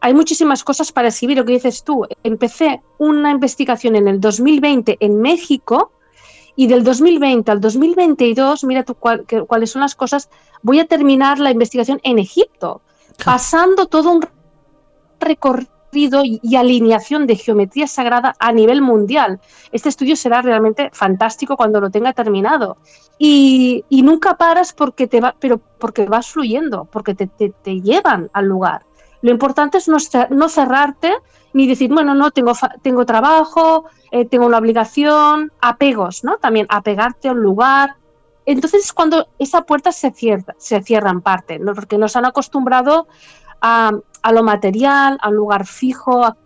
hay 0.00 0.14
muchísimas 0.14 0.64
cosas 0.64 0.92
para 0.92 1.08
escribir, 1.08 1.38
lo 1.38 1.44
que 1.44 1.52
dices 1.52 1.84
tú. 1.84 2.06
Empecé 2.22 2.82
una 2.98 3.30
investigación 3.30 3.96
en 3.96 4.08
el 4.08 4.20
2020 4.20 4.96
en 5.00 5.20
México 5.20 5.92
y 6.56 6.66
del 6.66 6.84
2020 6.84 7.50
al 7.50 7.60
2022, 7.60 8.64
mira 8.64 8.84
tú 8.84 8.94
cuáles 8.94 9.70
son 9.70 9.82
las 9.82 9.94
cosas, 9.94 10.28
voy 10.62 10.80
a 10.80 10.86
terminar 10.86 11.38
la 11.38 11.50
investigación 11.50 12.00
en 12.02 12.18
Egipto, 12.18 12.82
pasando 13.24 13.86
todo 13.86 14.10
un 14.12 14.26
recorrido 15.20 16.22
y 16.24 16.56
alineación 16.56 17.26
de 17.26 17.36
geometría 17.36 17.86
sagrada 17.86 18.34
a 18.38 18.52
nivel 18.52 18.82
mundial. 18.82 19.40
Este 19.72 19.88
estudio 19.88 20.16
será 20.16 20.42
realmente 20.42 20.90
fantástico 20.92 21.56
cuando 21.56 21.80
lo 21.80 21.90
tenga 21.90 22.12
terminado. 22.12 22.76
Y, 23.18 23.84
nunca 23.90 24.36
paras 24.36 24.72
porque 24.72 25.06
te 25.06 25.20
va, 25.20 25.34
pero 25.38 25.58
porque 25.58 26.06
vas 26.06 26.28
fluyendo, 26.28 26.86
porque 26.90 27.14
te, 27.14 27.26
te, 27.26 27.80
llevan 27.80 28.30
al 28.32 28.46
lugar. 28.46 28.86
Lo 29.22 29.30
importante 29.30 29.78
es 29.78 29.88
no, 29.88 30.48
cerrarte 30.48 31.14
ni 31.52 31.66
decir, 31.66 31.92
bueno, 31.92 32.14
no, 32.14 32.30
tengo, 32.30 32.52
tengo 32.82 33.04
trabajo, 33.04 33.84
eh, 34.10 34.24
tengo 34.24 34.46
una 34.46 34.58
obligación, 34.58 35.52
apegos, 35.60 36.24
¿no? 36.24 36.36
También 36.38 36.66
apegarte 36.68 37.28
a 37.28 37.32
un 37.32 37.42
lugar. 37.42 37.96
Entonces 38.46 38.92
cuando 38.92 39.28
esa 39.38 39.62
puerta 39.62 39.92
se 39.92 40.10
cierra, 40.10 40.54
se 40.58 40.80
cierra 40.82 41.10
en 41.10 41.20
parte, 41.20 41.58
¿no? 41.58 41.74
porque 41.74 41.98
nos 41.98 42.16
han 42.16 42.24
acostumbrado 42.24 43.06
a, 43.60 43.92
a 44.22 44.32
lo 44.32 44.42
material, 44.42 45.18
a 45.20 45.28
un 45.28 45.36
lugar 45.36 45.66
fijo, 45.66 46.24
a 46.24 46.36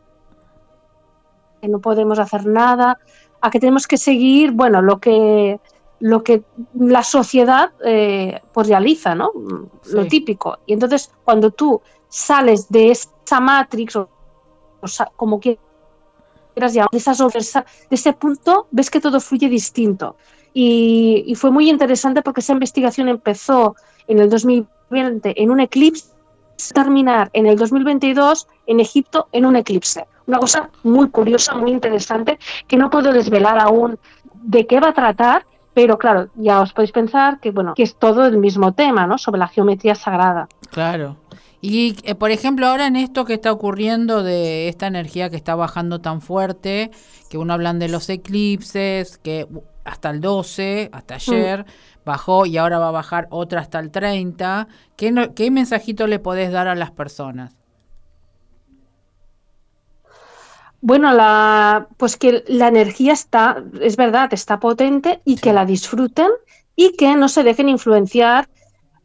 que 1.61 1.68
no 1.68 1.79
podemos 1.79 2.18
hacer 2.18 2.45
nada, 2.47 2.99
a 3.41 3.51
que 3.51 3.61
tenemos 3.61 3.87
que 3.87 3.97
seguir, 3.97 4.53
bueno, 4.53 4.83
lo 4.83 4.99
que 4.99 5.61
lo 6.01 6.22
que 6.22 6.43
la 6.75 7.03
sociedad 7.03 7.72
eh, 7.83 8.41
pues 8.53 8.68
realiza, 8.68 9.14
¿no? 9.14 9.31
Lo 9.91 10.07
típico. 10.07 10.59
Y 10.66 10.75
entonces 10.75 11.11
cuando 11.25 11.51
tú 11.51 11.81
sales 12.15 12.69
de 12.69 12.93
esa 12.93 13.41
matrix 13.41 13.97
o, 13.97 14.09
como 15.17 15.41
quieras 15.41 16.73
llamar, 16.73 16.91
de, 16.93 17.65
de 17.91 17.97
ese 17.97 18.12
punto, 18.12 18.69
ves 18.71 18.89
que 18.89 19.01
todo 19.01 19.19
fluye 19.21 19.49
distinto. 19.49 20.17
Y, 20.53 21.25
y 21.27 21.35
fue 21.35 21.51
muy 21.51 21.69
interesante 21.69 22.23
porque 22.23 22.41
esa 22.41 22.53
investigación 22.53 23.09
empezó 23.09 23.75
en 24.07 24.21
el 24.21 24.31
2020 24.31 25.43
en 25.43 25.51
un 25.51 25.59
eclipse 25.59 26.15
terminar 26.73 27.31
en 27.33 27.47
el 27.47 27.57
2022 27.57 28.47
en 28.67 28.79
Egipto 28.79 29.27
en 29.33 29.45
un 29.45 29.57
eclipse. 29.57 30.07
Una 30.29 30.39
cosa 30.39 30.71
muy 30.85 31.09
curiosa, 31.11 31.57
muy 31.57 31.73
interesante, 31.73 32.39
que 32.69 32.77
no 32.77 32.91
puedo 32.91 33.12
desvelar 33.12 33.59
aún 33.59 33.99
de 34.35 34.69
qué 34.69 34.79
va 34.79 34.91
a 34.91 34.95
tratar, 34.95 35.45
pero 35.75 35.99
claro, 35.99 36.29
ya 36.37 36.61
os 36.61 36.72
podéis 36.72 36.93
pensar 36.93 37.41
que 37.41 37.51
bueno, 37.51 37.75
que 37.75 37.83
es 37.83 37.97
todo 37.97 38.27
el 38.27 38.39
mismo 38.39 38.72
tema, 38.72 39.07
¿no? 39.07 39.18
Sobre 39.18 39.41
la 39.41 39.49
geometría 39.49 39.95
sagrada. 39.95 40.49
Claro. 40.70 41.16
Y 41.61 41.97
eh, 42.05 42.14
por 42.14 42.31
ejemplo, 42.31 42.66
ahora 42.66 42.87
en 42.87 42.97
esto 42.97 43.25
que 43.25 43.35
está 43.35 43.51
ocurriendo 43.51 44.22
de 44.22 44.68
esta 44.68 44.87
energía 44.87 45.31
que 45.31 45.37
está 45.37 45.55
bajando 45.55 46.01
tan 46.01 46.20
fuerte, 46.20 46.91
que 47.29 47.39
uno 47.39 47.55
hablan 47.55 47.79
de 47.79 47.89
los 47.89 48.09
eclipses, 48.09 49.18
que 49.18 49.49
hasta 49.85 50.11
el 50.11 50.20
12, 50.20 50.91
hasta 50.93 51.14
mm. 51.14 51.16
ayer, 51.16 51.66
bajó 52.05 52.47
y 52.47 52.57
ahora 52.59 52.79
va 52.79 52.89
a 52.89 52.93
bajar 52.93 53.29
otra 53.31 53.61
hasta 53.61 53.79
el 53.81 53.91
30. 53.91 54.68
¿Qué, 54.97 55.33
¿Qué 55.35 55.51
mensajito 55.51 56.07
le 56.07 56.18
podés 56.18 56.53
dar 56.53 56.68
a 56.68 56.75
las 56.75 56.91
personas? 56.91 57.57
Bueno, 60.87 61.14
la, 61.14 61.89
pues 61.97 62.18
que 62.18 62.45
la 62.47 62.68
energía 62.68 63.14
está, 63.14 63.64
es 63.80 63.97
verdad, 63.97 64.28
está 64.35 64.61
potente 64.61 65.22
y 65.24 65.37
que 65.37 65.55
la 65.55 65.64
disfruten 65.64 66.28
y 66.76 66.95
que 66.95 67.16
no 67.16 67.30
se 67.30 67.43
dejen 67.43 67.70
influenciar. 67.70 68.51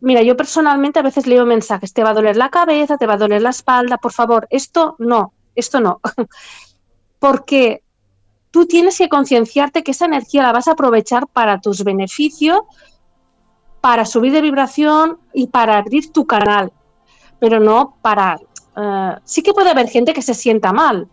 Mira, 0.02 0.22
yo 0.22 0.36
personalmente 0.36 1.00
a 1.00 1.04
veces 1.04 1.26
leo 1.26 1.46
mensajes, 1.46 1.94
te 1.94 2.04
va 2.04 2.10
a 2.10 2.14
doler 2.14 2.36
la 2.36 2.50
cabeza, 2.50 2.98
te 2.98 3.08
va 3.08 3.14
a 3.14 3.18
doler 3.18 3.42
la 3.42 3.52
espalda, 3.52 3.98
por 3.98 4.12
favor, 4.12 4.46
esto 4.50 4.98
no, 5.00 5.32
esto 5.56 5.80
no. 5.80 6.02
Porque 7.20 7.82
tú 8.52 8.66
tienes 8.66 8.98
que 8.98 9.08
concienciarte 9.08 9.82
que 9.82 9.92
esa 9.92 10.04
energía 10.04 10.44
la 10.44 10.52
vas 10.52 10.68
a 10.68 10.74
aprovechar 10.74 11.28
para 11.28 11.62
tus 11.62 11.86
beneficios, 11.86 12.60
para 13.80 14.04
subir 14.04 14.34
de 14.34 14.42
vibración 14.42 15.18
y 15.34 15.48
para 15.48 15.78
abrir 15.78 16.12
tu 16.12 16.28
canal, 16.28 16.74
pero 17.40 17.62
no 17.62 17.96
para... 18.02 18.38
Eh, 18.76 19.16
sí 19.24 19.44
que 19.44 19.54
puede 19.54 19.70
haber 19.70 19.88
gente 19.88 20.12
que 20.12 20.22
se 20.22 20.34
sienta 20.34 20.74
mal, 20.74 21.08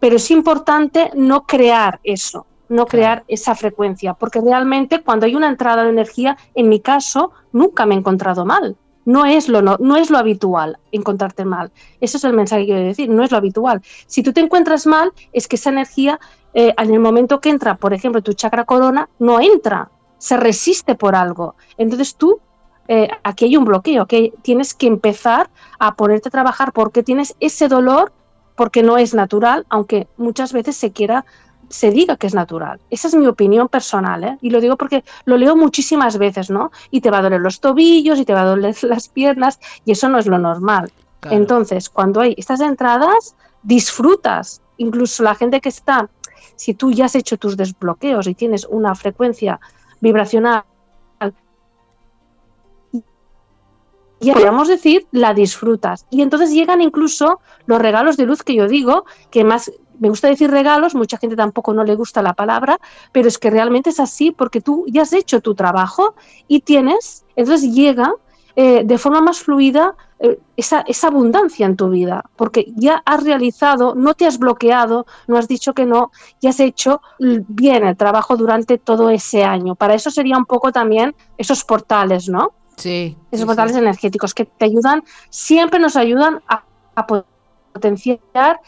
pero 0.00 0.16
es 0.16 0.30
importante 0.30 1.10
no 1.14 1.46
crear 1.46 2.00
eso, 2.02 2.46
no 2.68 2.86
crear 2.86 3.24
esa 3.28 3.54
frecuencia, 3.54 4.14
porque 4.14 4.40
realmente 4.40 5.02
cuando 5.02 5.26
hay 5.26 5.36
una 5.36 5.48
entrada 5.48 5.84
de 5.84 5.90
energía, 5.90 6.36
en 6.54 6.68
mi 6.68 6.80
caso, 6.80 7.32
nunca 7.52 7.86
me 7.86 7.94
he 7.94 7.98
encontrado 7.98 8.44
mal. 8.44 8.76
No 9.04 9.24
es, 9.24 9.48
lo, 9.48 9.62
no, 9.62 9.76
no 9.80 9.96
es 9.96 10.10
lo 10.10 10.18
habitual 10.18 10.78
encontrarte 10.92 11.44
mal. 11.44 11.72
Ese 12.00 12.16
es 12.16 12.24
el 12.24 12.32
mensaje 12.32 12.62
que 12.62 12.72
quiero 12.72 12.86
decir, 12.86 13.08
no 13.08 13.22
es 13.24 13.30
lo 13.30 13.38
habitual. 13.38 13.82
Si 14.06 14.22
tú 14.22 14.32
te 14.32 14.40
encuentras 14.40 14.86
mal, 14.86 15.12
es 15.32 15.48
que 15.48 15.56
esa 15.56 15.70
energía, 15.70 16.20
eh, 16.54 16.74
en 16.76 16.94
el 16.94 17.00
momento 17.00 17.40
que 17.40 17.50
entra, 17.50 17.76
por 17.76 17.92
ejemplo, 17.92 18.22
tu 18.22 18.34
chakra 18.34 18.64
corona, 18.64 19.08
no 19.18 19.40
entra, 19.40 19.90
se 20.18 20.36
resiste 20.36 20.94
por 20.94 21.14
algo. 21.14 21.56
Entonces 21.76 22.14
tú, 22.14 22.40
eh, 22.88 23.08
aquí 23.24 23.46
hay 23.46 23.56
un 23.56 23.64
bloqueo, 23.64 24.06
que 24.06 24.32
tienes 24.42 24.74
que 24.74 24.86
empezar 24.86 25.48
a 25.78 25.94
ponerte 25.94 26.28
a 26.28 26.32
trabajar 26.32 26.72
porque 26.72 27.02
tienes 27.02 27.34
ese 27.40 27.68
dolor, 27.68 28.12
porque 28.60 28.82
no 28.82 28.98
es 28.98 29.14
natural, 29.14 29.64
aunque 29.70 30.06
muchas 30.18 30.52
veces 30.52 30.76
se 30.76 30.92
quiera 30.92 31.24
se 31.70 31.90
diga 31.90 32.18
que 32.18 32.26
es 32.26 32.34
natural. 32.34 32.78
Esa 32.90 33.08
es 33.08 33.14
mi 33.14 33.26
opinión 33.26 33.68
personal, 33.68 34.22
¿eh? 34.22 34.36
Y 34.42 34.50
lo 34.50 34.60
digo 34.60 34.76
porque 34.76 35.02
lo 35.24 35.38
leo 35.38 35.56
muchísimas 35.56 36.18
veces, 36.18 36.50
¿no? 36.50 36.70
Y 36.90 37.00
te 37.00 37.10
va 37.10 37.20
a 37.20 37.22
doler 37.22 37.40
los 37.40 37.60
tobillos 37.60 38.18
y 38.18 38.26
te 38.26 38.34
va 38.34 38.42
a 38.42 38.44
doler 38.44 38.76
las 38.82 39.08
piernas 39.08 39.58
y 39.86 39.92
eso 39.92 40.10
no 40.10 40.18
es 40.18 40.26
lo 40.26 40.36
normal. 40.36 40.92
Entonces, 41.30 41.88
cuando 41.88 42.20
hay 42.20 42.34
estas 42.36 42.60
entradas, 42.60 43.34
disfrutas. 43.62 44.60
Incluso 44.76 45.22
la 45.22 45.34
gente 45.34 45.62
que 45.62 45.70
está, 45.70 46.10
si 46.54 46.74
tú 46.74 46.92
ya 46.92 47.06
has 47.06 47.14
hecho 47.14 47.38
tus 47.38 47.56
desbloqueos 47.56 48.26
y 48.26 48.34
tienes 48.34 48.66
una 48.66 48.94
frecuencia 48.94 49.58
vibracional 50.02 50.64
y 54.20 54.32
podríamos 54.32 54.68
decir, 54.68 55.06
la 55.12 55.34
disfrutas. 55.34 56.06
Y 56.10 56.22
entonces 56.22 56.52
llegan 56.52 56.80
incluso 56.80 57.40
los 57.66 57.80
regalos 57.80 58.16
de 58.16 58.26
luz 58.26 58.42
que 58.42 58.54
yo 58.54 58.68
digo, 58.68 59.04
que 59.30 59.44
más 59.44 59.72
me 59.98 60.08
gusta 60.08 60.28
decir 60.28 60.50
regalos, 60.50 60.94
mucha 60.94 61.18
gente 61.18 61.36
tampoco 61.36 61.74
no 61.74 61.84
le 61.84 61.94
gusta 61.94 62.22
la 62.22 62.32
palabra, 62.32 62.78
pero 63.12 63.28
es 63.28 63.38
que 63.38 63.50
realmente 63.50 63.90
es 63.90 64.00
así 64.00 64.30
porque 64.30 64.60
tú 64.60 64.84
ya 64.88 65.02
has 65.02 65.12
hecho 65.12 65.40
tu 65.40 65.54
trabajo 65.54 66.14
y 66.48 66.60
tienes, 66.60 67.24
entonces 67.36 67.72
llega 67.72 68.14
eh, 68.56 68.82
de 68.84 68.98
forma 68.98 69.20
más 69.20 69.40
fluida 69.40 69.94
eh, 70.18 70.38
esa, 70.56 70.80
esa, 70.80 71.08
abundancia 71.08 71.66
en 71.66 71.76
tu 71.76 71.88
vida, 71.90 72.24
porque 72.36 72.72
ya 72.76 73.02
has 73.04 73.22
realizado, 73.22 73.94
no 73.94 74.14
te 74.14 74.26
has 74.26 74.38
bloqueado, 74.38 75.06
no 75.28 75.36
has 75.36 75.48
dicho 75.48 75.72
que 75.74 75.86
no, 75.86 76.10
y 76.40 76.48
has 76.48 76.60
hecho 76.60 77.00
bien 77.18 77.86
el 77.86 77.96
trabajo 77.96 78.36
durante 78.36 78.78
todo 78.78 79.10
ese 79.10 79.44
año. 79.44 79.76
Para 79.76 79.94
eso 79.94 80.10
sería 80.10 80.36
un 80.36 80.46
poco 80.46 80.72
también 80.72 81.14
esos 81.38 81.64
portales, 81.64 82.28
¿no? 82.28 82.52
Sí. 82.80 83.16
Esos 83.30 83.46
portales 83.46 83.76
energéticos 83.76 84.34
que 84.34 84.44
te 84.44 84.64
ayudan, 84.64 85.02
siempre 85.28 85.78
nos 85.78 85.96
ayudan 85.96 86.40
a, 86.48 86.64
a 86.94 87.06
potenciar 87.06 88.60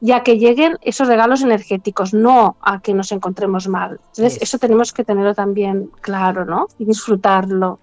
ya 0.00 0.22
que 0.22 0.38
lleguen 0.38 0.76
esos 0.82 1.08
regalos 1.08 1.40
energéticos, 1.40 2.12
no 2.12 2.56
a 2.60 2.80
que 2.80 2.92
nos 2.92 3.10
encontremos 3.10 3.68
mal. 3.68 4.00
Entonces, 4.08 4.38
eso 4.42 4.58
tenemos 4.58 4.92
que 4.92 5.02
tenerlo 5.02 5.34
también 5.34 5.90
claro, 6.02 6.44
¿no? 6.44 6.66
Y 6.78 6.84
disfrutarlo. 6.84 7.80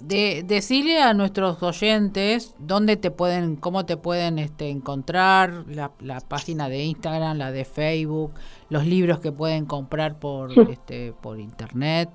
De, 0.00 0.44
decirle 0.46 1.02
a 1.02 1.14
nuestros 1.14 1.60
oyentes 1.64 2.54
dónde 2.60 2.96
te 2.96 3.10
pueden, 3.10 3.56
cómo 3.56 3.86
te 3.86 3.96
pueden 3.96 4.38
este, 4.38 4.70
encontrar, 4.70 5.64
la, 5.68 6.20
página 6.20 6.68
de 6.68 6.84
Instagram, 6.84 7.38
la 7.38 7.50
de 7.50 7.64
Facebook, 7.64 8.34
los 8.68 8.86
libros 8.86 9.18
que 9.18 9.32
pueden 9.32 9.66
comprar 9.66 10.20
por, 10.20 10.52
este, 10.70 11.12
por 11.12 11.40
internet. 11.40 12.08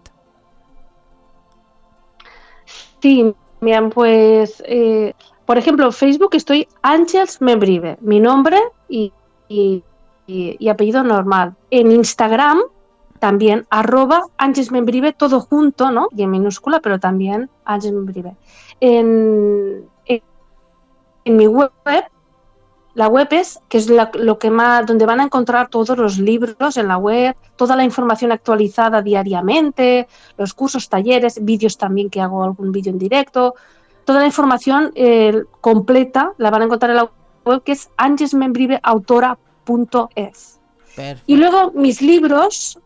Sí, 3.01 3.33
bien, 3.61 3.89
pues, 3.89 4.63
eh, 4.65 5.13
por 5.45 5.57
ejemplo, 5.57 5.91
Facebook 5.91 6.31
estoy 6.33 6.67
Ángels 6.81 7.41
Membrive, 7.41 7.97
mi 8.01 8.19
nombre 8.19 8.59
y 8.87 9.11
apellido 10.69 11.03
normal. 11.03 11.55
En 11.71 11.91
Instagram 11.91 12.59
también 13.19 13.67
arroba 13.69 14.23
Ángeles 14.37 14.71
Membrive, 14.71 15.13
todo 15.13 15.39
junto, 15.41 15.91
¿no? 15.91 16.07
Y 16.15 16.23
en 16.23 16.31
minúscula, 16.31 16.79
pero 16.79 16.99
también 16.99 17.49
Ángeles 17.65 17.93
Membrive. 17.93 18.35
En, 18.79 19.85
en, 20.05 21.35
mi 21.37 21.47
web, 21.47 21.71
la 22.95 23.07
web 23.07 23.27
es, 23.31 23.59
que 23.69 23.77
es 23.77 23.89
lo 23.89 24.39
que 24.39 24.49
más, 24.49 24.85
donde 24.85 25.05
van 25.05 25.19
a 25.19 25.23
encontrar 25.23 25.69
todos 25.69 25.97
los 25.97 26.17
libros 26.17 26.77
en 26.77 26.87
la 26.87 26.97
web, 26.97 27.35
toda 27.55 27.75
la 27.75 27.83
información 27.83 28.31
actualizada 28.31 29.01
diariamente, 29.01 30.07
los 30.37 30.53
cursos, 30.53 30.87
talleres, 30.89 31.43
vídeos 31.43 31.77
también 31.77 32.09
que 32.09 32.19
hago 32.19 32.43
algún 32.43 32.71
vídeo 32.71 32.91
en 32.91 32.97
directo, 32.97 33.53
toda 34.05 34.21
la 34.21 34.25
información 34.25 34.91
eh, 34.95 35.43
completa 35.61 36.33
la 36.37 36.49
van 36.49 36.63
a 36.63 36.65
encontrar 36.65 36.89
en 36.91 36.97
la 36.97 37.11
web 37.45 37.61
que 37.63 37.73
es 37.73 37.89
angesmembriveautora.es. 37.97 40.59
Y 41.27 41.37
luego 41.37 41.71
mis 41.71 42.01
libros, 42.01 42.77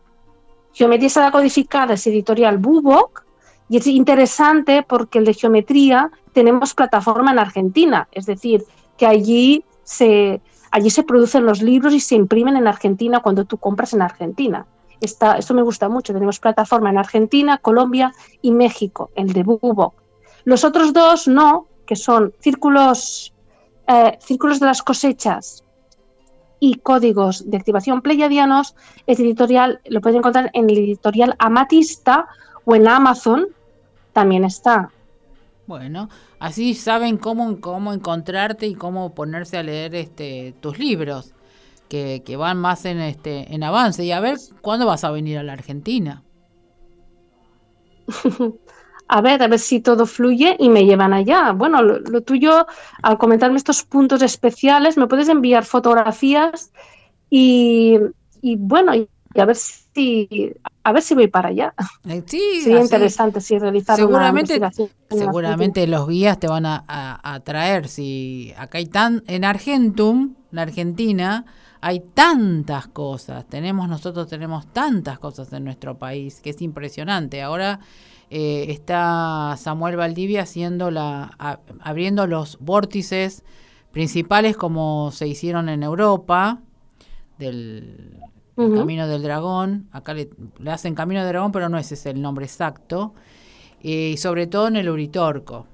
Geometría 0.72 1.08
Sagrada 1.08 1.32
Codificada, 1.32 1.94
es 1.94 2.06
editorial 2.06 2.58
Bubok, 2.58 3.24
y 3.68 3.78
es 3.78 3.86
interesante 3.86 4.84
porque 4.86 5.18
el 5.18 5.24
de 5.24 5.34
geometría 5.34 6.10
tenemos 6.32 6.74
plataforma 6.74 7.32
en 7.32 7.38
Argentina, 7.38 8.08
es 8.12 8.26
decir, 8.26 8.64
que 8.96 9.06
allí 9.06 9.64
se, 9.84 10.40
allí 10.70 10.90
se 10.90 11.02
producen 11.02 11.46
los 11.46 11.62
libros 11.62 11.94
y 11.94 12.00
se 12.00 12.14
imprimen 12.14 12.56
en 12.56 12.66
Argentina 12.66 13.20
cuando 13.20 13.44
tú 13.44 13.58
compras 13.58 13.92
en 13.94 14.02
Argentina. 14.02 14.66
Está, 15.00 15.36
esto 15.36 15.54
me 15.54 15.62
gusta 15.62 15.88
mucho. 15.88 16.12
Tenemos 16.12 16.40
plataforma 16.40 16.90
en 16.90 16.98
Argentina, 16.98 17.58
Colombia 17.58 18.12
y 18.42 18.50
México, 18.50 19.10
el 19.14 19.32
de 19.32 19.42
Bubo. 19.42 19.94
Los 20.44 20.64
otros 20.64 20.92
dos 20.92 21.28
no, 21.28 21.66
que 21.86 21.96
son 21.96 22.32
círculos, 22.40 23.32
eh, 23.86 24.18
círculos 24.20 24.60
de 24.60 24.66
las 24.66 24.82
cosechas 24.82 25.62
y 26.60 26.76
códigos 26.76 27.50
de 27.50 27.56
activación 27.56 28.00
pleiadianos, 28.00 28.74
es 29.06 29.20
editorial, 29.20 29.80
lo 29.86 30.00
pueden 30.00 30.18
encontrar 30.18 30.50
en 30.54 30.70
el 30.70 30.78
editorial 30.78 31.34
Amatista 31.38 32.26
o 32.64 32.74
en 32.74 32.88
Amazon, 32.88 33.48
también 34.12 34.44
está. 34.44 34.90
Bueno, 35.66 36.08
así 36.44 36.74
saben 36.74 37.16
cómo, 37.16 37.58
cómo 37.60 37.94
encontrarte 37.94 38.66
y 38.66 38.74
cómo 38.74 39.14
ponerse 39.14 39.56
a 39.56 39.62
leer 39.62 39.94
este, 39.94 40.54
tus 40.60 40.78
libros, 40.78 41.32
que, 41.88 42.22
que 42.24 42.36
van 42.36 42.58
más 42.58 42.84
en, 42.84 43.00
este, 43.00 43.54
en 43.54 43.62
avance. 43.62 44.04
Y 44.04 44.12
a 44.12 44.20
ver, 44.20 44.36
¿cuándo 44.60 44.84
vas 44.84 45.04
a 45.04 45.10
venir 45.10 45.38
a 45.38 45.42
la 45.42 45.54
Argentina? 45.54 46.22
a 49.08 49.20
ver, 49.22 49.42
a 49.42 49.48
ver 49.48 49.58
si 49.58 49.80
todo 49.80 50.04
fluye 50.04 50.54
y 50.58 50.68
me 50.68 50.84
llevan 50.84 51.14
allá. 51.14 51.52
Bueno, 51.52 51.80
lo, 51.80 52.20
tuyo, 52.20 52.66
al 53.02 53.16
comentarme 53.16 53.56
estos 53.56 53.82
puntos 53.82 54.20
especiales, 54.20 54.98
me 54.98 55.06
puedes 55.06 55.30
enviar 55.30 55.64
fotografías 55.64 56.72
y, 57.30 57.98
y 58.42 58.56
bueno, 58.56 58.92
a 59.40 59.44
ver 59.46 59.56
si 59.56 60.54
a 60.82 60.92
ver 60.92 61.02
si 61.02 61.14
voy 61.14 61.28
para 61.28 61.48
allá. 61.48 61.74
Eh, 62.08 62.22
sí, 62.26 62.40
sería 62.62 62.80
interesante 62.80 63.40
si 63.40 63.58
realizar 63.58 63.96
seguramente, 63.96 64.60
Seguramente 65.08 65.86
los 65.86 66.08
guías 66.08 66.38
te 66.38 66.46
van 66.46 66.66
a, 66.66 66.84
a, 66.86 67.40
traer. 67.40 67.88
Si 67.88 68.52
acá 68.56 68.78
hay 68.78 68.86
tan 68.86 69.22
en 69.26 69.44
Argentum, 69.44 70.34
la 70.50 70.62
Argentina, 70.62 71.46
hay 71.80 72.00
tantas 72.00 72.86
cosas. 72.88 73.46
Tenemos 73.48 73.88
nosotros 73.88 74.28
tenemos 74.28 74.66
tantas 74.72 75.18
cosas 75.18 75.52
en 75.52 75.64
nuestro 75.64 75.98
país 75.98 76.40
que 76.40 76.50
es 76.50 76.62
impresionante. 76.62 77.42
Ahora 77.42 77.80
eh, 78.30 78.66
está 78.70 79.54
Samuel 79.58 79.96
Valdivia 79.96 80.42
haciendo 80.42 80.90
la, 80.90 81.36
abriendo 81.80 82.26
los 82.26 82.58
vórtices 82.58 83.44
principales 83.92 84.56
como 84.56 85.12
se 85.12 85.28
hicieron 85.28 85.68
en 85.68 85.82
Europa, 85.82 86.60
del 87.38 88.18
Camino 88.56 89.08
del 89.08 89.22
Dragón. 89.22 89.88
Acá 89.92 90.14
le, 90.14 90.30
hacen 90.66 90.94
Camino 90.94 91.20
del 91.20 91.30
Dragón, 91.30 91.52
pero 91.52 91.68
no 91.68 91.78
ese 91.78 91.94
es 91.94 92.06
el 92.06 92.20
nombre 92.20 92.44
exacto. 92.44 93.14
Eh, 93.82 94.10
y 94.14 94.16
sobre 94.16 94.46
todo 94.46 94.68
en 94.68 94.76
el 94.76 94.88
Uritorco, 94.88 95.66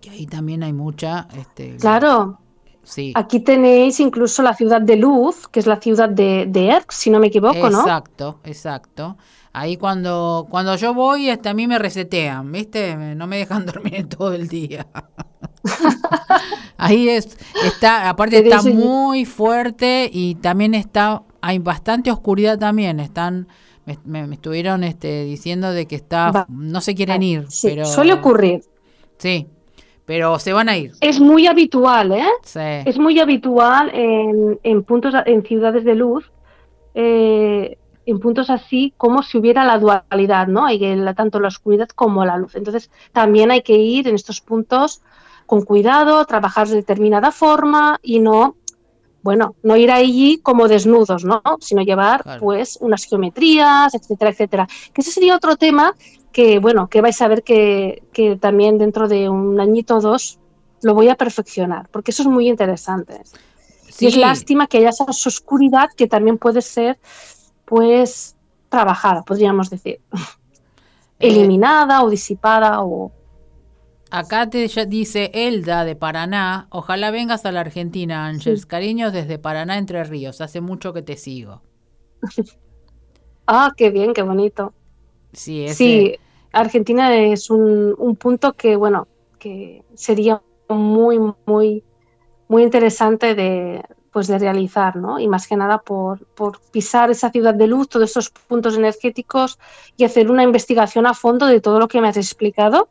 que 0.00 0.10
ahí 0.10 0.26
también 0.26 0.62
hay 0.62 0.72
mucha... 0.72 1.28
Este, 1.36 1.76
claro. 1.76 2.38
Sí. 2.82 3.12
Aquí 3.14 3.40
tenéis 3.40 4.00
incluso 4.00 4.42
la 4.42 4.54
ciudad 4.54 4.80
de 4.80 4.96
Luz, 4.96 5.46
que 5.46 5.60
es 5.60 5.66
la 5.66 5.80
ciudad 5.80 6.08
de, 6.08 6.46
de 6.48 6.68
Erx, 6.68 6.94
si 6.94 7.10
no 7.10 7.20
me 7.20 7.26
equivoco, 7.26 7.68
¿no? 7.70 7.80
Exacto, 7.80 8.40
exacto. 8.44 9.16
Ahí 9.52 9.76
cuando, 9.76 10.46
cuando 10.48 10.76
yo 10.76 10.94
voy, 10.94 11.28
hasta 11.28 11.34
este, 11.34 11.48
a 11.48 11.54
mí 11.54 11.66
me 11.66 11.78
resetean, 11.78 12.52
¿viste? 12.52 12.96
No 13.16 13.26
me 13.26 13.38
dejan 13.38 13.66
dormir 13.66 14.08
todo 14.08 14.32
el 14.32 14.48
día. 14.48 14.86
Ahí 16.76 17.08
es, 17.08 17.36
está, 17.64 18.08
aparte 18.08 18.38
está 18.38 18.62
muy 18.62 19.24
fuerte 19.24 20.08
y 20.10 20.36
también 20.36 20.74
está, 20.74 21.22
hay 21.40 21.58
bastante 21.58 22.10
oscuridad 22.10 22.58
también, 22.58 23.00
están, 23.00 23.48
me, 24.04 24.34
estuvieron 24.34 24.84
este, 24.84 25.24
diciendo 25.24 25.72
de 25.72 25.86
que 25.86 25.96
está, 25.96 26.46
no 26.48 26.80
se 26.80 26.94
quieren 26.94 27.22
ir, 27.22 27.46
pero... 27.62 27.84
Suele 27.86 28.12
ocurrir. 28.12 28.62
Sí, 29.18 29.46
pero 30.04 30.38
se 30.38 30.52
van 30.52 30.68
a 30.68 30.76
ir. 30.76 30.92
Es 31.00 31.20
muy 31.20 31.46
habitual, 31.46 32.12
¿eh? 32.12 32.24
Sí. 32.42 32.60
Es 32.60 32.98
muy 32.98 33.18
habitual 33.20 33.90
en, 33.94 34.58
en 34.62 34.82
puntos, 34.82 35.14
en 35.26 35.42
ciudades 35.44 35.84
de 35.84 35.94
luz, 35.94 36.30
eh, 36.94 37.76
en 38.06 38.18
puntos 38.18 38.50
así 38.50 38.92
como 38.96 39.22
si 39.22 39.38
hubiera 39.38 39.64
la 39.64 39.78
dualidad, 39.78 40.48
¿no? 40.48 40.64
Hay 40.64 40.80
tanto 41.14 41.38
la 41.38 41.48
oscuridad 41.48 41.88
como 41.88 42.24
la 42.24 42.36
luz. 42.36 42.54
Entonces, 42.54 42.90
también 43.12 43.50
hay 43.50 43.62
que 43.62 43.76
ir 43.76 44.08
en 44.08 44.14
estos 44.14 44.40
puntos 44.40 45.02
con 45.46 45.62
cuidado, 45.62 46.24
trabajar 46.26 46.68
de 46.68 46.76
determinada 46.76 47.32
forma 47.32 47.98
y 48.02 48.20
no, 48.20 48.56
bueno, 49.22 49.54
no 49.62 49.76
ir 49.76 49.90
allí 49.90 50.38
como 50.38 50.68
desnudos, 50.68 51.24
¿no? 51.24 51.42
Sino 51.60 51.82
llevar, 51.82 52.38
pues, 52.40 52.78
unas 52.80 53.04
geometrías, 53.04 53.94
etcétera, 53.94 54.30
etcétera. 54.30 54.68
Que 54.92 55.00
ese 55.02 55.12
sería 55.12 55.36
otro 55.36 55.56
tema 55.56 55.94
que, 56.32 56.58
bueno, 56.58 56.88
que 56.88 57.00
vais 57.00 57.20
a 57.20 57.28
ver 57.28 57.42
que, 57.42 58.02
que 58.12 58.36
también 58.36 58.78
dentro 58.78 59.08
de 59.08 59.28
un 59.28 59.60
añito 59.60 59.96
o 59.96 60.00
dos 60.00 60.38
lo 60.82 60.94
voy 60.94 61.08
a 61.08 61.14
perfeccionar, 61.14 61.88
porque 61.90 62.10
eso 62.10 62.22
es 62.22 62.28
muy 62.28 62.48
interesante. 62.48 63.20
Y 63.98 64.06
es 64.06 64.16
lástima 64.16 64.66
que 64.66 64.78
haya 64.78 64.90
esa 64.90 65.04
oscuridad 65.04 65.90
que 65.94 66.06
también 66.06 66.38
puede 66.38 66.62
ser 66.62 66.98
pues 67.64 68.36
trabajada, 68.68 69.22
podríamos 69.22 69.68
decir. 69.68 70.00
Eh, 71.18 71.28
Eliminada 71.28 72.02
o 72.02 72.08
disipada 72.08 72.82
o... 72.82 73.12
Acá 74.10 74.50
te 74.50 74.68
dice 74.86 75.30
Elda 75.34 75.84
de 75.84 75.96
Paraná, 75.96 76.66
ojalá 76.70 77.10
vengas 77.10 77.46
a 77.46 77.52
la 77.52 77.60
Argentina, 77.60 78.26
Ángeles. 78.26 78.66
Cariños 78.66 79.12
desde 79.12 79.38
Paraná, 79.38 79.78
Entre 79.78 80.02
Ríos. 80.04 80.40
Hace 80.40 80.60
mucho 80.60 80.92
que 80.92 81.02
te 81.02 81.16
sigo. 81.16 81.62
ah, 83.46 83.72
qué 83.76 83.90
bien, 83.90 84.12
qué 84.12 84.22
bonito. 84.22 84.72
Sí, 85.32 85.68
sí 85.68 86.16
Argentina 86.52 87.14
es 87.14 87.50
un, 87.50 87.94
un 87.96 88.16
punto 88.16 88.54
que, 88.54 88.76
bueno, 88.76 89.06
que 89.38 89.84
sería 89.94 90.42
muy, 90.68 91.18
muy, 91.46 91.84
muy 92.48 92.62
interesante 92.62 93.34
de, 93.34 93.82
pues 94.12 94.26
de 94.26 94.38
realizar, 94.38 94.96
¿no? 94.96 95.20
Y 95.20 95.28
más 95.28 95.46
que 95.46 95.56
nada 95.56 95.78
por, 95.78 96.26
por, 96.26 96.60
pisar 96.72 97.10
esa 97.10 97.30
ciudad 97.30 97.54
de 97.54 97.66
luz, 97.66 97.88
todos 97.88 98.10
esos 98.10 98.30
puntos 98.30 98.76
energéticos 98.76 99.58
y 99.96 100.04
hacer 100.04 100.30
una 100.30 100.42
investigación 100.42 101.06
a 101.06 101.14
fondo 101.14 101.46
de 101.46 101.60
todo 101.60 101.78
lo 101.78 101.88
que 101.88 102.00
me 102.00 102.08
has 102.08 102.16
explicado, 102.16 102.88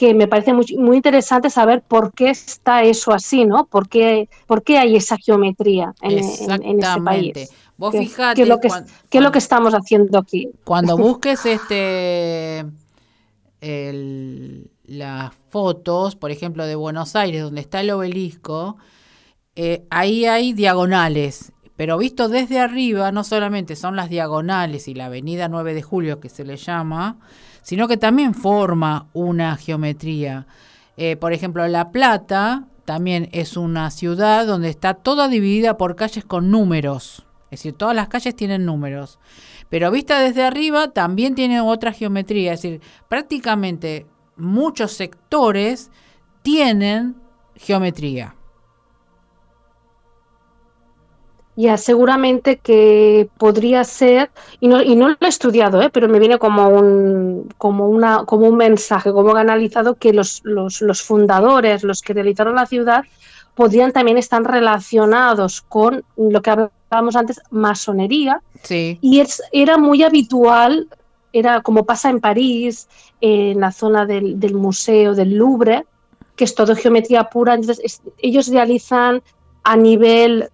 que 0.00 0.14
me 0.14 0.26
parece 0.26 0.54
muy, 0.54 0.64
muy 0.78 0.96
interesante 0.96 1.50
saber 1.50 1.82
por 1.82 2.14
qué 2.14 2.30
está 2.30 2.82
eso 2.84 3.12
así, 3.12 3.44
¿no? 3.44 3.66
¿Por 3.66 3.86
qué, 3.86 4.30
por 4.46 4.62
qué 4.62 4.78
hay 4.78 4.96
esa 4.96 5.18
geometría 5.18 5.92
en, 6.00 6.20
en, 6.62 6.82
este 6.82 7.02
país? 7.02 7.50
Vos 7.76 7.94
fijate. 7.94 8.36
¿Qué 8.36 8.42
es, 8.44 8.48
lo 8.48 8.60
que, 8.60 8.70
¿qué 9.10 9.18
es 9.18 9.22
lo 9.22 9.30
que 9.30 9.38
estamos 9.38 9.74
haciendo 9.74 10.18
aquí? 10.18 10.48
Cuando 10.64 10.96
busques 10.96 11.44
este 11.44 12.64
el, 13.60 14.70
las 14.84 15.34
fotos, 15.50 16.16
por 16.16 16.30
ejemplo, 16.30 16.64
de 16.64 16.76
Buenos 16.76 17.14
Aires, 17.14 17.42
donde 17.42 17.60
está 17.60 17.82
el 17.82 17.90
obelisco, 17.90 18.78
eh, 19.54 19.84
ahí 19.90 20.24
hay 20.24 20.54
diagonales, 20.54 21.52
pero 21.76 21.98
visto 21.98 22.30
desde 22.30 22.58
arriba, 22.58 23.12
no 23.12 23.22
solamente 23.22 23.76
son 23.76 23.96
las 23.96 24.08
diagonales 24.08 24.88
y 24.88 24.94
la 24.94 25.06
avenida 25.06 25.48
9 25.48 25.74
de 25.74 25.82
Julio 25.82 26.20
que 26.20 26.30
se 26.30 26.46
le 26.46 26.56
llama, 26.56 27.18
sino 27.62 27.88
que 27.88 27.96
también 27.96 28.34
forma 28.34 29.08
una 29.12 29.56
geometría. 29.56 30.46
Eh, 30.96 31.16
por 31.16 31.32
ejemplo, 31.32 31.66
La 31.68 31.90
Plata 31.90 32.64
también 32.84 33.28
es 33.32 33.56
una 33.56 33.90
ciudad 33.90 34.46
donde 34.46 34.68
está 34.68 34.94
toda 34.94 35.28
dividida 35.28 35.76
por 35.76 35.96
calles 35.96 36.24
con 36.24 36.50
números. 36.50 37.26
Es 37.50 37.60
decir, 37.60 37.74
todas 37.74 37.96
las 37.96 38.08
calles 38.08 38.36
tienen 38.36 38.64
números. 38.64 39.18
Pero 39.68 39.90
vista 39.90 40.20
desde 40.20 40.42
arriba 40.42 40.88
también 40.88 41.34
tiene 41.34 41.60
otra 41.60 41.92
geometría. 41.92 42.52
Es 42.52 42.62
decir, 42.62 42.80
prácticamente 43.08 44.06
muchos 44.36 44.92
sectores 44.92 45.90
tienen 46.42 47.16
geometría. 47.56 48.34
Ya, 51.56 51.76
seguramente 51.76 52.56
que 52.58 53.28
podría 53.36 53.84
ser, 53.84 54.30
y 54.60 54.68
no, 54.68 54.80
y 54.80 54.96
no 54.96 55.08
lo 55.08 55.16
he 55.20 55.28
estudiado, 55.28 55.82
¿eh? 55.82 55.90
pero 55.92 56.08
me 56.08 56.18
viene 56.18 56.38
como 56.38 56.68
un, 56.68 57.52
como, 57.58 57.88
una, 57.88 58.24
como 58.24 58.46
un 58.46 58.56
mensaje, 58.56 59.12
como 59.12 59.34
analizado 59.34 59.96
que 59.96 60.12
los, 60.12 60.40
los, 60.44 60.80
los 60.80 61.02
fundadores, 61.02 61.82
los 61.82 62.02
que 62.02 62.14
realizaron 62.14 62.54
la 62.54 62.66
ciudad, 62.66 63.04
podrían 63.54 63.92
también 63.92 64.16
estar 64.16 64.42
relacionados 64.42 65.60
con 65.60 66.04
lo 66.16 66.40
que 66.40 66.50
hablábamos 66.50 67.16
antes, 67.16 67.40
masonería. 67.50 68.40
Sí. 68.62 68.98
Y 69.02 69.20
es, 69.20 69.42
era 69.52 69.76
muy 69.76 70.02
habitual, 70.02 70.88
era 71.32 71.60
como 71.60 71.84
pasa 71.84 72.10
en 72.10 72.20
París, 72.20 72.88
en 73.20 73.60
la 73.60 73.72
zona 73.72 74.06
del, 74.06 74.40
del 74.40 74.54
museo 74.54 75.14
del 75.14 75.34
Louvre, 75.34 75.84
que 76.36 76.44
es 76.44 76.54
todo 76.54 76.74
geometría 76.74 77.24
pura. 77.24 77.54
Entonces, 77.54 78.00
ellos 78.18 78.48
realizan 78.48 79.22
a 79.64 79.76
nivel 79.76 80.48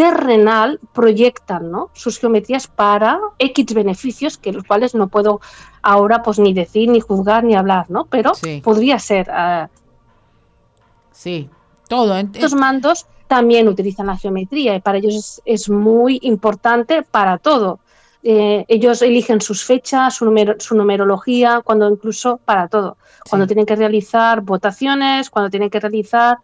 terrenal 0.00 0.80
proyectan 0.94 1.70
¿no? 1.70 1.90
sus 1.92 2.18
geometrías 2.18 2.66
para 2.68 3.20
X 3.38 3.74
beneficios, 3.74 4.38
que 4.38 4.50
los 4.50 4.64
cuales 4.64 4.94
no 4.94 5.08
puedo 5.08 5.42
ahora 5.82 6.22
pues 6.22 6.38
ni 6.38 6.54
decir, 6.54 6.88
ni 6.88 7.00
juzgar, 7.00 7.44
ni 7.44 7.54
hablar, 7.54 7.90
¿no? 7.90 8.06
Pero 8.06 8.32
podría 8.62 8.98
ser. 8.98 9.28
Uh, 9.28 9.68
sí, 11.12 11.50
todo. 11.86 12.16
Estos 12.16 12.54
mandos 12.54 13.04
también 13.26 13.68
utilizan 13.68 14.06
la 14.06 14.16
geometría 14.16 14.74
y 14.74 14.80
para 14.80 14.96
ellos 14.96 15.42
es, 15.44 15.68
muy 15.68 16.18
importante 16.22 17.02
para 17.02 17.36
todo. 17.36 17.80
Eh, 18.22 18.64
ellos 18.68 19.02
eligen 19.02 19.42
sus 19.42 19.64
fechas, 19.64 20.14
su, 20.14 20.24
su, 20.60 20.76
numerología, 20.76 21.60
cuando 21.62 21.90
incluso 21.90 22.40
para 22.42 22.68
todo. 22.68 22.96
Cuando 23.28 23.46
tienen 23.46 23.66
que 23.66 23.76
realizar 23.76 24.40
votaciones, 24.40 25.28
cuando 25.28 25.50
tienen 25.50 25.68
que 25.68 25.78
realizar 25.78 26.38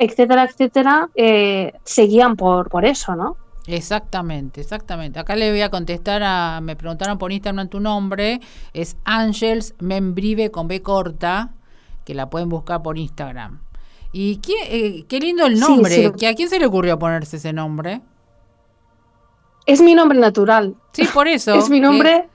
etcétera, 0.00 0.44
etcétera, 0.44 1.10
eh, 1.14 1.74
seguían 1.84 2.34
por, 2.34 2.70
por 2.70 2.86
eso, 2.86 3.14
¿no? 3.14 3.36
Exactamente, 3.66 4.62
exactamente. 4.62 5.20
Acá 5.20 5.36
le 5.36 5.50
voy 5.50 5.60
a 5.60 5.68
contestar 5.68 6.22
a, 6.24 6.60
me 6.62 6.74
preguntaron 6.74 7.18
por 7.18 7.30
Instagram 7.30 7.68
tu 7.68 7.80
nombre, 7.80 8.40
es 8.72 8.96
Angels 9.04 9.74
Membrive 9.78 10.50
con 10.50 10.68
B 10.68 10.80
corta, 10.80 11.52
que 12.06 12.14
la 12.14 12.30
pueden 12.30 12.48
buscar 12.48 12.82
por 12.82 12.96
Instagram. 12.96 13.60
Y 14.10 14.36
qué, 14.36 14.54
eh, 14.70 15.04
qué 15.06 15.20
lindo 15.20 15.44
el 15.44 15.60
nombre, 15.60 16.06
¿a 16.06 16.34
quién 16.34 16.48
se 16.48 16.58
le 16.58 16.64
ocurrió 16.64 16.98
ponerse 16.98 17.36
ese 17.36 17.52
nombre? 17.52 18.00
Es 19.66 19.82
mi 19.82 19.94
nombre 19.94 20.18
natural. 20.18 20.74
Sí, 20.92 21.06
por 21.12 21.28
eso. 21.28 21.54
es 21.56 21.68
mi 21.68 21.78
nombre. 21.78 22.26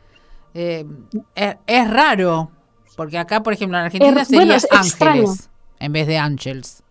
Eh, 0.53 0.85
es, 1.33 1.89
raro, 1.89 2.51
porque 2.95 3.17
acá, 3.17 3.41
por 3.41 3.53
ejemplo, 3.53 3.79
en 3.79 3.85
Argentina 3.85 4.23
sería 4.23 4.57
Ángeles 4.71 5.49
en 5.79 5.91
vez 5.91 6.05
de 6.05 6.19
Angels 6.19 6.84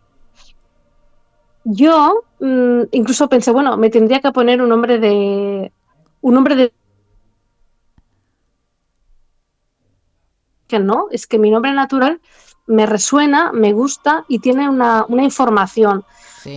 yo 1.64 2.24
mm, 2.40 2.82
incluso 2.92 3.28
pensé, 3.28 3.50
bueno, 3.50 3.76
me 3.76 3.90
tendría 3.90 4.20
que 4.20 4.32
poner 4.32 4.62
un 4.62 4.68
nombre 4.68 4.98
de. 4.98 5.72
Un 6.20 6.34
nombre 6.34 6.56
de. 6.56 6.72
Que 10.66 10.78
no, 10.78 11.08
es 11.10 11.26
que 11.26 11.38
mi 11.38 11.50
nombre 11.50 11.72
natural 11.72 12.20
me 12.66 12.86
resuena, 12.86 13.52
me 13.52 13.72
gusta 13.72 14.24
y 14.28 14.38
tiene 14.38 14.68
una, 14.68 15.06
información. 15.08 16.04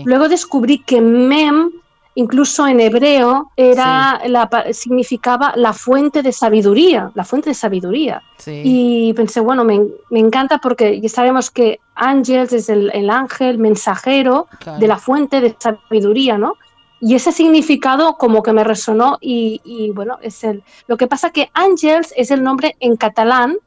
Luego 0.05 0.27
descubrí 0.27 0.83
que 0.83 1.01
Mem 1.01 1.71
incluso 2.17 2.67
en 2.67 2.79
hebreo 2.79 3.51
era 3.55 4.19
la, 4.25 4.49
significaba 4.71 5.53
la 5.55 5.71
fuente 5.71 6.23
de 6.23 6.31
sabiduría, 6.31 7.11
la 7.13 7.23
fuente 7.23 7.51
de 7.51 7.53
sabiduría. 7.53 8.23
Y 8.45 9.13
pensé, 9.13 9.39
bueno, 9.39 9.63
me, 9.63 9.79
encanta 10.09 10.57
porque 10.57 10.99
ya 10.99 11.09
sabemos 11.09 11.51
que 11.51 11.79
Ángel 11.93 12.47
es 12.51 12.69
el, 12.69 13.09
ángel 13.11 13.59
mensajero 13.59 14.47
de 14.79 14.87
la 14.87 14.97
fuente 14.97 15.41
de 15.41 15.55
sabiduría, 15.59 16.39
¿no? 16.39 16.55
Y 16.99 17.13
ese 17.13 17.31
significado 17.31 18.17
como 18.17 18.41
que 18.41 18.51
me 18.51 18.63
resonó 18.63 19.19
y, 19.21 19.91
bueno, 19.93 20.17
es 20.23 20.43
el... 20.43 20.63
Lo 20.87 20.97
que 20.97 21.05
pasa 21.05 21.29
que 21.29 21.51
Ángels 21.53 22.15
es 22.17 22.31
el 22.31 22.41
nombre 22.41 22.75
en 22.79 22.95
catalán 22.95 23.57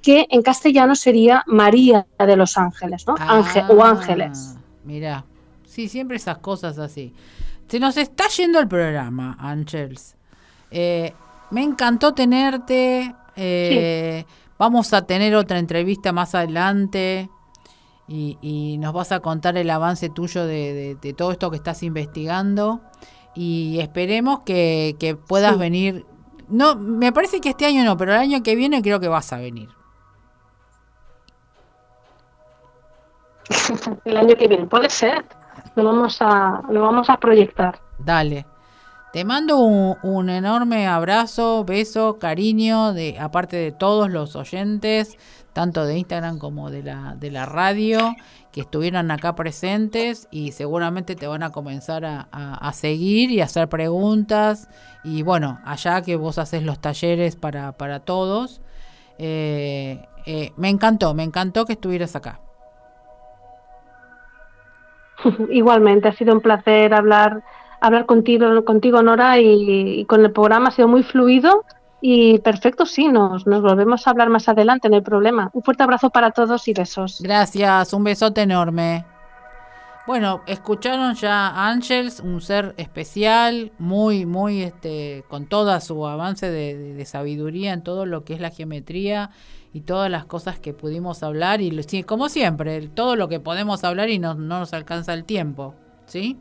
que 0.00 0.26
en 0.30 0.40
castellano 0.40 0.94
sería 0.94 1.44
María 1.46 2.06
de 2.18 2.36
los 2.36 2.56
Ángeles, 2.56 3.06
¿no? 3.06 3.14
Ángel 3.18 3.64
o 3.68 3.84
ah, 3.84 3.90
ángeles. 3.90 4.56
Mira, 4.84 5.26
Sí, 5.78 5.86
siempre 5.88 6.16
esas 6.16 6.38
cosas 6.38 6.76
así. 6.80 7.14
Se 7.68 7.78
nos 7.78 7.96
está 7.96 8.26
yendo 8.36 8.58
el 8.58 8.66
programa, 8.66 9.36
Angels. 9.38 10.16
Eh, 10.72 11.12
me 11.52 11.62
encantó 11.62 12.12
tenerte. 12.14 13.14
Eh, 13.36 14.24
vamos 14.58 14.92
a 14.92 15.02
tener 15.02 15.36
otra 15.36 15.60
entrevista 15.60 16.10
más 16.10 16.34
adelante. 16.34 17.30
Y, 18.08 18.76
nos 18.80 18.92
vas 18.92 19.12
a 19.12 19.20
contar 19.20 19.56
el 19.56 19.70
avance 19.70 20.08
tuyo 20.08 20.46
de, 20.46 20.98
todo 21.16 21.30
esto 21.30 21.48
que 21.48 21.58
estás 21.58 21.84
investigando. 21.84 22.80
Y 23.36 23.78
esperemos 23.78 24.40
que, 24.40 25.16
puedas 25.28 25.56
venir. 25.56 26.04
No, 26.48 26.74
me 26.74 27.12
parece 27.12 27.40
que 27.40 27.50
este 27.50 27.66
año 27.66 27.84
no, 27.84 27.96
pero 27.96 28.14
el 28.14 28.18
año 28.18 28.42
que 28.42 28.56
viene 28.56 28.82
creo 28.82 28.98
que 28.98 29.06
vas 29.06 29.32
a 29.32 29.38
venir. 29.38 29.68
el 34.04 34.16
año 34.16 34.34
que 34.34 34.48
viene, 34.48 34.66
puede 34.66 34.90
ser 34.90 35.24
lo 35.78 35.84
vamos 35.84 36.18
a, 36.20 36.62
lo 36.70 36.82
vamos 36.82 37.08
a 37.08 37.16
proyectar. 37.16 37.80
Dale. 37.98 38.46
Te 39.12 39.24
mando 39.24 39.58
un, 39.58 40.28
enorme 40.28 40.86
abrazo, 40.86 41.64
beso, 41.64 42.18
cariño, 42.18 42.92
de 42.92 43.18
aparte 43.18 43.56
de 43.56 43.72
todos 43.72 44.10
los 44.10 44.36
oyentes, 44.36 45.16
tanto 45.54 45.86
de 45.86 45.98
Instagram 45.98 46.38
como 46.38 46.70
de 46.70 46.82
la, 46.82 47.14
de 47.16 47.30
la 47.30 47.46
radio, 47.46 48.14
que 48.52 48.60
estuvieron 48.60 49.10
acá 49.10 49.34
presentes 49.34 50.28
y 50.30 50.52
seguramente 50.52 51.16
te 51.16 51.26
van 51.26 51.42
a 51.42 51.50
comenzar 51.50 52.04
a, 52.04 52.70
seguir 52.74 53.30
y 53.30 53.40
a 53.40 53.44
hacer 53.44 53.70
preguntas. 53.70 54.68
Y 55.04 55.22
bueno, 55.22 55.58
allá 55.64 56.02
que 56.02 56.16
vos 56.16 56.36
haces 56.36 56.62
los 56.62 56.78
talleres 56.78 57.34
para, 57.34 57.72
para 57.72 58.00
todos. 58.00 58.60
Eh, 59.16 60.06
eh, 60.26 60.52
me 60.56 60.68
encantó, 60.68 61.14
me 61.14 61.22
encantó 61.22 61.64
que 61.64 61.72
estuvieras 61.72 62.14
acá. 62.14 62.40
Igualmente, 65.50 66.08
ha 66.08 66.12
sido 66.12 66.34
un 66.34 66.40
placer 66.40 66.94
hablar, 66.94 67.42
hablar 67.80 68.06
contigo, 68.06 68.64
contigo 68.64 69.02
Nora, 69.02 69.38
y, 69.38 70.04
con 70.06 70.24
el 70.24 70.32
programa 70.32 70.68
ha 70.68 70.72
sido 70.72 70.88
muy 70.88 71.02
fluido 71.02 71.64
y 72.00 72.38
perfecto, 72.38 72.86
sí, 72.86 73.08
nos, 73.08 73.46
nos 73.46 73.60
volvemos 73.62 74.06
a 74.06 74.10
hablar 74.10 74.28
más 74.28 74.48
adelante, 74.48 74.88
no 74.88 74.96
hay 74.96 75.02
problema. 75.02 75.50
Un 75.52 75.62
fuerte 75.62 75.82
abrazo 75.82 76.10
para 76.10 76.30
todos 76.30 76.68
y 76.68 76.72
besos. 76.72 77.20
Gracias, 77.20 77.92
un 77.92 78.04
besote 78.04 78.42
enorme. 78.42 79.04
Bueno, 80.06 80.42
escucharon 80.46 81.14
ya 81.16 81.68
Ángels, 81.68 82.20
un 82.20 82.40
ser 82.40 82.72
especial, 82.78 83.72
muy, 83.78 84.24
muy, 84.24 84.62
este, 84.62 85.24
con 85.28 85.46
toda 85.46 85.80
su 85.80 86.06
avance 86.06 86.50
de 86.50 87.04
sabiduría 87.04 87.74
en 87.74 87.82
todo 87.82 88.06
lo 88.06 88.24
que 88.24 88.32
es 88.32 88.40
la 88.40 88.50
geometría 88.50 89.30
y 89.72 89.82
todas 89.82 90.10
las 90.10 90.24
cosas 90.24 90.58
que 90.58 90.72
pudimos 90.72 91.22
hablar 91.22 91.60
y 91.60 92.02
como 92.04 92.28
siempre, 92.28 92.88
todo 92.88 93.16
lo 93.16 93.28
que 93.28 93.40
podemos 93.40 93.84
hablar 93.84 94.08
y 94.08 94.18
no, 94.18 94.34
nos 94.34 94.72
alcanza 94.72 95.14
el 95.14 95.24
tiempo, 95.24 95.74
¿sí? 96.06 96.36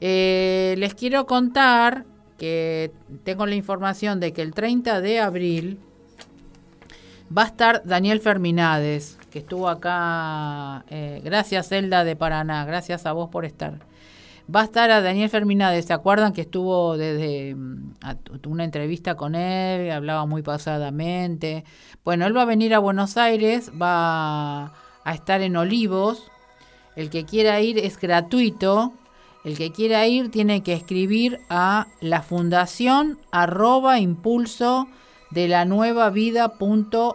Eh, 0.00 0.74
les 0.78 0.94
quiero 0.94 1.26
contar 1.26 2.04
que 2.36 2.92
tengo 3.24 3.46
la 3.46 3.54
información 3.54 4.20
de 4.20 4.32
que 4.32 4.42
el 4.42 4.54
30 4.54 5.00
de 5.00 5.20
abril 5.20 5.80
va 7.36 7.42
a 7.42 7.46
estar 7.46 7.82
Daniel 7.84 8.20
Ferminades, 8.20 9.18
que 9.30 9.40
estuvo 9.40 9.68
acá. 9.68 10.84
Eh, 10.88 11.20
gracias, 11.24 11.68
Zelda 11.68 12.04
de 12.04 12.16
Paraná. 12.16 12.64
Gracias 12.64 13.06
a 13.06 13.12
vos 13.12 13.28
por 13.28 13.44
estar. 13.44 13.87
Va 14.54 14.62
a 14.62 14.64
estar 14.64 14.90
a 14.90 15.02
Daniel 15.02 15.28
Ferminades. 15.28 15.84
¿Se 15.84 15.92
acuerdan 15.92 16.32
que 16.32 16.40
estuvo 16.40 16.96
desde 16.96 17.54
mm, 17.54 17.92
una 18.46 18.64
entrevista 18.64 19.14
con 19.14 19.34
él? 19.34 19.90
Hablaba 19.90 20.24
muy 20.24 20.40
pasadamente. 20.40 21.64
Bueno, 22.02 22.24
él 22.26 22.34
va 22.34 22.42
a 22.42 22.46
venir 22.46 22.74
a 22.74 22.78
Buenos 22.78 23.18
Aires, 23.18 23.70
va 23.80 24.72
a 25.04 25.14
estar 25.14 25.42
en 25.42 25.54
Olivos. 25.56 26.30
El 26.96 27.10
que 27.10 27.26
quiera 27.26 27.60
ir 27.60 27.78
es 27.78 27.98
gratuito. 27.98 28.94
El 29.44 29.58
que 29.58 29.70
quiera 29.70 30.06
ir 30.06 30.30
tiene 30.30 30.62
que 30.62 30.72
escribir 30.72 31.40
a 31.50 31.88
la 32.00 32.22
fundación 32.22 33.18
arroba 33.30 34.00
impulso 34.00 34.88
de 35.30 35.48
la 35.48 35.66
nueva 35.66 36.08
vida.org. 36.08 37.10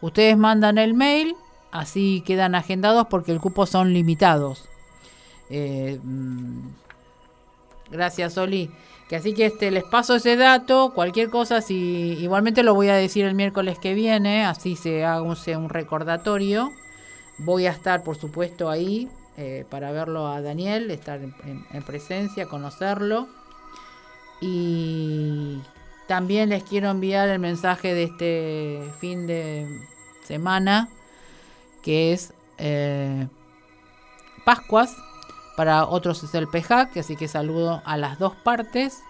Ustedes 0.00 0.36
mandan 0.38 0.78
el 0.78 0.94
mail, 0.94 1.36
así 1.70 2.22
quedan 2.26 2.54
agendados 2.54 3.06
porque 3.10 3.32
el 3.32 3.40
cupo 3.40 3.66
son 3.66 3.92
limitados. 3.92 4.71
Eh, 5.54 6.00
mm, 6.02 6.68
gracias, 7.90 8.38
Oli. 8.38 8.70
Que 9.08 9.16
así 9.16 9.34
que 9.34 9.44
este 9.44 9.70
les 9.70 9.84
paso 9.84 10.14
ese 10.14 10.36
dato, 10.36 10.92
cualquier 10.94 11.28
cosa, 11.28 11.60
si 11.60 12.16
igualmente 12.18 12.62
lo 12.62 12.74
voy 12.74 12.88
a 12.88 12.94
decir 12.94 13.26
el 13.26 13.34
miércoles 13.34 13.78
que 13.78 13.92
viene, 13.92 14.46
así 14.46 14.74
se 14.76 15.04
haga 15.04 15.20
un, 15.20 15.68
recordatorio. 15.68 16.72
Voy 17.36 17.66
a 17.66 17.70
estar, 17.70 18.02
por 18.02 18.16
supuesto, 18.16 18.70
ahí 18.70 19.10
eh, 19.36 19.66
para 19.68 19.92
verlo 19.92 20.26
a 20.28 20.40
Daniel, 20.40 20.90
estar 20.90 21.20
en, 21.20 21.82
presencia, 21.82 22.46
conocerlo. 22.46 23.28
Y 24.40 25.60
también 26.08 26.48
les 26.48 26.62
quiero 26.62 26.88
enviar 26.88 27.28
el 27.28 27.38
mensaje 27.38 27.92
de 27.92 28.04
este 28.04 28.82
fin 28.98 29.26
de 29.26 29.66
semana, 30.24 30.88
que 31.82 32.14
es 32.14 32.32
eh, 32.56 33.28
Pascuas 34.46 34.96
para 35.56 35.86
otros 35.86 36.22
es 36.22 36.34
el 36.34 36.48
PEJAC, 36.48 36.96
así 36.96 37.16
que 37.16 37.28
saludo 37.28 37.82
a 37.84 37.96
las 37.96 38.18
dos 38.18 38.34
partes. 38.36 39.02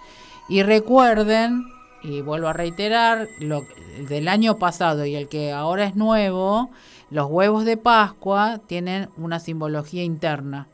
Y 0.49 0.63
recuerden, 0.63 1.67
y 2.03 2.21
vuelvo 2.21 2.49
a 2.49 2.53
reiterar, 2.53 3.29
lo 3.39 3.65
del 4.09 4.29
año 4.29 4.59
pasado 4.59 5.07
y 5.07 5.15
el 5.15 5.29
que 5.29 5.53
ahora 5.53 5.85
es 5.85 5.95
nuevo, 5.95 6.71
los 7.11 7.31
huevos 7.31 7.65
de 7.65 7.77
Pascua 7.77 8.61
tienen 8.67 9.09
una 9.17 9.39
simbología 9.39 10.03
interna. 10.03 10.67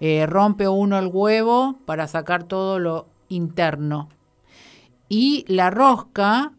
Eh, 0.00 0.26
rompe 0.26 0.68
uno 0.68 0.98
el 0.98 1.08
huevo 1.08 1.76
para 1.84 2.06
sacar 2.06 2.44
todo 2.44 2.78
lo 2.78 3.06
interno. 3.28 4.08
Y 5.08 5.44
la 5.48 5.70
rosca 5.70 6.52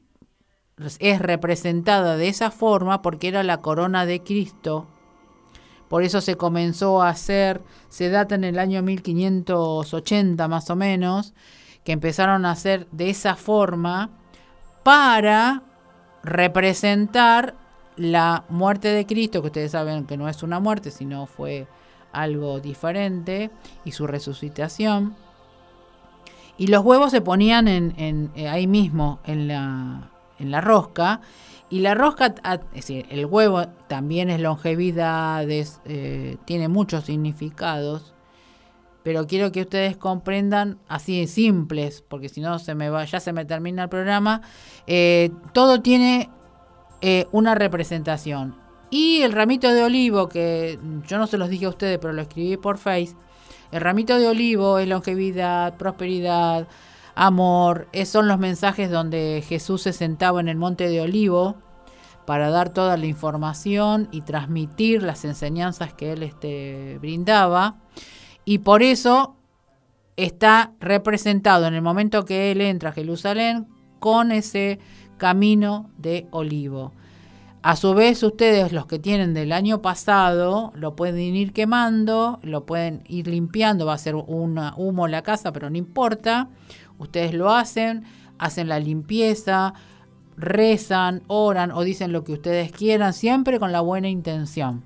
es 1.00 1.22
representada 1.22 2.16
de 2.16 2.30
esa 2.30 2.52
forma 2.52 3.02
porque 3.02 3.28
era 3.28 3.44
la 3.44 3.58
corona 3.58 4.06
de 4.06 4.24
Cristo 4.24 4.88
por 5.90 6.04
eso 6.04 6.22
se 6.22 6.38
comenzó 6.38 7.02
a 7.02 7.10
hacer, 7.10 7.62
se 7.90 8.10
data 8.10 8.36
en 8.36 8.44
el 8.44 8.60
año 8.60 8.82
1580 8.84 10.48
más 10.48 10.70
o 10.70 10.76
menos, 10.76 11.34
que 11.84 11.92
empezaron 11.92 12.46
a 12.46 12.52
hacer 12.52 12.88
de 12.92 13.10
esa 13.10 13.36
forma 13.36 14.12
para 14.84 15.64
representar 16.24 17.56
la 17.98 18.46
muerte 18.50 18.90
de 18.90 19.06
Cristo, 19.06 19.42
que 19.42 19.48
ustedes 19.48 19.72
saben 19.72 20.06
que 20.06 20.16
no 20.16 20.30
es 20.30 20.44
una 20.44 20.60
muerte, 20.60 20.92
sino 20.92 21.26
fue 21.26 21.68
algo 22.12 22.60
diferente, 22.60 23.50
y 23.84 23.92
su 23.92 24.08
resucitación. 24.08 25.16
Y 26.58 26.68
los 26.68 26.84
huevos 26.84 27.12
se 27.12 27.22
ponían 27.22 27.68
en, 27.68 28.32
eh, 28.36 28.48
ahí 28.48 28.68
mismo, 28.68 29.20
en 29.26 29.48
la, 29.48 30.12
en 30.40 30.52
la 30.52 30.62
rosca. 30.62 31.22
Y 31.70 31.82
la 31.82 31.94
rosca, 31.94 32.34
es 32.44 32.60
decir, 32.74 33.06
el 33.10 33.26
huevo 33.28 33.68
también 33.88 34.30
es 34.30 34.42
longevidad, 34.42 35.46
eh, 35.50 36.38
tiene 36.46 36.68
muchos 36.68 37.06
significados, 37.06 38.16
pero 39.04 39.28
quiero 39.28 39.52
que 39.52 39.62
ustedes 39.62 39.96
comprendan 39.96 40.80
así 40.88 41.20
de 41.20 41.28
simples, 41.28 42.04
porque 42.08 42.28
si 42.28 42.42
no 42.42 42.58
se 42.58 42.74
me 42.74 42.90
va, 42.90 43.06
ya 43.06 43.20
se 43.20 43.34
me 43.34 43.46
termina 43.46 43.84
el 43.84 43.90
programa. 43.90 44.42
Eh, 44.88 45.32
todo 45.54 45.82
tiene 45.82 46.30
eh, 47.02 47.28
una 47.32 47.56
representación. 47.56 48.56
Y 48.90 49.22
el 49.22 49.32
ramito 49.32 49.72
de 49.72 49.84
olivo, 49.84 50.28
que 50.28 50.80
yo 51.08 51.18
no 51.20 51.28
se 51.28 51.38
los 51.38 51.50
dije 51.50 51.66
a 51.66 51.70
ustedes, 51.70 52.00
pero 52.00 52.14
lo 52.14 52.24
escribí 52.24 52.58
por 52.58 52.80
Face. 52.80 53.16
El 53.72 53.82
ramito 53.82 54.18
de 54.18 54.28
olivo 54.28 54.80
es 54.80 54.88
longevidad, 54.88 55.78
prosperidad, 55.78 56.68
amor. 57.20 57.90
Esos 57.92 58.14
son 58.14 58.28
los 58.30 58.40
mensajes 58.40 58.90
donde 58.90 59.44
Jesús 59.46 59.82
se 59.82 59.92
sentaba 59.92 60.40
en 60.40 60.48
el 60.48 60.56
monte 60.56 60.88
de 60.88 61.02
olivo 61.02 61.58
para 62.26 62.50
dar 62.50 62.70
toda 62.70 62.96
la 62.96 63.08
información 63.08 64.08
y 64.12 64.22
transmitir 64.22 65.04
las 65.04 65.26
enseñanzas 65.26 65.94
que 65.94 66.14
él 66.14 66.24
este, 66.24 66.98
brindaba. 67.02 67.76
Y 68.46 68.60
por 68.60 68.84
eso 68.84 69.36
está 70.16 70.72
representado 70.80 71.68
en 71.68 71.74
el 71.74 71.82
momento 71.82 72.24
que 72.24 72.52
él 72.52 72.62
entra 72.62 72.92
a 72.92 72.94
Jerusalén 72.94 73.68
con 74.00 74.32
ese 74.32 74.80
camino 75.18 75.92
de 75.98 76.28
olivo. 76.32 76.94
A 77.62 77.76
su 77.76 77.94
vez, 77.94 78.24
ustedes, 78.24 78.72
los 78.72 78.86
que 78.86 79.00
tienen 79.00 79.34
del 79.34 79.52
año 79.52 79.82
pasado, 79.82 80.72
lo 80.76 80.96
pueden 80.96 81.36
ir 81.36 81.52
quemando, 81.52 82.40
lo 82.42 82.66
pueden 82.66 83.04
ir 83.10 83.28
limpiando, 83.28 83.86
va 83.86 83.96
a 83.96 83.98
ser 83.98 84.16
un 84.16 84.58
humo 84.78 85.08
la 85.10 85.24
casa, 85.24 85.52
pero 85.52 85.70
no 85.70 85.78
importa. 85.78 86.48
Ustedes 87.00 87.34
lo 87.34 87.50
hacen, 87.50 88.04
hacen 88.38 88.70
la 88.70 88.80
limpieza, 88.80 89.74
rezan, 90.38 91.24
oran 91.28 91.72
o 91.72 91.82
dicen 91.84 92.12
lo 92.12 92.24
que 92.24 92.34
ustedes 92.34 92.72
quieran, 92.72 93.14
siempre 93.14 93.60
con 93.60 93.72
la 93.72 93.82
buena 93.82 94.10
intención. 94.10 94.84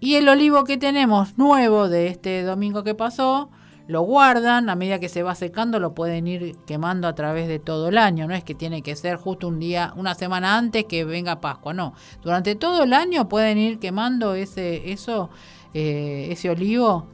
Y 0.00 0.14
el 0.14 0.28
olivo 0.28 0.64
que 0.64 0.78
tenemos 0.78 1.38
nuevo 1.38 1.88
de 1.88 2.08
este 2.08 2.42
domingo 2.42 2.82
que 2.82 2.94
pasó, 2.94 3.50
lo 3.86 4.02
guardan, 4.02 4.70
a 4.70 4.76
medida 4.76 5.00
que 5.00 5.08
se 5.08 5.22
va 5.22 5.34
secando 5.34 5.80
lo 5.80 5.94
pueden 5.94 6.26
ir 6.26 6.56
quemando 6.64 7.08
a 7.08 7.14
través 7.14 7.48
de 7.48 7.58
todo 7.58 7.88
el 7.88 7.98
año, 7.98 8.28
no 8.28 8.34
es 8.34 8.44
que 8.44 8.54
tiene 8.54 8.82
que 8.82 8.94
ser 8.94 9.16
justo 9.16 9.48
un 9.48 9.58
día, 9.58 9.92
una 9.96 10.14
semana 10.14 10.56
antes 10.56 10.84
que 10.84 11.04
venga 11.04 11.40
Pascua, 11.40 11.74
no, 11.74 11.94
durante 12.22 12.54
todo 12.54 12.84
el 12.84 12.92
año 12.92 13.28
pueden 13.28 13.58
ir 13.58 13.78
quemando 13.78 14.34
ese, 14.34 14.92
eso, 14.92 15.30
eh, 15.74 16.28
ese 16.30 16.50
olivo 16.50 17.08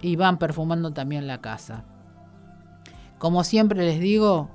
y 0.00 0.16
van 0.16 0.38
perfumando 0.38 0.92
también 0.92 1.26
la 1.26 1.40
casa. 1.42 1.84
Como 3.22 3.44
siempre 3.44 3.84
les 3.84 4.00
digo, 4.00 4.48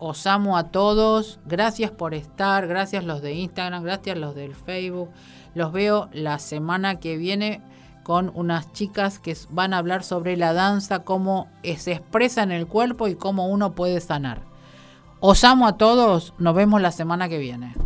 os 0.00 0.26
amo 0.26 0.56
a 0.56 0.72
todos, 0.72 1.38
gracias 1.46 1.92
por 1.92 2.12
estar, 2.12 2.66
gracias 2.66 3.04
los 3.04 3.22
de 3.22 3.34
Instagram, 3.34 3.84
gracias 3.84 4.18
los 4.18 4.34
del 4.34 4.56
Facebook, 4.56 5.10
los 5.54 5.70
veo 5.70 6.08
la 6.12 6.40
semana 6.40 6.98
que 6.98 7.16
viene 7.16 7.62
con 8.02 8.32
unas 8.34 8.72
chicas 8.72 9.20
que 9.20 9.36
van 9.50 9.74
a 9.74 9.78
hablar 9.78 10.02
sobre 10.02 10.36
la 10.36 10.52
danza, 10.52 11.04
cómo 11.04 11.46
se 11.76 11.92
expresa 11.92 12.42
en 12.42 12.50
el 12.50 12.66
cuerpo 12.66 13.06
y 13.06 13.14
cómo 13.14 13.46
uno 13.46 13.76
puede 13.76 14.00
sanar. 14.00 14.40
Os 15.20 15.44
amo 15.44 15.68
a 15.68 15.76
todos, 15.76 16.34
nos 16.38 16.56
vemos 16.56 16.82
la 16.82 16.90
semana 16.90 17.28
que 17.28 17.38
viene. 17.38 17.76